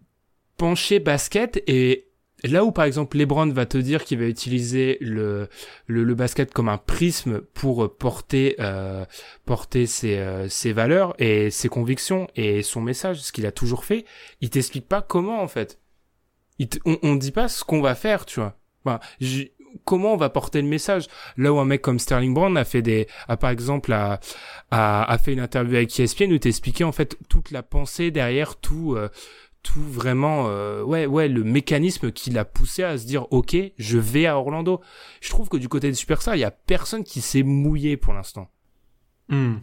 basket 1.05 1.61
et 1.66 2.07
là 2.45 2.64
où 2.64 2.72
par 2.72 2.84
exemple 2.84 3.16
LeBron 3.16 3.49
va 3.51 3.66
te 3.66 3.78
dire 3.78 4.05
qu'il 4.05 4.18
va 4.18 4.26
utiliser 4.26 4.99
le, 5.01 5.49
le, 5.86 6.14
basket 6.14 6.53
comme 6.53 6.68
un 6.68 6.78
prisme 6.78 7.41
pour 7.41 7.97
porter 7.97 8.57
euh, 8.61 9.05
porter 9.45 9.86
ses, 9.86 10.18
euh, 10.18 10.49
ses 10.49 10.72
valeurs 10.72 11.14
et 11.18 11.51
ses 11.51 11.68
convictions 11.68 12.28
et 12.36 12.62
son 12.62 12.80
message, 12.80 13.20
ce 13.20 13.32
qu'il 13.32 13.47
a 13.47 13.53
toujours 13.53 13.84
fait, 13.84 14.05
il 14.41 14.51
t'explique 14.51 14.88
pas 14.88 15.03
comment 15.03 15.43
en 15.43 15.49
fait. 15.49 15.78
Il 16.59 16.68
on, 16.84 16.99
on 17.03 17.14
dit 17.14 17.32
pas 17.32 17.49
ce 17.49 17.64
qu'on 17.64 17.80
va 17.80 17.95
faire, 17.95 18.26
tu 18.26 18.41
vois. 18.41 19.01
Comment 19.84 20.14
on 20.14 20.16
va 20.16 20.30
porter 20.30 20.61
le 20.62 20.68
message 20.68 21.07
là 21.36 21.53
où 21.53 21.59
un 21.61 21.64
mec 21.64 21.80
comme 21.80 22.01
Sterling 22.01 22.34
Brown 22.34 22.57
a 22.57 22.64
fait 22.64 22.82
des 22.82 23.07
a 23.28 23.36
par 23.36 23.51
exemple 23.51 23.93
a, 23.93 24.18
a, 24.72 25.05
a 25.05 25.18
fait 25.18 25.32
une 25.32 25.41
interview 25.41 25.76
avec 25.76 25.99
ESPN 25.99 26.32
où 26.32 26.38
t'expliquait 26.38 26.82
en 26.82 26.91
fait 26.91 27.16
toute 27.28 27.53
la 27.53 27.62
pensée 27.62 28.11
derrière 28.11 28.57
tout 28.57 28.97
euh, 28.97 29.09
tout 29.62 29.82
vraiment 29.82 30.46
euh, 30.48 30.82
ouais 30.82 31.06
ouais 31.06 31.28
le 31.28 31.44
mécanisme 31.44 32.12
qui 32.12 32.30
l'a 32.30 32.44
poussé 32.44 32.82
à 32.82 32.96
se 32.96 33.06
dire 33.06 33.26
ok 33.30 33.56
je 33.78 33.98
vais 33.98 34.26
à 34.26 34.38
Orlando. 34.38 34.80
Je 35.20 35.28
trouve 35.30 35.48
que 35.48 35.56
du 35.56 35.68
côté 35.68 35.88
des 35.88 35.94
Superstars 35.94 36.36
il 36.36 36.40
y 36.40 36.44
a 36.44 36.50
personne 36.50 37.04
qui 37.04 37.20
s'est 37.20 37.42
mouillé 37.42 37.96
pour 37.96 38.14
l'instant. 38.14 38.50
Hmm. 39.28 39.56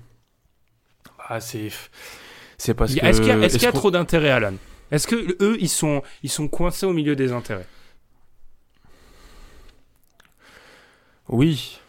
ah 1.28 1.40
c'est 1.40 1.70
c'est 2.58 2.74
parce 2.74 2.94
que 2.96 3.06
est-ce 3.06 3.20
qu'il 3.20 3.30
y 3.30 3.32
a, 3.32 3.38
est 3.38 3.50
qu'il 3.50 3.64
y 3.64 3.66
a 3.66 3.72
trop 3.72 3.92
d'intérêt 3.92 4.30
Alan? 4.30 4.54
Est-ce 4.92 5.08
que 5.08 5.38
eux 5.44 5.58
ils 5.60 5.70
sont 5.70 6.02
ils 6.24 6.30
sont 6.30 6.48
coincés 6.48 6.86
au 6.86 6.94
milieu 6.94 7.16
des 7.16 7.32
intérêts? 7.32 7.68
Oui. 11.30 11.80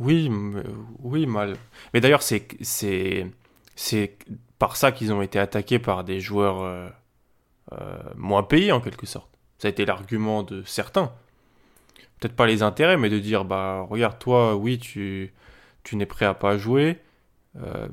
Oui 0.00 0.30
oui 1.00 1.26
mal. 1.26 1.56
Mais 1.92 2.00
d'ailleurs 2.00 2.22
c'est 2.22 2.48
c'est 2.62 3.26
c'est 3.76 4.16
par 4.58 4.76
ça 4.76 4.92
qu'ils 4.92 5.12
ont 5.12 5.22
été 5.22 5.38
attaqués 5.38 5.78
par 5.78 6.04
des 6.04 6.20
joueurs 6.20 6.62
euh, 6.62 6.88
euh, 7.72 7.98
moins 8.16 8.42
payé 8.42 8.72
en 8.72 8.80
quelque 8.80 9.06
sorte. 9.06 9.30
Ça 9.58 9.68
a 9.68 9.70
été 9.70 9.84
l'argument 9.86 10.42
de 10.42 10.62
certains. 10.64 11.12
Peut-être 12.20 12.36
pas 12.36 12.46
les 12.46 12.62
intérêts, 12.62 12.96
mais 12.96 13.10
de 13.10 13.18
dire 13.18 13.44
bah 13.44 13.86
regarde 13.88 14.18
toi, 14.18 14.54
oui 14.56 14.78
tu 14.78 15.32
tu 15.82 15.96
n'es 15.96 16.06
prêt 16.06 16.26
à 16.26 16.34
pas 16.34 16.56
jouer 16.58 16.98
euh, 17.62 17.86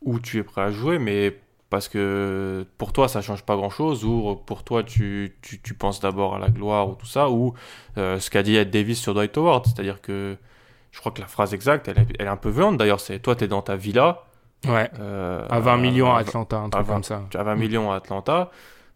ou 0.00 0.18
tu 0.18 0.38
es 0.38 0.42
prêt 0.42 0.62
à 0.62 0.70
jouer, 0.70 0.98
mais 0.98 1.38
parce 1.70 1.88
que 1.88 2.66
pour 2.76 2.92
toi 2.92 3.08
ça 3.08 3.22
change 3.22 3.44
pas 3.44 3.56
grand 3.56 3.70
chose 3.70 4.04
ou 4.04 4.36
pour 4.46 4.62
toi 4.62 4.82
tu, 4.82 5.36
tu, 5.40 5.60
tu 5.62 5.74
penses 5.74 6.00
d'abord 6.00 6.34
à 6.34 6.38
la 6.38 6.48
gloire 6.48 6.88
ou 6.88 6.94
tout 6.94 7.06
ça 7.06 7.30
ou 7.30 7.54
euh, 7.96 8.18
ce 8.18 8.30
qu'a 8.30 8.42
dit 8.42 8.56
Ed 8.56 8.70
Davis 8.70 9.00
sur 9.00 9.14
Dwight 9.14 9.36
Howard. 9.38 9.66
C'est 9.66 9.80
à 9.80 9.82
dire 9.82 10.02
que 10.02 10.36
je 10.90 11.00
crois 11.00 11.12
que 11.12 11.20
la 11.20 11.28
phrase 11.28 11.54
exacte 11.54 11.88
elle, 11.88 12.06
elle 12.18 12.26
est 12.26 12.28
un 12.28 12.36
peu 12.36 12.50
violente. 12.50 12.76
D'ailleurs 12.76 13.00
c'est 13.00 13.20
toi 13.20 13.36
tu 13.36 13.44
es 13.44 13.48
dans 13.48 13.62
ta 13.62 13.76
villa. 13.76 14.24
Ouais. 14.66 14.90
À 15.48 15.60
20 15.60 15.76
millions 15.78 16.14
à 16.14 16.18
Atlanta 16.20 16.58
un 16.58 16.68
truc 16.68 16.86
comme 16.86 17.04
ça. 17.04 17.22
à 17.34 17.42
20 17.42 17.54
millions 17.56 17.90
à 17.90 17.96
Atlanta 17.96 18.50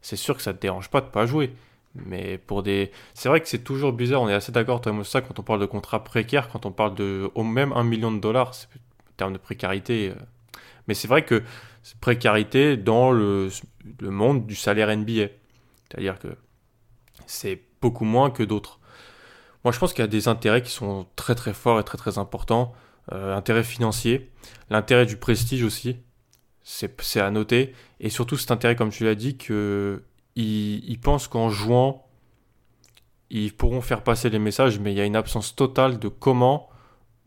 c'est 0.07 0.15
sûr 0.15 0.37
que 0.37 0.43
ça 0.43 0.55
te 0.55 0.61
dérange 0.61 0.89
pas 0.89 1.01
de 1.01 1.07
pas 1.07 1.27
jouer. 1.27 1.53
Mais 1.97 2.39
pour 2.39 2.63
des. 2.63 2.93
C'est 3.13 3.29
vrai 3.29 3.41
que 3.41 3.49
c'est 3.49 3.65
toujours 3.65 3.93
bizarre, 3.93 4.23
on 4.23 4.29
est 4.29 4.35
assez 4.35 4.53
d'accord, 4.53 4.81
toi 4.81 4.95
ça, 5.03 5.21
quand 5.21 5.41
on 5.41 5.43
parle 5.43 5.61
de 5.61 5.67
contrat 5.67 6.05
précaire, 6.05 6.49
quand 6.49 6.65
on 6.65 6.71
parle 6.71 6.95
de 6.95 7.29
au 7.35 7.43
même 7.43 7.73
un 7.73 7.83
million 7.83 8.13
de 8.13 8.21
dollars, 8.21 8.53
en 8.53 9.13
termes 9.17 9.33
de 9.33 9.39
précarité. 9.39 10.11
Euh. 10.11 10.23
Mais 10.87 10.95
c'est 10.95 11.09
vrai 11.09 11.25
que 11.25 11.43
précarité 12.01 12.77
dans 12.77 13.11
le, 13.11 13.49
le 13.99 14.11
monde 14.11 14.47
du 14.47 14.55
salaire 14.55 14.97
NBA. 14.97 15.27
C'est-à-dire 15.89 16.21
que 16.21 16.29
c'est 17.27 17.63
beaucoup 17.81 18.05
moins 18.05 18.31
que 18.31 18.45
d'autres. 18.45 18.79
Moi, 19.65 19.73
je 19.73 19.81
pense 19.81 19.93
qu'il 19.93 20.03
y 20.03 20.05
a 20.05 20.09
des 20.09 20.29
intérêts 20.29 20.63
qui 20.63 20.71
sont 20.71 21.09
très 21.17 21.35
très 21.35 21.53
forts 21.53 21.81
et 21.81 21.85
très 21.85 21.99
très 21.99 22.19
importants. 22.19 22.75
Euh, 23.13 23.37
intérêt 23.37 23.65
financier, 23.65 24.31
l'intérêt 24.71 25.07
du 25.07 25.17
prestige 25.17 25.65
aussi 25.65 25.97
c'est 26.69 27.21
à 27.21 27.31
noter. 27.31 27.73
Et 28.01 28.11
surtout 28.11 28.37
cet 28.37 28.51
intérêt, 28.51 28.75
comme 28.75 28.91
tu 28.91 29.05
l'as 29.05 29.15
dit, 29.15 29.37
qu'ils 29.37 30.01
ils 30.35 30.99
pensent 31.01 31.29
qu'en 31.29 31.49
jouant, 31.49 32.07
ils 33.31 33.55
pourront 33.55 33.81
faire 33.81 34.03
passer 34.03 34.31
les 34.31 34.41
messages, 34.41 34.81
mais 34.81 34.93
il 34.93 34.99
y 34.99 35.01
a 35.01 35.05
une 35.05 35.17
absence 35.17 35.55
totale 35.55 35.99
de 35.99 36.09
comment, 36.09 36.69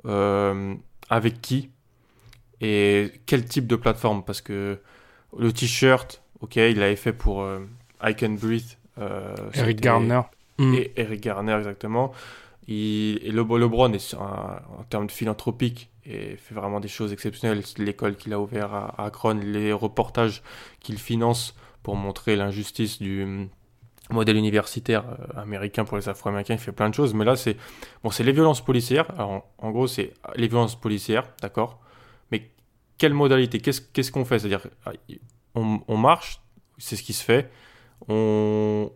euh, 0.05 0.75
avec 1.09 1.41
qui 1.41 1.71
et 2.61 3.11
quel 3.25 3.45
type 3.45 3.65
de 3.65 3.77
plateforme. 3.77 4.23
Parce 4.25 4.41
que 4.41 4.81
le 5.37 5.53
t-shirt, 5.53 6.21
ok, 6.41 6.57
il 6.57 6.79
l'avait 6.79 6.97
fait 6.97 7.13
pour 7.13 7.41
euh, 7.41 7.59
I 8.03 8.15
Can 8.15 8.31
Breathe. 8.31 8.77
Euh, 8.97 9.33
Eric 9.53 9.79
Garner. 9.79 10.21
Et 10.59 10.91
Eric 10.97 11.21
Garner, 11.21 11.53
exactement. 11.53 12.11
Il, 12.69 13.19
et 13.23 13.31
le, 13.31 13.41
LeBron, 13.41 13.91
est 13.93 14.13
en 14.13 14.83
termes 14.89 15.07
de 15.07 15.11
philanthropique, 15.11 15.89
et 16.05 16.35
fait 16.37 16.53
vraiment 16.53 16.79
des 16.79 16.87
choses 16.87 17.11
exceptionnelles. 17.11 17.63
L'école 17.77 18.15
qu'il 18.15 18.31
a 18.33 18.39
ouvert 18.39 18.73
à, 18.73 19.05
Akron, 19.05 19.39
les 19.43 19.73
reportages 19.73 20.43
qu'il 20.79 20.99
finance 20.99 21.55
pour 21.81 21.95
montrer 21.95 22.35
l'injustice 22.35 22.99
du 22.99 23.23
hum, 23.23 23.49
modèle 24.11 24.37
universitaire 24.37 25.03
euh, 25.07 25.41
américain 25.41 25.83
pour 25.83 25.97
les 25.97 26.09
Afro-Américains, 26.09 26.55
il 26.55 26.59
fait 26.59 26.71
plein 26.71 26.89
de 26.89 26.93
choses. 26.93 27.15
Mais 27.15 27.25
là, 27.25 27.35
c'est 27.35 27.57
bon, 28.03 28.11
les 28.19 28.31
violences 28.31 28.63
policières. 28.63 29.09
Alors, 29.15 29.47
en, 29.57 29.71
gros, 29.71 29.87
c'est 29.87 30.13
les 30.35 30.47
violences 30.47 30.79
policières, 30.79 31.25
d'accord. 31.41 31.79
Mais 32.31 32.51
quelle 32.99 33.15
modalité 33.15 33.59
Qu'est-ce 33.59 34.11
qu'on 34.11 34.25
fait? 34.25 34.39
C'est-à-dire, 34.39 34.67
on, 35.55 35.81
on, 35.87 35.97
marche, 35.97 36.41
c'est 36.77 36.95
ce 36.95 37.01
qui 37.03 37.13
se 37.13 37.23
fait. 37.23 37.51
On, 38.07 38.91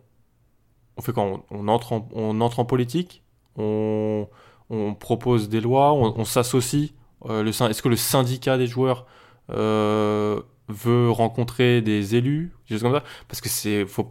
fait 1.00 1.16
en, 1.18 1.44
on 1.50 1.68
entre 1.68 2.60
en 2.60 2.64
politique. 2.64 3.23
On, 3.56 4.28
on 4.70 4.94
propose 4.94 5.48
des 5.48 5.60
lois, 5.60 5.92
on 5.92 6.24
s'associe 6.24 6.92
euh, 7.26 7.44
est-ce 7.44 7.82
que 7.82 7.88
le 7.88 7.96
syndicat 7.96 8.58
des 8.58 8.66
joueurs 8.66 9.06
euh, 9.50 10.40
veut 10.68 11.10
rencontrer 11.10 11.80
des 11.80 12.16
élus, 12.16 12.52
comme 12.80 12.94
ça? 12.94 13.04
Parce 13.28 13.40
que 13.40 13.48
c'est 13.48 13.86
faut, 13.86 14.08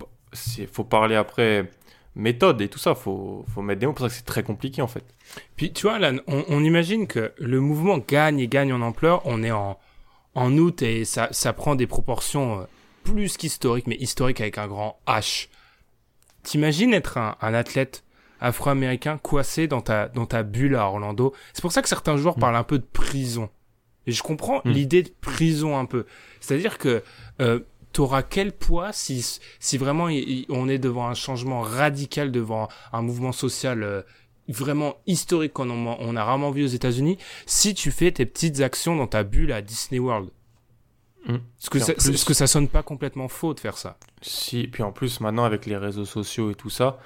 faut 0.72 0.84
parler 0.84 1.16
après 1.16 1.70
méthode 2.16 2.62
et 2.62 2.70
tout 2.70 2.80
ça, 2.80 2.96
faut, 2.96 3.46
faut 3.54 3.62
mettre 3.62 3.80
des 3.80 3.88
mots, 3.88 3.94
que 3.94 4.08
c'est 4.10 4.26
très 4.26 4.44
compliqué 4.44 4.82
en 4.82 4.88
fait. 4.88 5.04
Puis 5.56 5.74
tu 5.74 5.84
vois, 5.84 5.96
Alan, 5.96 6.18
on, 6.28 6.64
imagine 6.64 7.08
que 7.08 7.34
le 7.38 7.60
mouvement 7.60 7.98
gagne 7.98 8.40
et 8.40 8.48
gagne 8.48 8.74
en 8.74 8.82
ampleur, 8.82 9.22
on 9.26 9.44
est 9.44 9.52
en, 9.52 9.80
en 10.36 10.58
août 10.58 10.82
et 10.82 11.06
ça, 11.06 11.30
ça 11.32 11.54
prend 11.54 11.76
des 11.76 11.88
proportions 11.88 12.62
euh, 12.62 12.64
plus 13.04 13.38
qu'historiques, 13.38 13.88
mais 13.88 13.96
historiques 13.96 14.42
avec 14.42 14.58
un 14.58 14.68
grand 14.68 15.00
H. 15.08 15.50
T'imagines 16.44 16.94
être 16.94 17.18
un, 17.18 17.36
un 17.42 17.54
athlète 17.54 18.04
afro-américain 18.44 19.18
coincé 19.18 19.68
dans 19.68 19.82
ta, 19.82 20.10
dans 20.10 20.26
ta 20.26 20.44
bulle 20.44 20.76
à 20.76 20.86
Orlando. 20.86 21.34
C'est 21.54 21.62
pour 21.62 21.72
ça 21.72 21.82
que 21.82 21.90
certains 21.90 22.18
joueurs 22.18 22.38
mm. 22.38 22.42
parlent 22.42 22.56
un 22.56 22.64
peu 22.64 22.78
de 22.78 22.86
prison. 22.86 23.50
Et 24.06 24.12
je 24.12 24.22
comprends 24.22 24.62
mm. 24.66 24.70
l'idée 24.70 25.04
de 25.04 25.12
prison 25.22 25.78
un 25.78 25.86
peu. 25.86 26.06
C'est-à-dire 26.42 26.78
que 26.78 27.04
euh, 27.42 27.62
t'auras 27.94 28.22
quel 28.22 28.52
poids 28.52 28.92
si, 28.92 29.40
si 29.60 29.78
vraiment 29.78 30.10
on 30.50 30.68
est 30.68 30.78
devant 30.78 31.08
un 31.08 31.14
changement 31.14 31.62
radical, 31.62 32.32
devant 32.32 32.68
un 32.92 33.02
mouvement 33.02 33.32
social 33.32 33.82
euh, 33.82 34.02
vraiment 34.50 34.98
historique 35.08 35.54
qu'on 35.54 35.70
on, 35.70 35.98
on 35.98 36.16
a 36.16 36.24
rarement 36.24 36.52
vu 36.52 36.66
aux 36.66 36.68
États-Unis, 36.68 37.18
si 37.46 37.74
tu 37.74 37.92
fais 37.92 38.12
tes 38.12 38.26
petites 38.26 38.60
actions 38.60 38.96
dans 38.96 39.08
ta 39.08 39.24
bulle 39.24 39.54
à 39.54 39.62
Disney 39.62 40.00
World? 40.00 40.30
Mm. 41.28 41.36
Est-ce 41.36 41.70
que, 41.70 41.80
ça, 41.80 41.94
est 41.94 42.26
que 42.26 42.34
ça 42.34 42.48
sonne 42.48 42.68
pas 42.68 42.84
complètement 42.84 43.30
faux 43.30 43.54
de 43.54 43.62
faire 43.62 43.78
ça 43.78 43.98
Si, 44.22 44.68
puis 44.68 44.84
en 44.84 44.92
plus 44.92 45.22
maintenant 45.22 45.46
avec 45.46 45.66
les 45.66 45.78
réseaux 45.78 46.04
sociaux 46.04 46.52
et 46.52 46.56
tout 46.56 46.70
ça, 46.70 47.00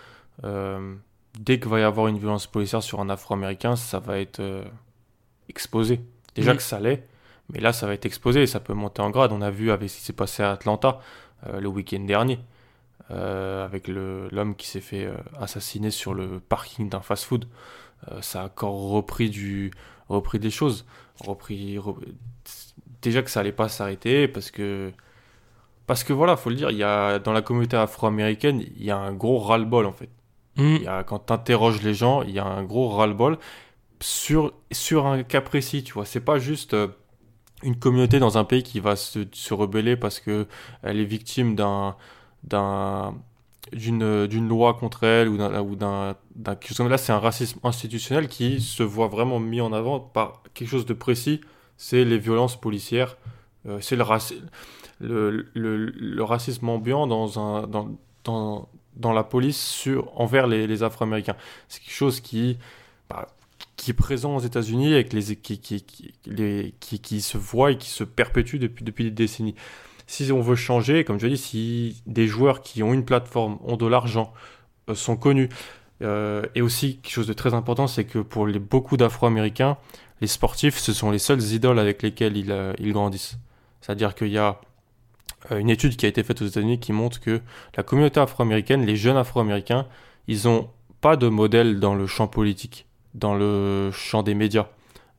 euh, 0.43 0.95
dès 1.39 1.59
qu'il 1.59 1.69
va 1.69 1.79
y 1.79 1.83
avoir 1.83 2.07
une 2.07 2.17
violence 2.17 2.47
policière 2.47 2.83
sur 2.83 2.99
un 2.99 3.09
Afro-Américain, 3.09 3.75
ça 3.75 3.99
va 3.99 4.19
être 4.19 4.39
euh, 4.39 4.63
exposé. 5.49 6.01
Déjà 6.35 6.55
que 6.55 6.61
ça 6.61 6.79
l'est, 6.79 7.07
mais 7.51 7.59
là, 7.59 7.73
ça 7.73 7.87
va 7.87 7.93
être 7.93 8.05
exposé 8.05 8.43
et 8.43 8.47
ça 8.47 8.59
peut 8.59 8.73
monter 8.73 9.01
en 9.01 9.09
grade. 9.09 9.31
On 9.31 9.41
a 9.41 9.49
vu 9.49 9.71
avec 9.71 9.89
ce 9.89 9.97
qui 9.97 10.03
s'est 10.03 10.13
passé 10.13 10.43
à 10.43 10.51
Atlanta 10.51 10.99
euh, 11.47 11.59
le 11.59 11.67
week-end 11.67 12.01
dernier, 12.01 12.39
euh, 13.09 13.65
avec 13.65 13.87
l'homme 13.87 14.55
qui 14.55 14.67
s'est 14.67 14.81
fait 14.81 15.09
assassiner 15.39 15.89
sur 15.89 16.13
le 16.13 16.39
parking 16.39 16.89
d'un 16.89 17.01
fast-food. 17.01 17.47
ça 18.21 18.41
a 18.41 18.45
encore 18.45 18.89
repris, 18.89 19.29
du, 19.29 19.71
repris 20.09 20.39
des 20.39 20.51
choses. 20.51 20.85
Repris, 21.19 21.79
Déjà 23.01 23.23
que 23.23 23.31
ça 23.31 23.39
allait 23.39 23.51
pas 23.51 23.69
s'arrêter 23.69 24.27
parce 24.27 24.51
que 24.51 24.91
parce 25.87 26.03
que 26.03 26.11
voilà, 26.11 26.35
faut 26.35 26.49
le 26.49 26.55
dire, 26.55 26.69
il 26.69 26.77
y 26.77 26.83
a, 26.83 27.17
dans 27.19 27.31
la 27.31 27.41
communauté 27.41 27.77
afro-américaine, 27.77 28.61
il 28.75 28.83
y 28.83 28.91
a 28.91 28.97
un 28.97 29.13
gros 29.13 29.39
ras-le-bol 29.39 29.85
en 29.85 29.93
fait. 29.93 30.09
Mm. 30.57 30.77
Quand 31.05 31.19
tu 31.27 31.33
interroges 31.33 31.81
les 31.81 31.93
gens, 31.93 32.23
il 32.23 32.31
y 32.31 32.39
a 32.39 32.45
un 32.45 32.63
gros 32.63 32.89
ras-le-bol 32.89 33.37
sur, 33.99 34.53
sur 34.71 35.05
un 35.05 35.23
cas 35.23 35.41
précis, 35.41 35.83
tu 35.83 35.93
vois. 35.93 36.05
C'est 36.05 36.21
pas 36.21 36.39
juste 36.39 36.73
euh, 36.73 36.87
une 37.63 37.77
communauté 37.77 38.19
dans 38.19 38.37
un 38.37 38.43
pays 38.43 38.63
qui 38.63 38.79
va 38.79 38.95
se, 38.95 39.19
se 39.31 39.53
rebeller 39.53 39.95
parce 39.95 40.19
que 40.19 40.47
elle 40.83 40.99
est 40.99 41.05
victime 41.05 41.55
d'un 41.55 41.95
d'un 42.43 43.15
d'une 43.73 44.47
loi 44.47 44.75
contre 44.75 45.03
elle 45.03 45.27
ou 45.27 45.75
d'un 45.75 46.15
là 46.35 46.97
c'est 46.97 47.11
un 47.11 47.19
racisme 47.19 47.59
institutionnel 47.63 48.29
qui 48.29 48.61
se 48.61 48.81
voit 48.81 49.07
vraiment 49.07 49.39
mis 49.39 49.59
en 49.59 49.73
avant 49.73 49.99
par 49.99 50.41
quelque 50.53 50.69
chose 50.69 50.85
de 50.85 50.93
précis 50.93 51.41
c'est 51.75 52.05
les 52.05 52.17
violences 52.17 52.57
policières 52.57 53.17
euh, 53.65 53.79
c'est 53.81 53.97
le, 53.97 54.05
le, 55.01 55.49
le, 55.53 55.75
le, 55.75 56.23
racisme 56.23 56.69
ambiant 56.69 57.07
dans 57.07 57.39
un 57.39 57.67
dans 58.23 58.69
dans 58.97 59.13
la 59.13 59.23
police 59.23 59.87
envers 60.15 60.47
les, 60.47 60.83
Afro-Américains. 60.83 61.35
C'est 61.67 61.81
quelque 61.81 61.93
chose 61.93 62.19
qui, 62.19 62.57
bah, 63.09 63.27
qui 63.75 63.91
est 63.91 63.93
présent 63.93 64.35
aux 64.35 64.39
États-Unis 64.39 64.93
et 64.93 65.05
qui, 65.05 65.21
se 67.21 67.37
voit 67.37 67.71
et 67.71 67.77
qui 67.77 67.89
se 67.89 68.03
perpétue 68.03 68.57
depuis, 68.57 69.05
des 69.05 69.11
décennies. 69.11 69.55
Si 70.07 70.31
on 70.31 70.41
veut 70.41 70.55
changer, 70.55 71.03
comme 71.03 71.19
je 71.19 71.27
dis, 71.27 71.37
si 71.37 72.01
des 72.05 72.27
joueurs 72.27 72.61
qui 72.61 72.81
ont 72.83 72.93
une 72.93 73.05
plateforme, 73.05 73.57
ont 73.63 73.77
de 73.77 73.85
l'argent, 73.85 74.33
sont 74.93 75.17
connus. 75.17 75.49
et 76.01 76.61
aussi, 76.61 76.97
quelque 76.97 77.13
chose 77.13 77.27
de 77.27 77.33
très 77.33 77.53
important, 77.53 77.87
c'est 77.87 78.05
que 78.05 78.19
pour 78.19 78.47
beaucoup 78.47 78.97
d'Afro-Américains, 78.97 79.77
les 80.21 80.27
sportifs, 80.27 80.77
ce 80.77 80.93
sont 80.93 81.11
les 81.11 81.19
seules 81.19 81.43
idoles 81.53 81.79
avec 81.79 82.01
lesquelles 82.01 82.37
ils, 82.37 82.73
ils 82.79 82.93
grandissent. 82.93 83.37
C'est-à-dire 83.81 84.15
qu'il 84.15 84.29
y 84.29 84.37
a 84.37 84.59
une 85.51 85.69
étude 85.69 85.95
qui 85.95 86.05
a 86.05 86.09
été 86.09 86.23
faite 86.23 86.41
aux 86.41 86.45
États-Unis 86.45 86.79
qui 86.79 86.93
montre 86.93 87.19
que 87.19 87.41
la 87.75 87.83
communauté 87.83 88.19
afro-américaine, 88.19 88.85
les 88.85 88.95
jeunes 88.95 89.17
afro-américains, 89.17 89.87
ils 90.27 90.47
ont 90.47 90.69
pas 91.01 91.15
de 91.15 91.27
modèle 91.27 91.79
dans 91.79 91.95
le 91.95 92.07
champ 92.07 92.27
politique, 92.27 92.85
dans 93.13 93.35
le 93.35 93.91
champ 93.93 94.23
des 94.23 94.33
médias, 94.33 94.67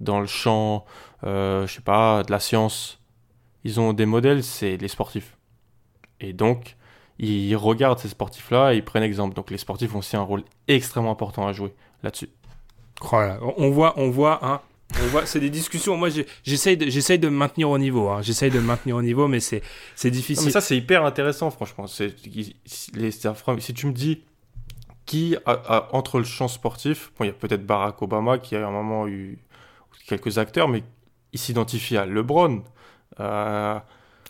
dans 0.00 0.20
le 0.20 0.26
champ, 0.26 0.84
euh, 1.24 1.66
je 1.66 1.74
sais 1.74 1.80
pas, 1.80 2.22
de 2.22 2.30
la 2.30 2.40
science. 2.40 3.00
Ils 3.64 3.80
ont 3.80 3.92
des 3.92 4.06
modèles, 4.06 4.42
c'est 4.42 4.76
les 4.76 4.88
sportifs. 4.88 5.36
Et 6.20 6.32
donc, 6.32 6.76
ils 7.18 7.56
regardent 7.56 7.98
ces 7.98 8.08
sportifs-là 8.08 8.74
et 8.74 8.76
ils 8.76 8.84
prennent 8.84 9.02
exemple. 9.02 9.34
Donc, 9.34 9.50
les 9.50 9.58
sportifs 9.58 9.94
ont 9.94 9.98
aussi 9.98 10.16
un 10.16 10.22
rôle 10.22 10.44
extrêmement 10.68 11.10
important 11.10 11.46
à 11.46 11.52
jouer 11.52 11.74
là-dessus. 12.02 12.30
Voilà. 13.00 13.38
On 13.56 13.70
voit, 13.70 13.94
on 13.96 14.10
voit, 14.10 14.44
hein, 14.44 14.60
c'est 15.24 15.40
des 15.40 15.50
discussions. 15.50 15.96
Moi, 15.96 16.08
j'essaye 16.44 16.76
de, 16.76 16.88
j'essaye 16.88 17.18
de 17.18 17.28
me 17.28 17.36
maintenir 17.36 17.70
au 17.70 17.78
niveau. 17.78 18.08
Hein. 18.08 18.22
J'essaye 18.22 18.50
de 18.50 18.58
me 18.58 18.66
maintenir 18.66 18.96
au 18.96 19.02
niveau, 19.02 19.28
mais 19.28 19.40
c'est, 19.40 19.62
c'est 19.94 20.10
difficile. 20.10 20.46
mais 20.46 20.50
ça, 20.50 20.60
c'est 20.60 20.76
hyper 20.76 21.04
intéressant, 21.04 21.50
franchement. 21.50 21.86
C'est, 21.86 22.14
les, 22.94 23.10
si 23.10 23.74
tu 23.74 23.86
me 23.86 23.92
dis 23.92 24.22
qui, 25.06 25.36
a, 25.46 25.88
entre 25.92 26.18
le 26.18 26.24
champ 26.24 26.48
sportif, 26.48 27.12
bon, 27.18 27.24
il 27.24 27.28
y 27.28 27.30
a 27.30 27.34
peut-être 27.34 27.64
Barack 27.64 28.00
Obama 28.02 28.38
qui 28.38 28.56
a 28.56 28.64
à 28.64 28.68
un 28.68 28.70
moment 28.70 29.06
eu 29.06 29.38
quelques 30.06 30.38
acteurs, 30.38 30.68
mais 30.68 30.82
il 31.32 31.38
s'identifie 31.38 31.96
à 31.96 32.06
LeBron. 32.06 32.62
Euh, 33.20 33.78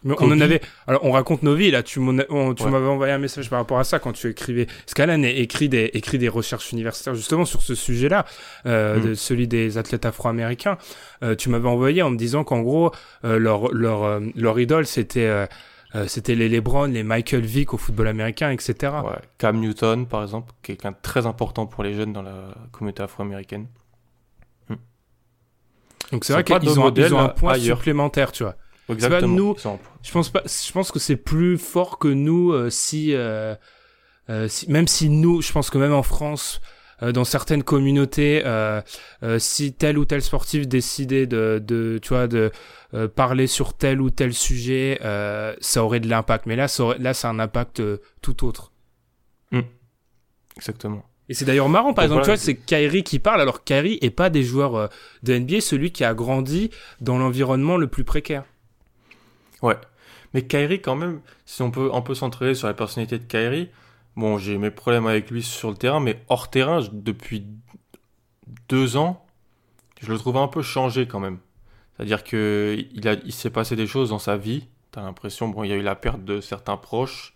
mais 0.05 0.15
on 0.21 0.31
en 0.31 0.41
avait. 0.41 0.61
Alors, 0.87 1.05
on 1.05 1.13
raconte 1.13 1.43
nos 1.43 1.55
vies 1.55 1.71
là. 1.71 1.83
Tu 1.83 2.01
m'avais 2.01 2.27
envoyé 2.29 3.13
un 3.13 3.19
message 3.19 3.51
par 3.51 3.59
rapport 3.59 3.79
à 3.79 3.85
ça 3.85 3.99
quand 3.99 4.13
tu 4.13 4.29
écrivais. 4.29 4.67
Scalan 4.87 5.23
écrit 5.23 5.69
des 5.69 5.91
écrit 5.95 6.19
des 6.19 6.29
recherches 6.29 6.73
universitaires 6.73 7.15
justement 7.15 7.45
sur 7.45 7.63
ce 7.63 7.75
sujet-là, 7.75 8.25
euh, 8.67 8.99
mm. 8.99 9.05
de 9.05 9.15
celui 9.15 9.49
des 9.49 9.79
athlètes 9.79 10.07
afro-américains. 10.07 10.79
Euh, 11.23 11.35
tu 11.35 11.49
m'avais 11.49 11.69
envoyé 11.69 12.03
en 12.03 12.11
me 12.11 12.17
disant 12.17 12.45
qu'en 12.45 12.61
gros 12.61 12.93
euh, 13.25 13.39
leur 13.39 13.73
leur 13.75 14.21
leur 14.35 14.61
idole 14.61 14.87
c'était 14.87 15.47
c'était 16.07 16.35
les 16.35 16.49
LeBron, 16.51 16.87
les 16.87 17.03
Michael 17.03 17.41
Vick 17.41 17.73
au 17.73 17.79
football 17.79 18.09
américain, 18.09 18.51
etc. 18.51 18.75
Ouais. 19.05 19.13
Cam 19.39 19.59
Newton, 19.59 20.07
par 20.07 20.23
exemple, 20.23 20.53
quelqu'un 20.63 20.91
de 20.91 20.97
très 21.01 21.27
important 21.27 21.67
pour 21.67 21.83
les 21.83 21.95
jeunes 21.95 22.13
dans 22.13 22.21
la 22.23 22.55
communauté 22.73 23.03
afro-américaine. 23.03 23.67
Mm. 24.69 24.75
Donc 26.13 26.25
c'est 26.25 26.35
vrai 26.35 26.45
qu'ils 26.45 26.79
ont, 26.79 26.93
ils 26.95 27.15
ont 27.15 27.19
un 27.19 27.29
point 27.31 27.59
supplémentaire, 27.59 28.33
tu 28.33 28.45
vois. 28.45 28.55
Exactement. 28.89 29.35
nous, 29.35 29.57
je 30.03 30.13
pense 30.13 30.31
pas, 30.31 30.43
je 30.47 30.73
pense 30.73 30.91
que 30.91 30.99
c'est 30.99 31.17
plus 31.17 31.59
fort 31.59 31.99
que 31.99 32.09
nous 32.09 32.53
euh, 32.53 32.71
si, 32.71 33.15
euh, 33.15 33.55
euh, 34.31 34.49
si, 34.49 34.71
même 34.71 34.89
si 34.89 35.09
nous, 35.09 35.43
je 35.43 35.53
pense 35.53 35.71
que 35.71 35.79
même 35.79 35.93
en 35.93 36.03
France, 36.03 36.61
euh, 37.03 37.13
dans 37.13 37.25
certaines 37.25 37.63
communautés, 37.63 38.43
euh, 38.45 38.81
si 39.39 39.73
tel 39.73 39.99
ou 39.99 40.05
tel 40.05 40.23
sportif 40.23 40.67
décidait 40.67 41.27
de, 41.27 41.63
de 41.65 41.99
tu 42.03 42.09
vois, 42.11 42.27
de 42.27 42.51
parler 43.15 43.47
sur 43.47 43.75
tel 43.75 44.01
ou 44.01 44.11
tel 44.11 44.33
sujet, 44.33 44.99
ça 45.61 45.85
aurait 45.85 46.01
de 46.01 46.09
l'impact. 46.09 46.47
Mais 46.47 46.57
là, 46.57 46.69
ça 46.69 46.85
aurait, 46.85 46.99
là, 46.99 47.15
c'est 47.15 47.27
un 47.27 47.39
impact 47.39 47.83
tout 48.23 48.47
autre. 48.47 48.73
Mmh. 49.51 49.61
Exactement. 50.57 51.05
Et 51.31 51.35
c'est 51.35 51.45
d'ailleurs 51.45 51.69
marrant, 51.69 51.93
par 51.93 52.05
exemple, 52.05 52.23
tu 52.23 52.29
vois, 52.29 52.39
c'est 52.39 52.55
Kyrie 52.55 53.03
qui 53.03 53.19
parle, 53.19 53.43
alors 53.43 53.63
Kyrie 53.63 53.99
est 54.01 54.09
pas 54.09 54.31
des 54.31 54.43
joueurs 54.43 54.89
de 55.23 55.39
NBA, 55.39 55.61
celui 55.61 55.93
qui 55.93 56.03
a 56.03 56.15
grandi 56.15 56.71
dans 57.03 57.19
l'environnement 57.19 57.77
le 57.77 57.87
plus 57.87 58.05
précaire. 58.05 58.45
Ouais. 59.63 59.77
Mais 60.35 60.47
Kyrie, 60.47 60.81
quand 60.81 60.97
même, 60.97 61.21
si 61.47 61.63
on 61.63 61.71
peut 61.71 61.91
un 61.93 62.03
peu 62.03 62.15
s'entraîner 62.15 62.55
sur 62.55 62.67
la 62.67 62.75
personnalité 62.75 63.19
de 63.19 63.25
Kyrie, 63.25 63.71
bon, 64.17 64.39
j'ai 64.39 64.59
mes 64.59 64.71
problèmes 64.71 65.07
avec 65.07 65.31
lui 65.31 65.43
sur 65.43 65.71
le 65.71 65.77
terrain, 65.77 66.01
mais 66.01 66.23
hors 66.29 66.51
terrain, 66.51 66.81
depuis 66.93 67.47
deux 68.69 68.97
ans, 68.97 69.25
je 70.01 70.13
le 70.13 70.19
trouve 70.19 70.37
un 70.37 70.49
peu 70.49 70.63
changé 70.63 71.07
quand 71.07 71.21
même. 71.21 71.39
C'est-à-dire 71.97 72.23
que 72.25 72.77
il, 72.93 73.09
a, 73.09 73.15
il 73.25 73.33
s'est 73.33 73.51
passé 73.51 73.75
des 73.75 73.87
choses 73.87 74.11
dans 74.11 74.19
sa 74.19 74.37
vie. 74.37 74.69
T'as 74.93 75.03
l'impression, 75.03 75.49
bon, 75.49 75.65
il 75.65 75.71
y 75.71 75.73
a 75.73 75.77
eu 75.77 75.83
la 75.83 75.97
perte 75.97 76.25
de 76.25 76.41
certains 76.41 76.77
proches. 76.77 77.35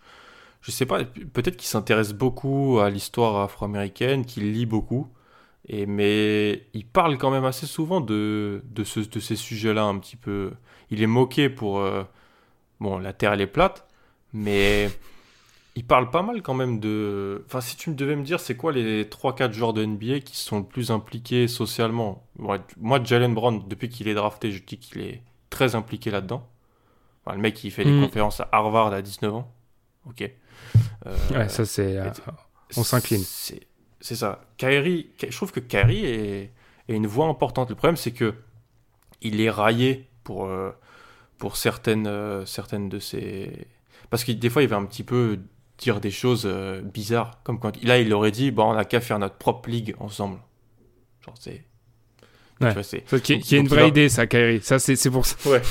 Je 0.61 0.71
sais 0.71 0.85
pas, 0.85 1.03
peut-être 1.03 1.57
qu'il 1.57 1.67
s'intéresse 1.67 2.13
beaucoup 2.13 2.79
à 2.79 2.89
l'histoire 2.89 3.41
afro-américaine, 3.41 4.25
qu'il 4.25 4.53
lit 4.53 4.65
beaucoup. 4.65 5.09
Et, 5.67 5.85
mais 5.85 6.67
il 6.73 6.85
parle 6.85 7.17
quand 7.17 7.31
même 7.31 7.45
assez 7.45 7.65
souvent 7.65 8.01
de, 8.01 8.63
de, 8.65 8.83
ce, 8.83 9.01
de 9.01 9.19
ces 9.19 9.35
sujets-là 9.35 9.83
un 9.83 9.97
petit 9.99 10.15
peu. 10.15 10.51
Il 10.93 11.01
est 11.01 11.07
moqué 11.07 11.49
pour... 11.49 11.79
Euh, 11.79 12.03
bon, 12.79 12.97
la 12.97 13.13
Terre, 13.13 13.33
elle 13.33 13.41
est 13.41 13.47
plate, 13.47 13.87
mais 14.31 14.89
il 15.75 15.85
parle 15.85 16.09
pas 16.09 16.21
mal 16.21 16.41
quand 16.41 16.53
même 16.53 16.79
de... 16.79 17.43
Enfin, 17.47 17.61
si 17.61 17.75
tu 17.75 17.89
me 17.89 17.95
devais 17.95 18.15
me 18.15 18.23
dire, 18.23 18.39
c'est 18.39 18.55
quoi 18.55 18.71
les 18.71 19.05
3-4 19.05 19.51
joueurs 19.51 19.73
de 19.73 19.85
NBA 19.85 20.19
qui 20.19 20.37
sont 20.37 20.59
le 20.59 20.65
plus 20.65 20.91
impliqués 20.91 21.47
socialement? 21.47 22.25
Moi, 22.37 23.03
Jalen 23.03 23.33
Brown, 23.33 23.63
depuis 23.67 23.89
qu'il 23.89 24.07
est 24.07 24.13
drafté, 24.13 24.51
je 24.51 24.63
dis 24.63 24.77
qu'il 24.77 25.01
est 25.01 25.21
très 25.49 25.75
impliqué 25.75 26.11
là-dedans. 26.11 26.47
le 27.27 27.37
mec, 27.37 27.63
il 27.63 27.71
fait 27.71 27.83
des 27.83 27.91
mm. 27.91 28.05
conférences 28.05 28.39
à 28.39 28.49
Harvard 28.51 28.93
à 28.93 29.01
19 29.01 29.33
ans. 29.33 29.51
Ok. 30.07 30.29
Euh, 31.05 31.17
ouais, 31.31 31.49
ça 31.49 31.65
c'est... 31.65 31.97
Euh, 31.97 32.09
on 32.77 32.83
s'incline 32.83 33.23
c'est 34.03 34.15
ça. 34.15 34.41
Kyrie, 34.57 35.11
je 35.17 35.33
trouve 35.33 35.53
que 35.53 35.61
Kyrie 35.61 36.05
est, 36.05 36.51
une 36.89 37.07
voix 37.07 37.27
importante. 37.27 37.69
Le 37.69 37.75
problème, 37.75 37.95
c'est 37.95 38.11
que 38.11 38.35
il 39.21 39.39
est 39.39 39.49
raillé 39.49 40.09
pour, 40.25 40.45
euh, 40.45 40.71
pour 41.43 41.57
certaines, 41.57 42.07
euh, 42.07 42.45
certaines 42.45 42.87
de 42.87 42.99
ses. 42.99 43.67
Parce 44.09 44.23
que 44.23 44.31
des 44.31 44.49
fois, 44.49 44.63
il 44.63 44.69
va 44.69 44.77
un 44.77 44.85
petit 44.85 45.03
peu 45.03 45.39
dire 45.77 45.99
des 45.99 46.09
choses 46.09 46.43
euh, 46.45 46.81
bizarres. 46.81 47.43
Comme 47.43 47.59
quand 47.59 47.83
là, 47.83 47.99
il 47.99 48.13
aurait 48.13 48.31
dit 48.31 48.49
bon, 48.49 48.71
on 48.71 48.77
a 48.77 48.85
qu'à 48.85 49.01
faire 49.01 49.19
notre 49.19 49.35
propre 49.35 49.69
ligue 49.69 49.93
ensemble. 49.99 50.39
Genre, 51.19 51.35
c'est. 51.37 51.65
Ouais. 52.61 52.73
qui, 53.19 53.33
est 53.33 53.51
une 53.59 53.67
vraie 53.67 53.89
idée, 53.89 54.07
ça, 54.07 54.25
Kyrie. 54.25 54.61
Ça, 54.61 54.79
c'est 54.79 55.11
pour 55.11 55.25
ça. 55.25 55.35
Ouais. 55.49 55.61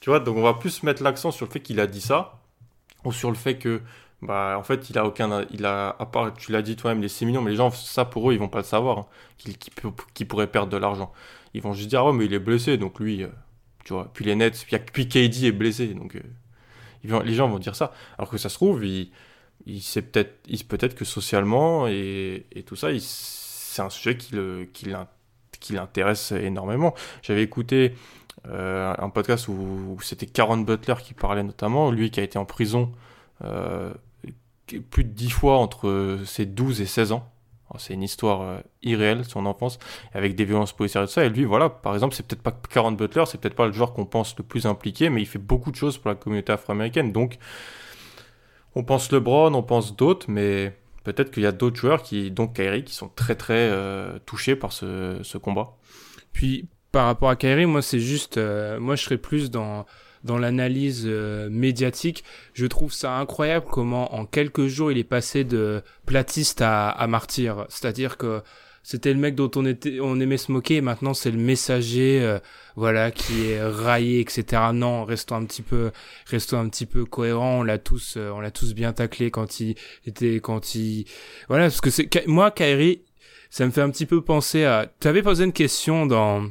Tu 0.00 0.08
vois, 0.08 0.20
donc 0.20 0.38
on 0.38 0.42
va 0.42 0.54
plus 0.54 0.82
mettre 0.84 1.02
l'accent 1.02 1.30
sur 1.30 1.44
le 1.44 1.50
fait 1.50 1.60
qu'il 1.60 1.80
a 1.80 1.86
dit 1.86 2.00
ça, 2.00 2.40
ou 3.04 3.12
sur 3.12 3.28
le 3.28 3.36
fait 3.36 3.58
que 3.58 3.82
bah 4.22 4.56
en 4.58 4.62
fait 4.62 4.88
il 4.88 4.96
a 4.96 5.04
aucun 5.04 5.44
il 5.50 5.66
a 5.66 5.96
à 5.98 6.06
part 6.06 6.32
tu 6.32 6.52
l'as 6.52 6.60
dit 6.60 6.76
toi-même 6.76 7.00
les 7.00 7.08
6 7.08 7.24
millions 7.24 7.40
mais 7.40 7.52
les 7.52 7.56
gens 7.56 7.70
ça 7.70 8.04
pour 8.04 8.30
eux 8.30 8.34
ils 8.34 8.38
vont 8.38 8.50
pas 8.50 8.58
le 8.58 8.64
savoir 8.64 8.98
hein, 8.98 9.06
qu'il 10.12 10.28
pourrait 10.28 10.46
perdre 10.46 10.70
de 10.70 10.76
l'argent 10.76 11.10
ils 11.54 11.62
vont 11.62 11.72
juste 11.72 11.88
dire 11.88 12.04
oh 12.04 12.12
mais 12.12 12.26
il 12.26 12.34
est 12.34 12.38
blessé 12.38 12.76
donc 12.76 13.00
lui 13.00 13.22
euh, 13.22 13.28
tu 13.84 13.92
vois. 13.92 14.10
Puis 14.12 14.24
les 14.24 14.34
Nets 14.34 14.64
puis, 14.66 14.78
puis 14.92 15.08
KD 15.08 15.44
est 15.44 15.52
blessé 15.52 15.88
donc 15.88 16.16
euh, 16.16 17.22
les 17.24 17.34
gens 17.34 17.48
vont 17.48 17.58
dire 17.58 17.76
ça. 17.76 17.92
Alors 18.18 18.30
que 18.30 18.38
ça 18.38 18.48
se 18.48 18.54
trouve 18.54 18.84
il, 18.84 19.10
sait 19.80 20.02
peut-être 20.02 20.46
peut-être 20.68 20.94
que 20.94 21.04
socialement 21.04 21.86
et, 21.86 22.44
tout 22.66 22.76
ça 22.76 22.88
c'est 22.98 23.82
un 23.82 23.90
sujet 23.90 24.16
qui 24.16 25.72
l'intéresse 25.72 26.32
énormément. 26.32 26.94
J'avais 27.22 27.42
écouté 27.42 27.94
euh, 28.48 28.94
un 28.98 29.10
podcast 29.10 29.48
où, 29.48 29.52
où 29.52 30.00
c'était 30.00 30.26
Karen 30.26 30.64
Butler 30.64 30.94
qui 31.02 31.14
parlait 31.14 31.42
notamment 31.42 31.90
lui 31.90 32.10
qui 32.10 32.20
a 32.20 32.22
été 32.22 32.38
en 32.38 32.46
prison 32.46 32.92
euh, 33.44 33.92
plus 34.90 35.04
de 35.04 35.10
10 35.10 35.30
fois 35.30 35.58
entre 35.58 36.20
ses 36.24 36.46
12 36.46 36.80
et 36.80 36.86
16 36.86 37.12
ans. 37.12 37.30
C'est 37.78 37.94
une 37.94 38.02
histoire 38.02 38.42
euh, 38.42 38.58
irréelle, 38.82 39.24
son 39.24 39.46
enfance, 39.46 39.78
avec 40.12 40.34
des 40.34 40.44
violences 40.44 40.72
policières 40.72 41.04
et 41.04 41.06
tout 41.06 41.12
ça. 41.12 41.24
Et 41.24 41.28
lui, 41.28 41.44
voilà, 41.44 41.68
par 41.70 41.94
exemple, 41.94 42.14
c'est 42.14 42.26
peut-être 42.26 42.42
pas 42.42 42.52
Karen 42.70 42.96
Butler, 42.96 43.24
c'est 43.26 43.40
peut-être 43.40 43.54
pas 43.54 43.66
le 43.66 43.72
joueur 43.72 43.92
qu'on 43.92 44.06
pense 44.06 44.36
le 44.36 44.44
plus 44.44 44.66
impliqué, 44.66 45.10
mais 45.10 45.22
il 45.22 45.26
fait 45.26 45.38
beaucoup 45.38 45.70
de 45.70 45.76
choses 45.76 45.98
pour 45.98 46.08
la 46.08 46.14
communauté 46.16 46.52
afro-américaine. 46.52 47.12
Donc, 47.12 47.38
on 48.74 48.84
pense 48.84 49.12
LeBron, 49.12 49.54
on 49.54 49.62
pense 49.62 49.96
d'autres, 49.96 50.26
mais 50.28 50.76
peut-être 51.04 51.30
qu'il 51.30 51.42
y 51.42 51.46
a 51.46 51.52
d'autres 51.52 51.76
joueurs, 51.76 52.02
qui, 52.02 52.30
donc 52.30 52.54
Kyrie, 52.54 52.84
qui 52.84 52.94
sont 52.94 53.08
très 53.08 53.34
très 53.34 53.68
euh, 53.70 54.18
touchés 54.26 54.56
par 54.56 54.72
ce, 54.72 55.18
ce, 55.22 55.38
combat. 55.38 55.76
Puis, 56.32 56.68
par 56.92 57.06
rapport 57.06 57.30
à 57.30 57.36
Kyrie, 57.36 57.66
moi, 57.66 57.82
c'est 57.82 58.00
juste, 58.00 58.36
euh, 58.36 58.80
moi, 58.80 58.96
je 58.96 59.04
serais 59.04 59.18
plus 59.18 59.50
dans 59.50 59.86
dans 60.24 60.38
l'analyse 60.38 61.04
euh, 61.06 61.48
médiatique. 61.50 62.24
Je 62.54 62.66
trouve 62.66 62.92
ça 62.92 63.16
incroyable 63.16 63.66
comment 63.70 64.14
en 64.14 64.26
quelques 64.26 64.66
jours 64.66 64.92
il 64.92 64.98
est 64.98 65.04
passé 65.04 65.44
de 65.44 65.82
platiste 66.06 66.62
à, 66.62 66.90
à 66.90 67.06
martyr. 67.06 67.66
C'est-à-dire 67.68 68.16
que 68.16 68.42
c'était 68.82 69.12
le 69.12 69.18
mec 69.18 69.34
dont 69.34 69.50
on 69.56 69.66
était, 69.66 70.00
on 70.00 70.18
aimait 70.20 70.38
se 70.38 70.50
moquer, 70.50 70.80
maintenant 70.80 71.12
c'est 71.12 71.30
le 71.30 71.38
messager, 71.38 72.20
euh, 72.22 72.38
voilà, 72.76 73.10
qui 73.10 73.50
est 73.50 73.62
raillé, 73.62 74.20
etc. 74.20 74.62
Non, 74.72 75.04
restons 75.04 75.36
un 75.36 75.44
petit 75.44 75.62
peu, 75.62 75.90
restons 76.26 76.58
un 76.58 76.68
petit 76.68 76.86
peu 76.86 77.04
cohérents. 77.04 77.60
On 77.60 77.62
l'a 77.62 77.78
tous, 77.78 78.14
euh, 78.16 78.30
on 78.30 78.40
l'a 78.40 78.50
tous 78.50 78.74
bien 78.74 78.92
taclé 78.92 79.30
quand 79.30 79.60
il 79.60 79.76
était, 80.06 80.40
quand 80.40 80.74
il, 80.74 81.04
voilà, 81.48 81.64
parce 81.64 81.80
que 81.80 81.90
c'est, 81.90 82.26
moi, 82.26 82.50
Kairi, 82.50 83.02
ça 83.50 83.66
me 83.66 83.70
fait 83.70 83.82
un 83.82 83.90
petit 83.90 84.06
peu 84.06 84.22
penser 84.22 84.64
à, 84.64 84.90
tu 85.00 85.08
avais 85.08 85.22
posé 85.22 85.44
une 85.44 85.52
question 85.52 86.06
dans, 86.06 86.50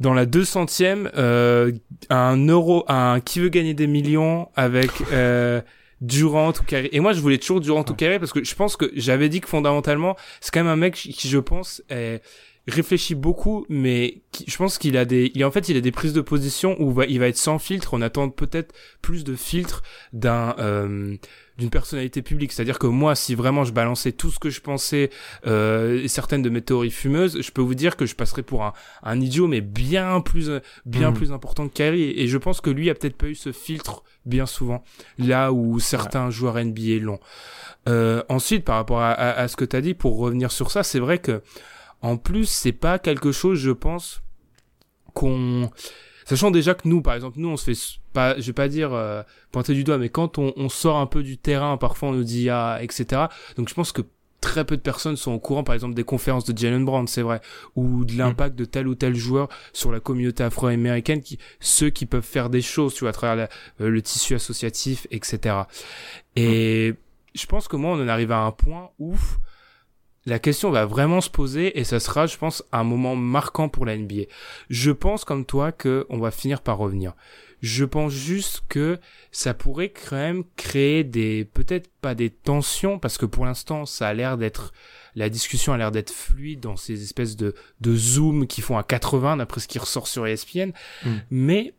dans 0.00 0.14
la 0.14 0.26
200e, 0.26 1.10
euh, 1.16 1.72
un 2.10 2.36
euro, 2.46 2.84
un 2.88 3.20
qui 3.20 3.40
veut 3.40 3.48
gagner 3.48 3.74
des 3.74 3.86
millions 3.86 4.48
avec 4.54 4.90
euh, 5.12 5.60
Durant 6.00 6.50
ou 6.50 6.64
Carré. 6.66 6.90
Et 6.92 7.00
moi, 7.00 7.12
je 7.12 7.20
voulais 7.20 7.38
toujours 7.38 7.60
Durant 7.60 7.84
ou 7.88 7.94
Carré 7.94 8.18
parce 8.18 8.32
que 8.32 8.44
je 8.44 8.54
pense 8.54 8.76
que 8.76 8.90
j'avais 8.94 9.28
dit 9.28 9.40
que 9.40 9.48
fondamentalement, 9.48 10.16
c'est 10.40 10.52
quand 10.52 10.60
même 10.60 10.72
un 10.72 10.76
mec 10.76 10.94
qui, 10.94 11.28
je 11.28 11.38
pense, 11.38 11.82
est, 11.88 12.22
réfléchit 12.68 13.14
beaucoup, 13.14 13.64
mais 13.68 14.22
je 14.46 14.56
pense 14.56 14.78
qu'il 14.78 14.96
a 14.96 15.04
des, 15.04 15.30
il, 15.34 15.44
en 15.44 15.50
fait, 15.50 15.68
il 15.68 15.76
a 15.76 15.80
des 15.80 15.92
prises 15.92 16.12
de 16.12 16.20
position 16.20 16.76
où 16.80 17.00
il 17.02 17.18
va 17.18 17.28
être 17.28 17.36
sans 17.36 17.58
filtre. 17.58 17.94
On 17.94 18.02
attend 18.02 18.28
peut-être 18.28 18.74
plus 19.02 19.24
de 19.24 19.36
filtre 19.36 19.82
d'un, 20.12 20.54
euh, 20.58 21.16
d'une 21.58 21.70
personnalité 21.70 22.20
publique. 22.22 22.52
C'est-à-dire 22.52 22.78
que 22.78 22.86
moi, 22.86 23.14
si 23.14 23.34
vraiment 23.34 23.64
je 23.64 23.72
balançais 23.72 24.12
tout 24.12 24.30
ce 24.30 24.38
que 24.38 24.50
je 24.50 24.60
pensais 24.60 25.10
euh, 25.46 26.02
et 26.02 26.08
certaines 26.08 26.42
de 26.42 26.50
mes 26.50 26.60
théories 26.60 26.90
fumeuses, 26.90 27.40
je 27.40 27.50
peux 27.50 27.62
vous 27.62 27.74
dire 27.74 27.96
que 27.96 28.04
je 28.06 28.14
passerais 28.14 28.42
pour 28.42 28.62
un, 28.64 28.72
un 29.02 29.20
idiot, 29.20 29.46
mais 29.46 29.60
bien 29.62 30.20
plus, 30.20 30.50
bien 30.84 31.10
Mhm. 31.10 31.16
plus 31.16 31.32
important 31.32 31.66
que 31.68 31.72
Kyrie. 31.72 32.10
Et 32.16 32.28
je 32.28 32.36
pense 32.38 32.60
que 32.60 32.68
lui 32.70 32.90
a 32.90 32.94
peut-être 32.94 33.16
pas 33.16 33.28
eu 33.28 33.34
ce 33.34 33.52
filtre 33.52 34.02
bien 34.26 34.44
souvent, 34.46 34.84
là 35.18 35.52
où 35.52 35.78
certains 35.80 36.30
joueurs 36.30 36.56
NBA 36.58 36.98
l'ont. 37.00 37.20
Euh, 37.88 38.22
ensuite, 38.28 38.64
par 38.64 38.76
rapport 38.76 39.00
à, 39.00 39.12
à, 39.12 39.30
à 39.30 39.48
ce 39.48 39.56
que 39.56 39.64
tu 39.64 39.76
as 39.76 39.80
dit, 39.80 39.94
pour 39.94 40.18
revenir 40.18 40.50
sur 40.52 40.70
ça, 40.70 40.82
c'est 40.82 40.98
vrai 40.98 41.18
que 41.18 41.42
en 42.02 42.18
plus, 42.18 42.44
c'est 42.46 42.72
pas 42.72 42.98
quelque 42.98 43.32
chose, 43.32 43.58
je 43.58 43.70
pense, 43.70 44.20
qu'on 45.14 45.70
sachant 46.26 46.50
déjà 46.50 46.74
que 46.74 46.86
nous, 46.86 47.00
par 47.00 47.14
exemple, 47.14 47.38
nous, 47.40 47.48
on 47.48 47.56
se 47.56 47.64
fait 47.72 47.98
pas, 48.12 48.38
je 48.38 48.44
vais 48.46 48.52
pas 48.52 48.68
dire 48.68 48.92
euh, 48.92 49.22
pointer 49.52 49.72
du 49.72 49.82
doigt, 49.84 49.96
mais 49.96 50.10
quand 50.10 50.36
on, 50.36 50.52
on 50.56 50.68
sort 50.68 50.98
un 50.98 51.06
peu 51.06 51.22
du 51.22 51.38
terrain, 51.38 51.78
parfois 51.78 52.10
on 52.10 52.12
nous 52.12 52.24
dit 52.24 52.50
ah, 52.50 52.78
etc. 52.82 53.22
Donc 53.56 53.68
je 53.70 53.74
pense 53.74 53.92
que 53.92 54.02
très 54.42 54.64
peu 54.64 54.76
de 54.76 54.82
personnes 54.82 55.16
sont 55.16 55.32
au 55.32 55.38
courant, 55.40 55.64
par 55.64 55.74
exemple, 55.74 55.94
des 55.94 56.04
conférences 56.04 56.44
de 56.44 56.56
Jalen 56.56 56.84
Brown, 56.84 57.08
c'est 57.08 57.22
vrai, 57.22 57.40
ou 57.74 58.04
de 58.04 58.16
l'impact 58.16 58.54
de 58.54 58.64
tel 58.64 58.86
ou 58.86 58.94
tel 58.94 59.14
joueur 59.16 59.48
sur 59.72 59.90
la 59.90 59.98
communauté 59.98 60.44
afro-américaine, 60.44 61.20
qui, 61.20 61.38
ceux 61.58 61.90
qui 61.90 62.06
peuvent 62.06 62.22
faire 62.22 62.48
des 62.50 62.62
choses, 62.62 62.94
tu 62.94 63.00
vois, 63.00 63.10
à 63.10 63.12
travers 63.12 63.34
la- 63.34 63.84
euh, 63.84 63.88
le 63.88 64.02
tissu 64.02 64.34
associatif, 64.34 65.06
etc. 65.10 65.56
Et 66.36 66.94
je 67.34 67.46
pense 67.46 67.66
que 67.66 67.76
moi, 67.76 67.92
on 67.96 68.02
en 68.02 68.08
arrive 68.08 68.30
à 68.32 68.40
un 68.40 68.52
point 68.52 68.90
où 68.98 69.16
la 70.26 70.40
question 70.40 70.70
va 70.70 70.84
vraiment 70.84 71.20
se 71.20 71.30
poser 71.30 71.78
et 71.78 71.84
ça 71.84 72.00
sera, 72.00 72.26
je 72.26 72.36
pense, 72.36 72.64
un 72.72 72.84
moment 72.84 73.14
marquant 73.14 73.68
pour 73.68 73.86
la 73.86 73.96
NBA. 73.96 74.24
Je 74.68 74.90
pense 74.90 75.24
comme 75.24 75.46
toi 75.46 75.72
que 75.72 76.04
on 76.10 76.18
va 76.18 76.32
finir 76.32 76.60
par 76.60 76.78
revenir. 76.78 77.14
Je 77.62 77.84
pense 77.84 78.12
juste 78.12 78.64
que 78.68 78.98
ça 79.30 79.54
pourrait 79.54 79.88
quand 79.88 80.16
même 80.16 80.44
créer 80.56 81.04
des, 81.04 81.44
peut-être 81.44 81.88
pas 82.02 82.14
des 82.14 82.28
tensions, 82.28 82.98
parce 82.98 83.16
que 83.16 83.24
pour 83.24 83.46
l'instant, 83.46 83.86
ça 83.86 84.08
a 84.08 84.14
l'air 84.14 84.36
d'être, 84.36 84.74
la 85.14 85.30
discussion 85.30 85.72
a 85.72 85.78
l'air 85.78 85.90
d'être 85.90 86.10
fluide 86.12 86.60
dans 86.60 86.76
ces 86.76 87.02
espèces 87.02 87.36
de, 87.36 87.54
de 87.80 87.96
zoom 87.96 88.46
qui 88.46 88.60
font 88.60 88.76
à 88.76 88.82
80, 88.82 89.38
d'après 89.38 89.60
ce 89.60 89.68
qui 89.68 89.78
ressort 89.78 90.06
sur 90.06 90.26
ESPN. 90.26 90.72
Mm. 91.04 91.10
Mais 91.30 91.74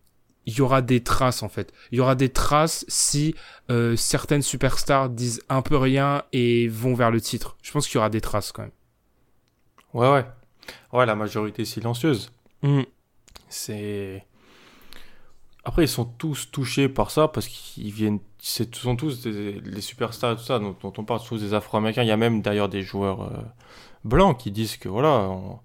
il 0.48 0.58
y 0.58 0.62
aura 0.62 0.82
des 0.82 1.04
traces, 1.04 1.44
en 1.44 1.50
fait. 1.50 1.72
Il 1.92 1.98
y 1.98 2.02
aura 2.02 2.16
des 2.16 2.30
traces 2.30 2.86
si 2.88 3.36
euh, 3.70 3.96
certaines 3.96 4.42
superstars 4.42 5.10
disent 5.10 5.42
un 5.50 5.62
peu 5.62 5.78
rien 5.78 6.24
et 6.34 6.68
vont 6.70 6.96
vers 6.96 7.12
le 7.12 7.22
titre. 7.22 7.58
Je 7.62 7.72
pense 7.72 7.86
qu'il 7.88 7.96
y 7.96 7.98
aura 8.00 8.10
des 8.10 8.22
traces 8.22 8.52
quand 8.54 8.64
même. 8.64 8.72
Ouais, 9.94 10.10
ouais. 10.10 10.26
Ouais, 10.94 11.06
la 11.06 11.16
majorité 11.16 11.66
silencieuse. 11.66 12.32
Mm. 12.64 12.82
C'est. 13.50 14.26
Après, 15.66 15.84
ils 15.84 15.90
sont 15.90 16.06
tous 16.06 16.50
touchés 16.50 16.88
par 16.88 17.12
ça 17.12 17.28
parce 17.28 17.48
qu'ils 17.48 17.92
viennent. 17.92 18.20
Ce 18.40 18.64
sont 18.72 18.96
tous 18.96 19.22
des- 19.24 19.60
les 19.60 19.82
superstars 19.82 20.32
et 20.32 20.36
tout 20.38 20.44
ça 20.44 20.60
dont, 20.60 20.76
dont 20.82 20.94
on 20.98 21.04
parle, 21.04 21.20
tous 21.28 21.42
des 21.42 21.54
Afro-Américains. 21.54 22.04
Il 22.04 22.08
y 22.08 22.12
a 22.12 22.18
même 22.18 22.42
d'ailleurs 22.42 22.70
des 22.70 22.84
joueurs 22.84 23.24
euh, 23.24 23.38
blancs 24.06 24.38
qui 24.38 24.52
disent 24.52 24.78
que 24.78 24.88
voilà. 24.88 25.10
On... 25.10 25.60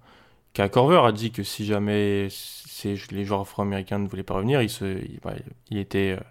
Corver 0.70 1.00
a 1.06 1.12
dit 1.12 1.30
que 1.30 1.42
si 1.44 1.64
jamais 1.64 2.28
ces- 2.82 2.96
les 3.10 3.24
joueurs 3.24 3.40
afro-américains 3.40 3.98
ne 3.98 4.08
voulaient 4.08 4.22
pas 4.22 4.34
revenir, 4.34 4.60
il, 4.62 4.68
se, 4.70 4.84
il, 4.84 5.18
bah, 5.22 5.34
il 5.70 5.78
était, 5.78 6.16
euh, 6.18 6.22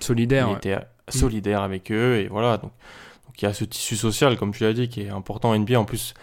Solidaire. 0.00 0.46
il 0.48 0.50
ouais. 0.52 0.56
était 0.58 0.78
solidaire 1.08 1.62
avec 1.62 1.90
eux 1.90 2.18
et 2.18 2.28
voilà. 2.28 2.56
Donc, 2.58 2.72
donc 3.26 3.42
il 3.42 3.44
y 3.44 3.48
a 3.48 3.52
ce 3.52 3.64
tissu 3.64 3.96
social, 3.96 4.36
comme 4.36 4.52
tu 4.52 4.62
l'as 4.64 4.72
dit, 4.72 4.88
qui 4.88 5.02
est 5.02 5.08
important 5.10 5.50
en 5.50 5.54
NBA. 5.58 5.78
En 5.78 5.84
plus, 5.84 6.14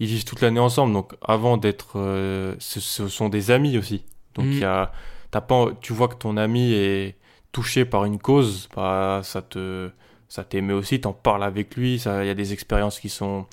ils 0.00 0.06
vivent 0.06 0.24
toute 0.24 0.40
l'année 0.40 0.60
ensemble. 0.60 0.92
Donc 0.92 1.14
avant 1.22 1.56
d'être, 1.56 1.92
euh, 1.98 2.54
ce, 2.58 2.80
ce 2.80 3.08
sont 3.08 3.28
des 3.28 3.50
amis 3.50 3.78
aussi. 3.78 4.04
Donc 4.34 4.46
Mhm. 4.46 4.52
il 4.52 4.58
y 4.58 4.64
a, 4.64 4.92
t'as 5.30 5.40
pas, 5.40 5.66
tu 5.80 5.92
vois 5.92 6.08
que 6.08 6.16
ton 6.16 6.36
ami 6.36 6.72
est 6.72 7.16
touché 7.52 7.84
par 7.84 8.04
une 8.04 8.18
cause, 8.18 8.68
bah 8.76 9.20
ça 9.22 9.40
te, 9.42 9.90
ça 10.28 10.42
t'émeut 10.44 10.74
aussi. 10.74 11.00
T'en 11.00 11.12
parles 11.12 11.44
avec 11.44 11.76
lui. 11.76 11.96
Il 11.96 12.26
y 12.26 12.30
a 12.30 12.34
des 12.34 12.52
expériences 12.52 12.98
qui 13.00 13.08
sont 13.08 13.46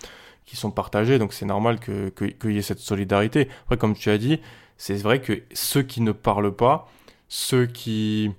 qui 0.45 0.57
sont 0.57 0.71
partagées. 0.71 1.19
Donc 1.19 1.31
c'est 1.33 1.45
normal 1.45 1.79
que 1.79 2.09
que- 2.09 2.25
qu'il 2.25 2.51
y 2.53 2.57
ait 2.57 2.61
cette 2.63 2.79
solidarité. 2.79 3.47
Après, 3.63 3.77
comme 3.77 3.93
tu 3.95 4.09
as 4.09 4.17
dit, 4.17 4.39
c'est 4.81 4.95
vrai 4.95 5.21
que 5.21 5.43
ceux 5.53 5.83
qui 5.83 6.01
ne 6.01 6.11
parlent 6.11 6.55
pas, 6.55 6.89
ceux 7.27 7.67
qui 7.67 8.31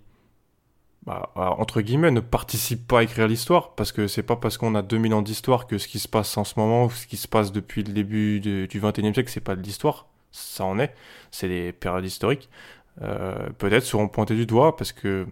bah, 1.07 1.31
entre 1.37 1.81
guillemets, 1.83 2.11
ne 2.11 2.19
participent 2.19 2.89
pas 2.89 2.99
à 2.99 3.03
écrire 3.05 3.29
l'histoire, 3.29 3.77
parce 3.77 3.93
que 3.93 4.09
c'est 4.09 4.25
pas 4.25 4.35
parce 4.35 4.59
qu'on 4.59 4.75
a 4.75 4.83
2000 4.83 5.15
ans 5.15 5.23
d'histoire 5.23 5.69
que 5.69 5.79
ce 5.79 5.87
qui 5.87 6.01
se 6.01 6.09
passe 6.09 6.37
en 6.37 6.43
ce 6.43 6.59
moment, 6.59 6.87
ou 6.87 6.91
ce 6.91 7.07
qui 7.07 7.17
se 7.17 7.29
passe 7.29 7.53
depuis 7.53 7.85
le 7.85 7.93
début 7.93 8.41
du 8.41 8.81
21e 8.81 9.15
siècle, 9.15 9.31
c'est 9.31 9.39
pas 9.39 9.55
de 9.55 9.63
l'histoire. 9.63 10.09
Ça 10.33 10.65
en 10.65 10.81
est. 10.81 10.93
C'est 11.31 11.47
des 11.47 11.71
périodes 11.73 12.05
historiques. 12.05 12.51
Euh, 13.03 13.49
Peut-être 13.59 13.85
seront 13.85 14.09
pointés 14.09 14.35
du 14.35 14.47
doigt, 14.47 14.77
parce 14.77 14.91
que. 14.91 15.29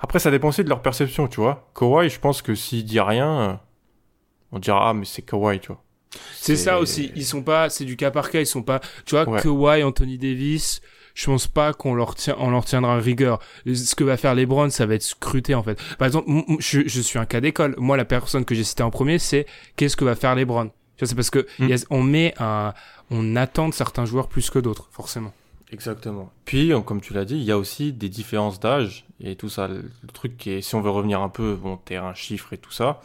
Après, 0.00 0.18
ça 0.20 0.30
dépend 0.30 0.48
aussi 0.48 0.64
de 0.64 0.70
leur 0.70 0.80
perception, 0.80 1.28
tu 1.28 1.40
vois. 1.40 1.68
Kawhi, 1.74 2.08
je 2.08 2.18
pense 2.18 2.40
que 2.40 2.54
s'il 2.54 2.84
dit 2.86 3.00
rien, 3.00 3.60
on 4.52 4.58
dira, 4.58 4.88
ah, 4.88 4.94
mais 4.94 5.04
c'est 5.04 5.22
Kawhi, 5.22 5.60
tu 5.60 5.68
vois. 5.68 5.82
C'est 6.34 6.56
ça 6.56 6.78
aussi. 6.78 7.10
Ils 7.16 7.24
sont 7.24 7.42
pas, 7.42 7.70
c'est 7.70 7.84
du 7.84 7.96
cas 7.96 8.10
par 8.10 8.30
cas. 8.30 8.40
Ils 8.40 8.46
sont 8.46 8.62
pas, 8.62 8.80
tu 9.06 9.14
vois, 9.14 9.28
Ouais. 9.28 9.40
Kawhi, 9.40 9.82
Anthony 9.82 10.18
Davis. 10.18 10.80
Je 11.14 11.26
pense 11.26 11.46
pas 11.46 11.74
qu'on 11.74 11.94
leur 11.94 12.14
tient, 12.14 12.36
on 12.38 12.50
leur 12.50 12.64
tiendra 12.64 12.96
rigueur. 12.96 13.38
Ce 13.66 13.94
que 13.94 14.02
va 14.02 14.16
faire 14.16 14.34
LeBron, 14.34 14.70
ça 14.70 14.86
va 14.86 14.94
être 14.94 15.02
scruté 15.02 15.54
en 15.54 15.62
fait. 15.62 15.78
Par 15.98 16.06
exemple, 16.06 16.26
je, 16.58 16.80
je 16.86 17.00
suis 17.02 17.18
un 17.18 17.26
cas 17.26 17.40
d'école. 17.42 17.74
Moi, 17.76 17.98
la 17.98 18.06
personne 18.06 18.46
que 18.46 18.54
j'ai 18.54 18.64
citée 18.64 18.82
en 18.82 18.90
premier, 18.90 19.18
c'est 19.18 19.44
qu'est-ce 19.76 19.94
que 19.96 20.06
va 20.06 20.14
faire 20.14 20.34
LeBron? 20.34 20.68
Tu 20.68 20.72
vois, 21.00 21.08
c'est 21.08 21.14
parce 21.14 21.28
que 21.28 21.40
Mm. 21.40 21.64
il 21.64 21.68
y 21.68 21.74
a- 21.74 21.84
on 21.90 22.02
met 22.02 22.32
un, 22.38 22.72
on 23.10 23.36
attend 23.36 23.68
de 23.68 23.74
certains 23.74 24.06
joueurs 24.06 24.26
plus 24.28 24.48
que 24.48 24.58
d'autres, 24.58 24.88
forcément. 24.90 25.34
Exactement. 25.70 26.30
Puis, 26.46 26.72
comme 26.86 27.02
tu 27.02 27.12
l'as 27.12 27.26
dit, 27.26 27.36
il 27.36 27.44
y 27.44 27.50
a 27.52 27.58
aussi 27.58 27.92
des 27.92 28.08
différences 28.08 28.58
d'âge 28.58 29.04
et 29.22 29.36
tout 29.36 29.48
ça. 29.50 29.68
Le 29.68 29.84
truc 30.14 30.38
qui 30.38 30.50
est, 30.50 30.60
si 30.62 30.74
on 30.76 30.80
veut 30.80 30.90
revenir 30.90 31.20
un 31.20 31.28
peu, 31.28 31.54
bon, 31.56 31.76
terrain, 31.76 32.14
chiffres 32.14 32.52
et 32.54 32.58
tout 32.58 32.72
ça, 32.72 33.00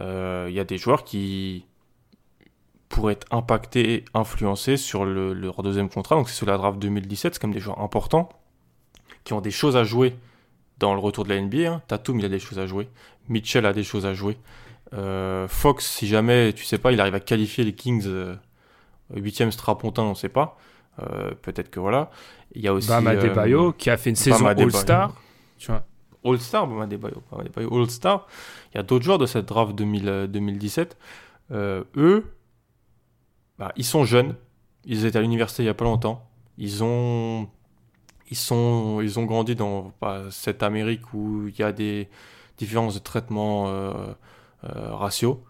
euh, 0.00 0.46
il 0.48 0.54
y 0.54 0.60
a 0.60 0.64
des 0.64 0.78
joueurs 0.78 1.02
qui 1.04 1.64
pourraient 2.92 3.14
être 3.14 3.26
impactés, 3.30 4.04
influencés 4.14 4.76
sur 4.76 5.04
le, 5.04 5.32
leur 5.32 5.62
deuxième 5.62 5.88
contrat. 5.88 6.16
Donc, 6.16 6.28
c'est 6.28 6.36
sur 6.36 6.46
la 6.46 6.56
draft 6.56 6.78
2017, 6.78 7.34
c'est 7.34 7.40
comme 7.40 7.52
des 7.52 7.60
joueurs 7.60 7.80
importants 7.80 8.28
qui 9.24 9.32
ont 9.32 9.40
des 9.40 9.50
choses 9.50 9.76
à 9.76 9.84
jouer 9.84 10.16
dans 10.78 10.94
le 10.94 11.00
retour 11.00 11.24
de 11.24 11.30
la 11.30 11.40
NBA. 11.40 11.70
Hein. 11.70 11.82
Tatum, 11.88 12.18
il 12.18 12.24
a 12.24 12.28
des 12.28 12.38
choses 12.38 12.58
à 12.58 12.66
jouer. 12.66 12.88
Mitchell 13.28 13.66
a 13.66 13.72
des 13.72 13.84
choses 13.84 14.06
à 14.06 14.14
jouer. 14.14 14.36
Euh, 14.94 15.48
Fox, 15.48 15.86
si 15.86 16.06
jamais, 16.06 16.52
tu 16.52 16.64
sais 16.64 16.78
pas, 16.78 16.92
il 16.92 17.00
arrive 17.00 17.14
à 17.14 17.20
qualifier 17.20 17.64
les 17.64 17.72
Kings 17.72 18.04
euh, 18.06 18.36
8e 19.14 19.50
strapontin, 19.50 20.02
on 20.02 20.14
sait 20.14 20.28
pas. 20.28 20.58
Euh, 21.00 21.30
Peut-être 21.42 21.70
que 21.70 21.80
voilà. 21.80 22.10
Il 22.54 22.62
y 22.62 22.68
a 22.68 22.74
aussi. 22.74 22.88
Bam 22.88 23.06
euh, 23.06 23.10
Adebayo, 23.10 23.72
qui 23.72 23.90
a 23.90 23.96
fait 23.96 24.10
une 24.10 24.16
saison. 24.16 24.46
All-Star. 24.46 25.14
All-Star, 26.24 26.66
Bam 26.66 26.80
Adebayo, 26.80 27.22
Bam 27.30 27.40
Adebayo, 27.40 27.74
All-Star. 27.74 28.26
Il 28.72 28.76
y 28.76 28.80
a 28.80 28.82
d'autres 28.82 29.04
joueurs 29.04 29.18
de 29.18 29.26
cette 29.26 29.46
draft 29.46 29.74
2000, 29.74 30.08
euh, 30.08 30.26
2017. 30.26 30.96
Euh, 31.50 31.84
eux, 31.96 32.24
bah, 33.58 33.72
ils 33.76 33.84
sont 33.84 34.04
jeunes. 34.04 34.36
Ils 34.84 35.04
étaient 35.06 35.18
à 35.18 35.22
l'université 35.22 35.62
il 35.62 35.66
y 35.66 35.68
a 35.68 35.74
pas 35.74 35.84
longtemps. 35.84 36.28
Ils 36.58 36.84
ont, 36.84 37.48
ils 38.30 38.36
sont, 38.36 39.00
ils 39.02 39.18
ont 39.18 39.24
grandi 39.24 39.54
dans 39.54 39.92
bah, 40.00 40.24
cette 40.30 40.62
Amérique 40.62 41.14
où 41.14 41.48
il 41.48 41.58
y 41.58 41.62
a 41.62 41.72
des 41.72 42.08
différences 42.58 42.94
de 42.94 43.00
traitement 43.00 43.68
euh, 43.68 43.92
euh, 44.64 44.94
raciaux. 44.94 45.44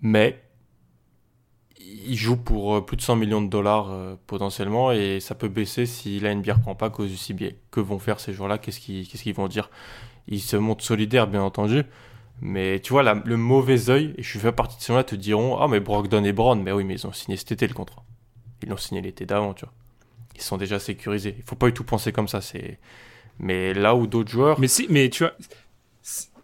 Mais 0.00 0.42
ils 2.06 2.16
jouent 2.16 2.36
pour 2.36 2.76
euh, 2.76 2.80
plus 2.84 2.96
de 2.96 3.02
100 3.02 3.16
millions 3.16 3.42
de 3.42 3.48
dollars 3.48 3.90
euh, 3.90 4.14
potentiellement 4.26 4.92
et 4.92 5.20
ça 5.20 5.34
peut 5.34 5.48
baisser 5.48 5.86
si 5.86 6.20
la 6.20 6.34
NBA 6.34 6.52
ne 6.52 6.58
reprend 6.58 6.74
pas 6.74 6.90
cause 6.90 7.10
du 7.10 7.16
CBA. 7.16 7.56
Que 7.70 7.80
vont 7.80 7.98
faire 7.98 8.20
ces 8.20 8.32
joueurs-là 8.32 8.58
qu'est-ce 8.58 8.80
qu'ils 8.80 9.34
vont 9.34 9.48
dire? 9.48 9.70
Ils 10.28 10.40
se 10.40 10.56
montrent 10.56 10.84
solidaires, 10.84 11.26
bien 11.26 11.42
entendu. 11.42 11.84
Mais 12.40 12.80
tu 12.80 12.92
vois, 12.92 13.02
la- 13.02 13.22
le 13.24 13.36
mauvais 13.36 13.88
œil, 13.90 14.14
et 14.18 14.22
je 14.22 14.38
fais 14.38 14.52
partie 14.52 14.76
de 14.78 14.82
ceux-là, 14.82 15.04
te 15.04 15.14
diront 15.14 15.58
Ah, 15.58 15.68
mais 15.68 15.80
Brogdon 15.80 16.24
et 16.24 16.32
Brown, 16.32 16.60
mais 16.62 16.72
oui, 16.72 16.84
mais 16.84 16.94
ils 16.94 17.06
ont 17.06 17.12
signé 17.12 17.36
cet 17.36 17.52
été 17.52 17.68
le 17.68 17.74
contrat. 17.74 18.04
Ils 18.62 18.68
l'ont 18.68 18.76
signé 18.76 19.00
l'été 19.00 19.26
d'avant, 19.26 19.54
tu 19.54 19.64
vois. 19.64 19.72
Ils 20.34 20.42
sont 20.42 20.56
déjà 20.56 20.78
sécurisés. 20.78 21.34
Il 21.38 21.44
faut 21.44 21.56
pas 21.56 21.66
du 21.66 21.72
tout 21.74 21.84
penser 21.84 22.12
comme 22.12 22.28
ça. 22.28 22.40
c'est 22.40 22.78
Mais 23.38 23.74
là 23.74 23.94
où 23.94 24.06
d'autres 24.06 24.30
joueurs. 24.30 24.58
Mais 24.60 24.68
si, 24.68 24.86
mais 24.90 25.08
tu 25.10 25.24
vois. 25.24 25.34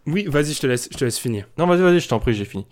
Oui, 0.07 0.25
vas-y, 0.29 0.55
je 0.55 0.61
te 0.61 0.67
laisse, 0.67 0.89
je 0.91 0.97
te 0.97 1.05
laisse 1.05 1.19
finir. 1.19 1.47
Non, 1.59 1.67
vas-y, 1.67 1.81
vas-y, 1.83 2.01
je 2.01 2.09
t'en 2.09 2.19
prie, 2.21 2.35
j'ai 2.35 2.45
fini. 2.45 2.67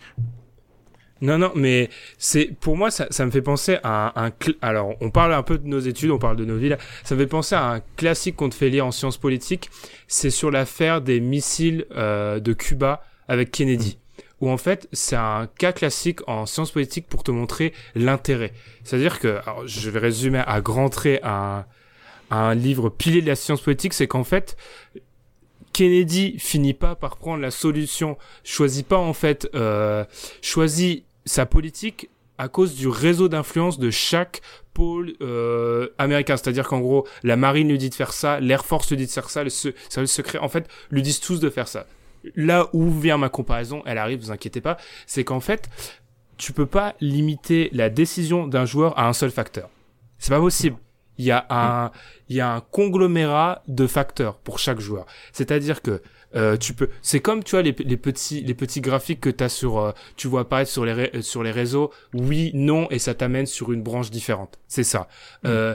Non, 1.23 1.39
non, 1.39 1.51
mais 1.55 1.89
c'est 2.19 2.51
pour 2.61 2.77
moi 2.77 2.91
ça, 2.91 3.07
ça 3.11 3.25
me 3.25 3.31
fait 3.31 3.41
penser 3.41 3.79
à 3.83 4.27
un, 4.27 4.33
alors 4.61 4.95
on 5.01 5.11
parle 5.11 5.33
un 5.33 5.43
peu 5.43 5.57
de 5.57 5.67
nos 5.67 5.79
études, 5.79 6.11
on 6.11 6.19
parle 6.19 6.37
de 6.37 6.45
nos 6.45 6.57
villes. 6.57 6.77
Ça 7.05 7.15
me 7.15 7.21
fait 7.21 7.27
penser 7.27 7.55
à 7.55 7.65
un 7.65 7.81
classique 7.97 8.37
qu'on 8.37 8.51
te 8.51 8.55
fait 8.55 8.69
lire 8.69 8.87
en 8.87 8.91
sciences 8.91 9.17
politiques. 9.17 9.71
C'est 10.09 10.31
sur 10.31 10.51
l'affaire 10.51 11.01
des 11.01 11.21
missiles 11.21 11.87
euh, 11.97 12.39
de 12.39 12.53
Cuba 12.53 13.03
avec 13.29 13.51
Kennedy. 13.51 13.99
Où 14.43 14.51
en 14.51 14.59
fait 14.59 14.89
c'est 14.93 15.17
un 15.17 15.49
cas 15.59 15.73
classique 15.73 16.21
en 16.29 16.45
sciences 16.45 16.71
politiques 16.71 17.07
pour 17.07 17.25
te 17.25 17.31
montrer 17.31 17.73
l'intérêt. 17.95 18.53
C'est-à-dire 18.85 19.19
que, 19.19 19.41
alors, 19.47 19.67
je 19.67 19.89
vais 19.89 19.99
résumer 19.99 20.43
à 20.47 20.61
grands 20.61 20.91
traits 20.91 21.21
un, 21.25 21.65
un 22.31 22.55
livre 22.55 22.91
pilier 22.91 23.23
de 23.23 23.27
la 23.27 23.37
science 23.37 23.63
politique, 23.63 23.95
c'est 23.95 24.07
qu'en 24.07 24.25
fait 24.25 24.57
Kennedy 25.73 26.39
finit 26.39 26.75
pas 26.75 26.95
par 26.95 27.17
prendre 27.17 27.43
la 27.43 27.51
solution, 27.51 28.17
choisit 28.45 28.87
pas 28.87 28.99
en 28.99 29.13
fait, 29.13 29.49
euh, 29.55 30.05
choisit 30.43 31.05
sa 31.25 31.47
politique 31.47 32.09
à 32.39 32.49
cause 32.49 32.75
du 32.75 32.89
réseau 32.89 33.29
d'influence 33.29 33.79
de 33.79 33.91
chaque 33.91 34.41
pôle 34.75 35.15
euh, 35.23 35.89
américain. 35.99 36.37
C'est-à-dire 36.37 36.69
qu'en 36.69 36.81
gros, 36.81 37.07
la 37.23 37.37
marine 37.37 37.69
lui 37.69 37.79
dit 37.79 37.89
de 37.91 37.95
faire 37.95 38.13
ça, 38.13 38.41
l'Air 38.41 38.65
Force 38.65 38.91
lui 38.91 38.97
dit 38.99 39.07
de 39.07 39.11
faire 39.11 39.31
ça, 39.31 39.43
le 39.43 39.51
se- 39.51 39.69
service 39.89 40.13
secret, 40.13 40.39
en 40.39 40.49
fait, 40.49 40.69
lui 40.91 41.03
disent 41.03 41.21
tous 41.21 41.41
de 41.41 41.49
faire 41.51 41.69
ça. 41.69 41.87
là 42.35 42.69
où 42.73 42.91
vient 42.91 43.19
ma 43.19 43.29
comparaison, 43.29 43.83
elle 43.87 43.99
arrive, 43.99 44.21
vous 44.21 44.31
inquiétez 44.33 44.61
pas, 44.61 44.77
c'est 45.07 45.25
qu'en 45.25 45.41
fait, 45.41 45.71
tu 46.37 46.53
peux 46.53 46.67
pas 46.67 46.95
limiter 47.01 47.71
la 47.73 47.89
décision 47.89 48.47
d'un 48.47 48.65
joueur 48.67 48.99
à 48.99 49.09
un 49.09 49.13
seul 49.15 49.31
facteur. 49.31 49.71
C'est 50.19 50.31
pas 50.31 50.41
possible. 50.41 50.77
Il 51.19 51.25
y 51.25 51.31
a 51.31 51.47
un, 51.51 51.91
il 52.29 52.37
y 52.37 52.41
a 52.41 52.53
un 52.53 52.61
conglomérat 52.61 53.63
de 53.69 53.87
facteurs 53.87 54.37
pour 54.39 54.59
chaque 54.59 54.81
joueur. 54.81 55.07
C'est-à-dire 55.33 55.83
que 55.83 56.03
euh, 56.35 56.57
tu 56.57 56.75
peux, 56.75 56.91
c'est 57.03 57.21
comme 57.21 57.43
tu 57.43 57.53
vois 57.53 57.63
les, 57.63 57.75
les, 57.79 57.97
petits 57.97 58.43
les 58.43 58.55
petits 58.55 58.81
graphiques 58.81 59.21
que 59.21 59.31
t'as 59.31 59.49
sur, 59.49 59.79
euh, 59.79 59.93
tu 60.17 60.29
vois 60.29 60.43
apparaître 60.43 60.71
sur 60.71 60.85
les 60.85 61.11
euh, 61.15 61.23
sur 61.23 61.43
les 61.43 61.51
réseaux, 61.51 61.93
oui, 62.13 62.51
non, 62.53 62.89
et 62.91 62.99
ça 62.99 63.15
t'amène 63.15 63.47
sur 63.47 63.73
une 63.73 63.83
branche 63.83 64.11
différente. 64.11 64.59
C'est 64.69 64.85
ça. 64.85 65.09
Mm. 65.43 65.47
Euh, 65.47 65.75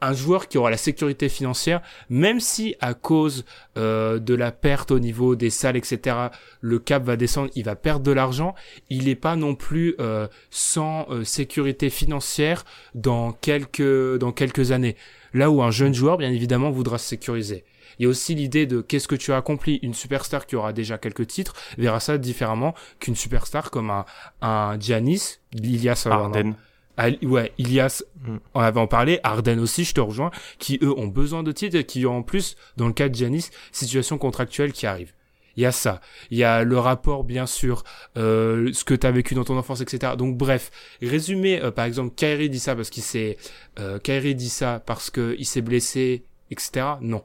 un 0.00 0.12
joueur 0.12 0.48
qui 0.48 0.58
aura 0.58 0.70
la 0.70 0.76
sécurité 0.76 1.28
financière, 1.28 1.80
même 2.10 2.40
si 2.40 2.74
à 2.80 2.94
cause 2.94 3.44
euh, 3.76 4.18
de 4.18 4.34
la 4.34 4.52
perte 4.52 4.90
au 4.90 4.98
niveau 4.98 5.36
des 5.36 5.50
salles, 5.50 5.76
etc., 5.76 6.16
le 6.60 6.78
cap 6.78 7.04
va 7.04 7.16
descendre, 7.16 7.50
il 7.54 7.64
va 7.64 7.76
perdre 7.76 8.04
de 8.04 8.12
l'argent, 8.12 8.54
il 8.90 9.04
n'est 9.04 9.14
pas 9.14 9.36
non 9.36 9.54
plus 9.54 9.94
euh, 10.00 10.28
sans 10.50 11.06
euh, 11.10 11.24
sécurité 11.24 11.90
financière 11.90 12.64
dans 12.94 13.32
quelques, 13.32 14.18
dans 14.18 14.32
quelques 14.32 14.72
années. 14.72 14.96
Là 15.32 15.50
où 15.50 15.62
un 15.62 15.70
jeune 15.70 15.94
joueur, 15.94 16.18
bien 16.18 16.30
évidemment, 16.30 16.70
voudra 16.70 16.98
se 16.98 17.08
sécuriser. 17.08 17.64
Il 17.98 18.02
y 18.02 18.06
a 18.06 18.08
aussi 18.08 18.34
l'idée 18.34 18.66
de 18.66 18.82
qu'est-ce 18.82 19.08
que 19.08 19.14
tu 19.14 19.32
as 19.32 19.38
accompli. 19.38 19.78
Une 19.82 19.94
superstar 19.94 20.46
qui 20.46 20.56
aura 20.56 20.72
déjà 20.72 20.98
quelques 20.98 21.26
titres 21.26 21.54
verra 21.78 22.00
ça 22.00 22.18
différemment 22.18 22.74
qu'une 23.00 23.16
superstar 23.16 23.70
comme 23.70 23.90
un, 23.90 24.04
un 24.42 24.78
Giannis, 24.78 25.38
Ilias 25.54 26.06
Arden 26.10 26.54
ouais, 26.98 27.52
Ilias, 27.58 28.02
mm. 28.20 28.36
on 28.54 28.60
avait 28.60 28.80
en 28.80 28.86
parlé, 28.86 29.20
Arden 29.22 29.60
aussi, 29.60 29.84
je 29.84 29.94
te 29.94 30.00
rejoins, 30.00 30.30
qui 30.58 30.78
eux 30.82 30.96
ont 30.98 31.08
besoin 31.08 31.42
de 31.42 31.52
titres 31.52 31.76
et 31.76 31.84
qui 31.84 32.06
ont 32.06 32.18
en 32.18 32.22
plus, 32.22 32.56
dans 32.76 32.86
le 32.86 32.92
cas 32.92 33.08
de 33.08 33.14
Giannis, 33.14 33.50
situation 33.72 34.18
contractuelle 34.18 34.72
qui 34.72 34.86
arrive. 34.86 35.12
Il 35.56 35.62
y 35.62 35.66
a 35.66 35.72
ça. 35.72 36.02
Il 36.30 36.36
y 36.36 36.44
a 36.44 36.64
le 36.64 36.78
rapport, 36.78 37.24
bien 37.24 37.46
sûr, 37.46 37.82
euh, 38.18 38.70
ce 38.74 38.84
que 38.84 38.94
tu 38.94 39.06
as 39.06 39.10
vécu 39.10 39.34
dans 39.34 39.44
ton 39.44 39.56
enfance, 39.56 39.80
etc. 39.80 40.12
Donc 40.16 40.36
bref, 40.36 40.70
résumé, 41.00 41.62
euh, 41.62 41.70
par 41.70 41.86
exemple, 41.86 42.14
Kyrie 42.14 42.50
dit 42.50 42.58
ça 42.58 42.76
parce 42.76 42.90
qu'il 42.90 43.02
s'est, 43.02 43.38
euh, 43.78 43.98
Kyrie 43.98 44.34
dit 44.34 44.50
ça 44.50 44.82
parce 44.84 45.08
que 45.08 45.34
il 45.38 45.46
s'est 45.46 45.62
blessé, 45.62 46.24
etc. 46.50 46.86
Non. 47.00 47.24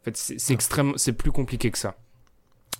En 0.00 0.04
fait, 0.04 0.16
c'est 0.16 0.54
extrêmement, 0.54 0.94
c'est 0.96 1.12
plus 1.12 1.30
compliqué 1.30 1.70
que 1.70 1.76
ça. 1.76 1.96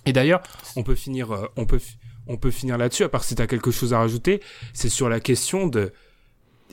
Et 0.05 0.13
d'ailleurs, 0.13 0.41
on 0.75 0.83
peut 0.83 0.95
finir, 0.95 1.31
euh, 1.31 1.47
on 1.55 1.65
peut, 1.65 1.79
on 2.27 2.37
peut 2.37 2.51
finir 2.51 2.77
là-dessus. 2.77 3.03
À 3.03 3.09
part 3.09 3.23
si 3.23 3.35
tu 3.35 3.41
as 3.41 3.47
quelque 3.47 3.69
chose 3.69 3.93
à 3.93 3.99
rajouter, 3.99 4.41
c'est 4.73 4.89
sur 4.89 5.07
la 5.07 5.19
question 5.19 5.67
de 5.67 5.93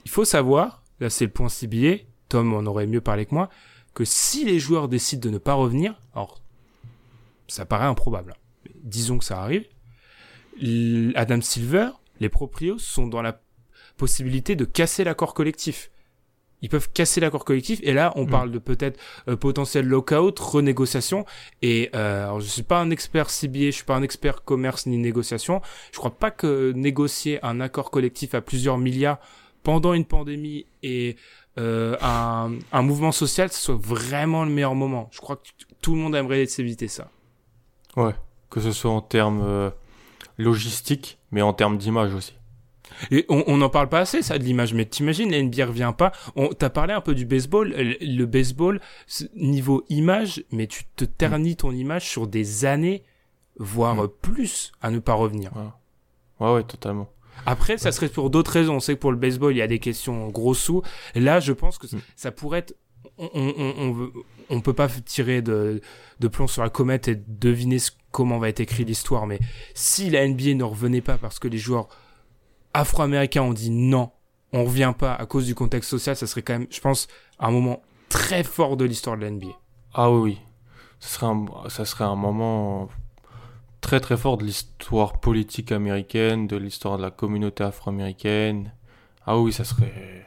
il 0.07 0.09
faut 0.09 0.25
savoir, 0.25 0.85
là 1.01 1.11
c'est 1.11 1.25
le 1.25 1.33
point 1.33 1.49
ciblé, 1.49 2.07
Tom 2.29 2.55
en 2.55 2.65
aurait 2.67 2.87
mieux 2.87 3.01
parlé 3.01 3.27
que 3.27 3.35
moi, 3.35 3.51
que 3.93 4.05
si 4.05 4.45
les 4.45 4.61
joueurs 4.61 4.87
décident 4.87 5.29
de 5.29 5.31
ne 5.31 5.39
pas 5.39 5.55
revenir, 5.55 6.01
alors 6.15 6.41
ça 7.49 7.67
paraît 7.67 7.87
improbable, 7.87 8.37
mais 8.65 8.71
disons 8.85 9.19
que 9.19 9.25
ça 9.25 9.43
arrive, 9.43 9.65
Adam 11.17 11.41
Silver, 11.41 11.89
les 12.21 12.29
proprios 12.29 12.79
sont 12.79 13.09
dans 13.09 13.21
la 13.21 13.41
possibilité 13.97 14.55
de 14.55 14.65
casser 14.65 15.03
l'accord 15.03 15.35
collectif. 15.35 15.91
Ils 16.63 16.69
peuvent 16.69 16.89
casser 16.93 17.21
l'accord 17.21 17.45
collectif 17.45 17.81
et 17.83 17.93
là 17.93 18.13
on 18.15 18.27
mm. 18.27 18.31
parle 18.31 18.53
de 18.53 18.61
peut-être 18.61 19.01
euh, 19.27 19.37
potentiel 19.37 19.89
lockout, 19.89 20.39
renégociation 20.39 21.27
et 21.63 21.91
euh, 21.97 22.27
alors 22.27 22.41
je 22.41 22.47
suis 22.47 22.63
pas 22.63 22.79
un 22.79 22.91
expert 22.91 23.29
CBA, 23.29 23.67
je 23.67 23.71
suis 23.73 23.85
pas 23.85 23.97
un 23.97 24.03
expert 24.03 24.45
commerce 24.45 24.87
ni 24.87 24.99
négociation. 24.99 25.63
Je 25.91 25.99
crois 25.99 26.17
pas 26.17 26.31
que 26.31 26.71
négocier 26.77 27.45
un 27.45 27.61
accord 27.61 27.91
collectif 27.91 28.37
à 28.37 28.41
plusieurs 28.41 28.79
milliards 28.79 29.19
pendant 29.67 29.95
une 29.95 30.05
pandémie 30.05 30.65
et 30.85 31.17
euh, 31.59 31.97
un, 32.01 32.53
un, 32.71 32.83
mouvement 32.83 33.11
social, 33.11 33.51
ce 33.51 33.61
soit 33.61 33.75
vraiment 33.75 34.45
le 34.45 34.51
meilleur 34.53 34.77
moment. 34.77 35.09
Je 35.11 35.19
crois 35.19 35.35
que 35.35 35.49
tout 35.83 35.97
le 35.97 36.01
monde 36.01 36.15
aimerait 36.15 36.47
s'éviter 36.47 36.87
ça. 36.87 37.11
Ouais, 37.97 38.15
que 38.49 38.61
ce 38.61 38.71
soit 38.71 38.93
en 38.93 39.01
termes 39.01 39.43
euh, 39.45 39.71
logistiques, 40.39 41.19
mais 41.33 41.43
en 41.43 41.53
termes 41.53 41.79
d'image 41.79 42.15
aussi. 42.15 42.35
Et 43.11 43.27
on 43.29 43.57
n'en 43.57 43.69
parle 43.69 43.89
pas 43.89 43.99
assez, 43.99 44.23
ça, 44.23 44.39
de 44.39 44.45
l'image. 44.45 44.73
Mais 44.73 44.85
t'imagines, 44.85 45.33
la 45.33 45.43
NBA 45.43 45.67
revient 45.67 45.93
pas. 45.99 46.13
T'as 46.61 46.71
parlé 46.71 46.93
un 46.93 47.01
peu 47.01 47.17
du 47.17 47.27
baseball. 47.27 47.75
Le, 47.77 48.25
baseball, 48.25 48.81
niveau 49.35 49.85
image, 49.89 50.45
mais 50.53 50.69
tu 50.69 50.85
te 50.95 51.05
ternis 51.05 51.57
ton 51.57 51.73
image 51.73 52.09
sur 52.09 52.29
des 52.29 52.67
années, 52.67 53.03
voire 53.59 53.97
mm. 53.97 54.09
plus, 54.23 54.71
à 54.81 54.93
ne 54.93 55.01
pas 55.01 55.15
revenir. 55.15 55.51
Ouais, 55.57 56.47
ouais, 56.47 56.55
ouais 56.55 56.63
totalement. 56.63 57.09
Après, 57.45 57.79
ça 57.79 57.93
serait 57.93 58.09
pour 58.09 58.31
d'autres 58.31 58.53
raisons. 58.53 58.77
On 58.77 58.81
sait 58.81 58.95
que 58.95 59.01
pour 59.01 59.13
le 59.13 59.19
baseball, 59.19 59.53
il 59.53 59.59
y 59.59 59.63
a 59.63 59.67
des 59.67 59.79
questions 59.79 60.29
gros 60.29 60.55
sous. 60.55 60.83
Là, 61.15 61.41
je 61.41 61.53
pense 61.53 61.79
que 61.79 61.87
mm. 61.87 62.01
ça 62.17 62.31
pourrait 62.31 62.61
être 62.61 62.75
on, 63.19 63.31
on, 63.35 63.75
on, 63.79 64.13
on, 64.51 64.61
peut 64.61 64.73
pas 64.73 64.89
tirer 64.89 65.43
de, 65.43 65.81
de 66.21 66.29
plomb 66.29 66.47
sur 66.47 66.63
la 66.63 66.71
comète 66.71 67.09
et 67.09 67.15
deviner 67.15 67.79
comment 68.11 68.39
va 68.39 68.49
être 68.49 68.61
écrit 68.61 68.85
l'histoire, 68.85 69.27
mais 69.27 69.39
si 69.75 70.11
la 70.11 70.27
NBA 70.27 70.55
ne 70.55 70.65
revenait 70.65 71.01
pas 71.01 71.19
parce 71.19 71.39
que 71.39 71.49
les 71.49 71.59
joueurs 71.59 71.89
afro-américains 72.75 73.43
ont 73.43 73.53
dit 73.53 73.71
non, 73.71 74.11
on 74.53 74.65
revient 74.65 74.95
pas 74.97 75.15
à 75.15 75.27
cause 75.27 75.47
du 75.47 75.55
contexte 75.55 75.91
social, 75.91 76.17
ça 76.17 76.27
serait 76.27 76.43
quand 76.43 76.55
même, 76.55 76.67
je 76.71 76.81
pense, 76.81 77.09
un 77.39 77.51
moment 77.51 77.83
très 78.09 78.45
fort 78.45 78.77
de 78.77 78.85
l'histoire 78.85 79.17
de 79.17 79.23
la 79.23 79.31
NBA. 79.31 79.49
Ah 79.95 80.11
oui, 80.11 80.39
ça 81.01 81.09
serait 81.09 81.27
un, 81.27 81.47
ça 81.69 81.85
serait 81.85 82.05
un 82.05 82.17
moment 82.17 82.89
très 83.87 84.01
très 84.01 84.17
fort 84.17 84.37
de 84.37 84.45
l'histoire 84.45 85.21
politique 85.21 85.71
américaine, 85.71 86.49
de 86.49 86.57
l'histoire 86.57 86.97
de 86.97 87.03
la 87.03 87.13
communauté 87.13 87.63
afro-américaine. 87.63 88.73
Ah 89.25 89.39
oui, 89.39 89.53
ça 89.53 89.63
serait. 89.63 90.27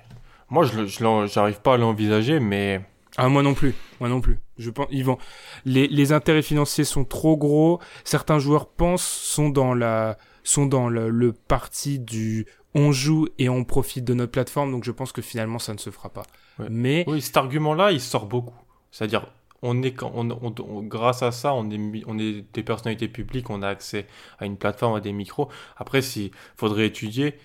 Moi, 0.49 0.63
je 0.63 0.85
j'arrive 1.27 1.59
pas 1.59 1.73
à 1.73 1.77
l'envisager, 1.77 2.39
mais. 2.39 2.79
Ah 3.17 3.27
moi 3.27 3.43
non 3.43 3.53
plus, 3.53 3.75
moi 3.99 4.07
non 4.07 4.21
plus. 4.21 4.39
Je 4.57 4.69
pense, 4.69 4.87
ils 4.91 5.03
vont. 5.03 5.17
Les, 5.65 5.89
les 5.89 6.13
intérêts 6.13 6.41
financiers 6.41 6.85
sont 6.85 7.03
trop 7.03 7.35
gros. 7.35 7.81
Certains 8.05 8.39
joueurs 8.39 8.69
pensent 8.69 9.03
sont 9.03 9.49
dans 9.49 9.73
la 9.73 10.17
sont 10.43 10.65
dans 10.65 10.87
le, 10.87 11.09
le 11.09 11.33
parti 11.33 11.99
du 11.99 12.45
on 12.75 12.93
joue 12.93 13.27
et 13.39 13.49
on 13.49 13.65
profite 13.65 14.05
de 14.05 14.13
notre 14.13 14.31
plateforme. 14.31 14.71
Donc 14.71 14.85
je 14.85 14.91
pense 14.91 15.11
que 15.11 15.21
finalement 15.21 15.59
ça 15.59 15.73
ne 15.73 15.79
se 15.79 15.89
fera 15.89 16.07
pas. 16.07 16.23
Mais 16.69 17.03
oui, 17.07 17.21
cet 17.21 17.35
argument-là, 17.35 17.91
il 17.91 17.99
sort 17.99 18.25
beaucoup. 18.25 18.55
C'est-à-dire 18.91 19.27
on 19.61 19.81
est, 19.83 20.01
on, 20.03 20.29
on, 20.29 20.81
grâce 20.83 21.21
à 21.21 21.31
ça, 21.31 21.53
on 21.53 21.69
est, 21.69 22.03
on 22.07 22.17
est 22.17 22.45
des 22.53 22.63
personnalités 22.63 23.07
publiques, 23.07 23.49
on 23.49 23.61
a 23.61 23.67
accès 23.67 24.07
à 24.39 24.45
une 24.45 24.57
plateforme, 24.57 24.95
à 24.95 25.01
des 25.01 25.13
micros. 25.13 25.49
Après, 25.77 26.01
s'il 26.01 26.31
faudrait 26.55 26.87
étudier 26.87 27.35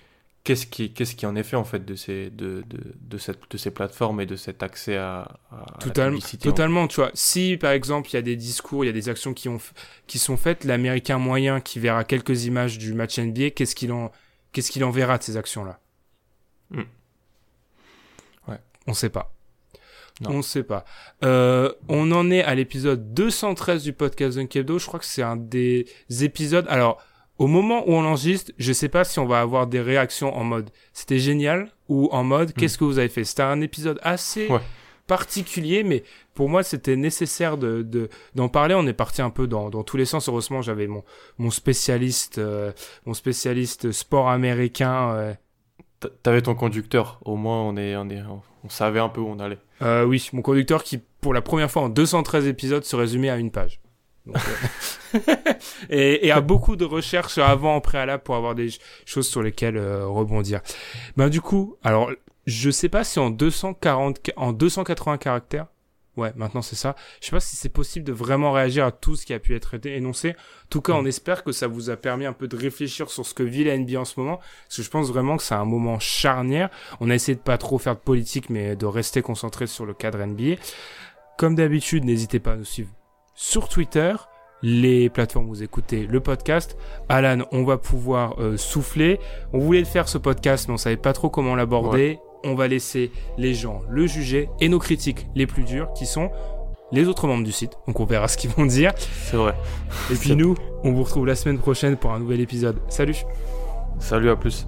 qu'est-ce 0.45 0.67
qui, 0.67 0.93
qu'est-ce 0.93 1.15
qui 1.15 1.25
en 1.25 1.35
est 1.35 1.43
fait 1.43 1.57
en 1.57 1.65
fait 1.65 1.83
de 1.83 1.95
ces, 1.95 2.29
de, 2.29 2.63
de, 2.69 2.79
de, 3.01 3.17
cette, 3.17 3.39
de 3.51 3.57
ces 3.57 3.71
plateformes 3.71 4.21
et 4.21 4.25
de 4.25 4.37
cet 4.37 4.63
accès 4.63 4.95
à, 4.95 5.39
à 5.51 5.65
totalement, 5.79 6.11
la 6.11 6.15
publicité. 6.17 6.43
Totalement, 6.49 6.87
tu 6.87 7.01
vois. 7.01 7.11
Si 7.13 7.57
par 7.57 7.71
exemple 7.71 8.09
il 8.11 8.13
y 8.13 8.17
a 8.17 8.21
des 8.21 8.37
discours, 8.37 8.85
il 8.85 8.87
y 8.87 8.89
a 8.89 8.93
des 8.93 9.09
actions 9.09 9.33
qui 9.33 9.49
ont, 9.49 9.57
qui 10.07 10.19
sont 10.19 10.37
faites, 10.37 10.63
l'Américain 10.63 11.17
moyen 11.17 11.59
qui 11.59 11.79
verra 11.79 12.05
quelques 12.05 12.45
images 12.45 12.77
du 12.77 12.93
match 12.93 13.19
NBA, 13.19 13.49
qu'est-ce 13.49 13.75
qu'il 13.75 13.91
en, 13.91 14.11
qu'est-ce 14.53 14.71
qu'il 14.71 14.85
en 14.85 14.91
verra 14.91 15.17
de 15.17 15.23
ces 15.23 15.35
actions-là? 15.35 15.79
Hmm. 16.69 16.83
Ouais. 18.47 18.59
On 18.87 18.93
sait 18.93 19.09
pas. 19.09 19.34
On 20.23 20.37
ne 20.37 20.41
sait 20.41 20.63
pas. 20.63 20.85
Euh, 21.23 21.71
on 21.89 22.11
en 22.11 22.31
est 22.31 22.43
à 22.43 22.55
l'épisode 22.55 23.13
213 23.13 23.83
du 23.83 23.93
podcast 23.93 24.37
Dunkebdo. 24.37 24.79
Je 24.79 24.85
crois 24.87 24.99
que 24.99 25.05
c'est 25.05 25.21
un 25.21 25.35
des 25.35 25.87
épisodes. 26.21 26.65
Alors, 26.69 27.01
au 27.37 27.47
moment 27.47 27.83
où 27.85 27.93
on 27.93 28.05
enregistre, 28.05 28.53
je 28.57 28.71
sais 28.71 28.87
pas 28.87 29.03
si 29.03 29.19
on 29.19 29.25
va 29.25 29.41
avoir 29.41 29.67
des 29.67 29.81
réactions 29.81 30.35
en 30.35 30.43
mode 30.43 30.69
c'était 30.93 31.19
génial 31.19 31.69
ou 31.89 32.07
en 32.11 32.23
mode 32.23 32.49
hmm. 32.49 32.53
qu'est-ce 32.53 32.77
que 32.77 32.85
vous 32.85 32.97
avez 32.97 33.09
fait. 33.09 33.25
C'était 33.25 33.43
un 33.43 33.59
épisode 33.59 33.99
assez 34.03 34.47
particulier, 35.05 35.83
mais 35.83 36.03
pour 36.33 36.49
moi 36.49 36.63
c'était 36.63 36.95
nécessaire 36.95 37.57
de 37.57 38.09
d'en 38.35 38.47
parler. 38.47 38.73
On 38.73 38.87
est 38.87 38.93
parti 38.93 39.21
un 39.21 39.29
peu 39.29 39.47
dans, 39.47 39.69
dans 39.69 39.83
tous 39.83 39.97
les 39.97 40.05
sens. 40.05 40.29
Heureusement, 40.29 40.61
j'avais 40.61 40.87
mon 40.87 41.03
mon 41.37 41.51
spécialiste 41.51 42.37
euh, 42.37 42.71
mon 43.05 43.13
spécialiste 43.13 43.91
sport 43.91 44.29
américain. 44.29 45.11
Euh, 45.11 45.33
T'avais 46.23 46.41
ton 46.41 46.55
conducteur. 46.55 47.19
Au 47.23 47.35
moins, 47.35 47.61
on 47.61 47.77
est 47.77 47.95
on 47.95 48.09
est 48.09 48.21
on 48.65 48.69
savait 48.69 48.99
un 48.99 49.09
peu 49.09 49.21
où 49.21 49.27
on 49.27 49.39
allait. 49.39 49.59
Euh, 49.81 50.03
oui, 50.03 50.29
mon 50.33 50.41
conducteur 50.41 50.83
qui, 50.83 50.99
pour 51.21 51.33
la 51.33 51.41
première 51.41 51.69
fois 51.69 51.83
en 51.83 51.89
213 51.89 52.47
épisodes, 52.47 52.83
se 52.83 52.95
résumait 52.95 53.29
à 53.29 53.37
une 53.37 53.51
page. 53.51 53.79
Euh, 54.27 54.33
et, 55.89 56.25
et 56.25 56.31
a 56.31 56.41
beaucoup 56.41 56.75
de 56.75 56.85
recherches 56.85 57.37
avant 57.37 57.75
en 57.75 57.81
préalable 57.81 58.23
pour 58.23 58.35
avoir 58.35 58.55
des 58.55 58.69
choses 59.05 59.27
sur 59.27 59.43
lesquelles 59.43 59.77
euh, 59.77 60.07
rebondir. 60.07 60.61
Ben 61.15 61.29
du 61.29 61.41
coup, 61.41 61.77
alors 61.83 62.11
je 62.47 62.71
sais 62.71 62.89
pas 62.89 63.03
si 63.03 63.19
en 63.19 63.29
240 63.29 64.31
en 64.35 64.51
280 64.51 65.17
caractères 65.17 65.67
Ouais, 66.17 66.31
maintenant 66.35 66.61
c'est 66.61 66.75
ça. 66.75 66.95
Je 67.19 67.25
sais 67.25 67.31
pas 67.31 67.39
si 67.39 67.55
c'est 67.55 67.69
possible 67.69 68.05
de 68.05 68.13
vraiment 68.13 68.51
réagir 68.51 68.85
à 68.85 68.91
tout 68.91 69.15
ce 69.15 69.25
qui 69.25 69.33
a 69.33 69.39
pu 69.39 69.55
être 69.55 69.75
énoncé. 69.85 70.31
En 70.31 70.69
tout 70.69 70.81
cas, 70.81 70.93
mm. 70.93 70.97
on 70.97 71.05
espère 71.05 71.43
que 71.43 71.51
ça 71.51 71.67
vous 71.67 71.89
a 71.89 71.97
permis 71.97 72.25
un 72.25 72.33
peu 72.33 72.47
de 72.47 72.55
réfléchir 72.55 73.09
sur 73.09 73.25
ce 73.25 73.33
que 73.33 73.43
vit 73.43 73.65
la 73.65 73.77
NBA 73.77 73.99
en 73.99 74.05
ce 74.05 74.19
moment. 74.19 74.37
Parce 74.37 74.77
que 74.77 74.83
je 74.83 74.89
pense 74.89 75.09
vraiment 75.09 75.37
que 75.37 75.43
c'est 75.43 75.55
un 75.55 75.65
moment 75.65 75.99
charnière. 75.99 76.69
On 77.01 77.09
a 77.09 77.15
essayé 77.15 77.35
de 77.35 77.41
pas 77.41 77.57
trop 77.57 77.77
faire 77.77 77.95
de 77.95 78.01
politique, 78.01 78.49
mais 78.49 78.75
de 78.75 78.85
rester 78.85 79.21
concentré 79.21 79.67
sur 79.67 79.85
le 79.85 79.93
cadre 79.93 80.23
NBA. 80.23 80.55
Comme 81.37 81.55
d'habitude, 81.55 82.05
n'hésitez 82.05 82.39
pas 82.39 82.53
à 82.53 82.55
nous 82.55 82.65
suivre 82.65 82.89
sur 83.33 83.67
Twitter, 83.67 84.15
les 84.61 85.09
plateformes 85.09 85.45
où 85.45 85.49
vous 85.49 85.63
écoutez 85.63 86.07
le 86.07 86.21
podcast. 86.21 86.77
Alan, 87.09 87.45
on 87.51 87.65
va 87.65 87.77
pouvoir 87.77 88.39
euh, 88.39 88.55
souffler. 88.55 89.19
On 89.51 89.59
voulait 89.59 89.83
faire 89.83 90.07
ce 90.07 90.17
podcast, 90.17 90.67
mais 90.67 90.75
on 90.75 90.77
savait 90.77 90.95
pas 90.95 91.11
trop 91.11 91.29
comment 91.29 91.55
l'aborder 91.55 92.19
on 92.45 92.55
va 92.55 92.67
laisser 92.67 93.11
les 93.37 93.53
gens 93.53 93.81
le 93.89 94.07
juger 94.07 94.49
et 94.61 94.69
nos 94.69 94.79
critiques 94.79 95.27
les 95.35 95.47
plus 95.47 95.63
dures 95.63 95.91
qui 95.93 96.05
sont 96.05 96.29
les 96.91 97.07
autres 97.07 97.27
membres 97.27 97.43
du 97.43 97.51
site. 97.51 97.73
Donc 97.87 97.99
on 97.99 98.05
verra 98.05 98.27
ce 98.27 98.37
qu'ils 98.37 98.51
vont 98.51 98.65
dire. 98.65 98.93
C'est 98.97 99.35
vrai. 99.35 99.55
Et 100.11 100.15
puis 100.15 100.35
nous, 100.35 100.55
on 100.83 100.93
vous 100.93 101.03
retrouve 101.03 101.25
la 101.25 101.35
semaine 101.35 101.57
prochaine 101.57 101.97
pour 101.97 102.13
un 102.13 102.19
nouvel 102.19 102.39
épisode. 102.39 102.79
Salut 102.87 103.15
Salut, 103.99 104.29
à 104.29 104.35
plus. 104.35 104.67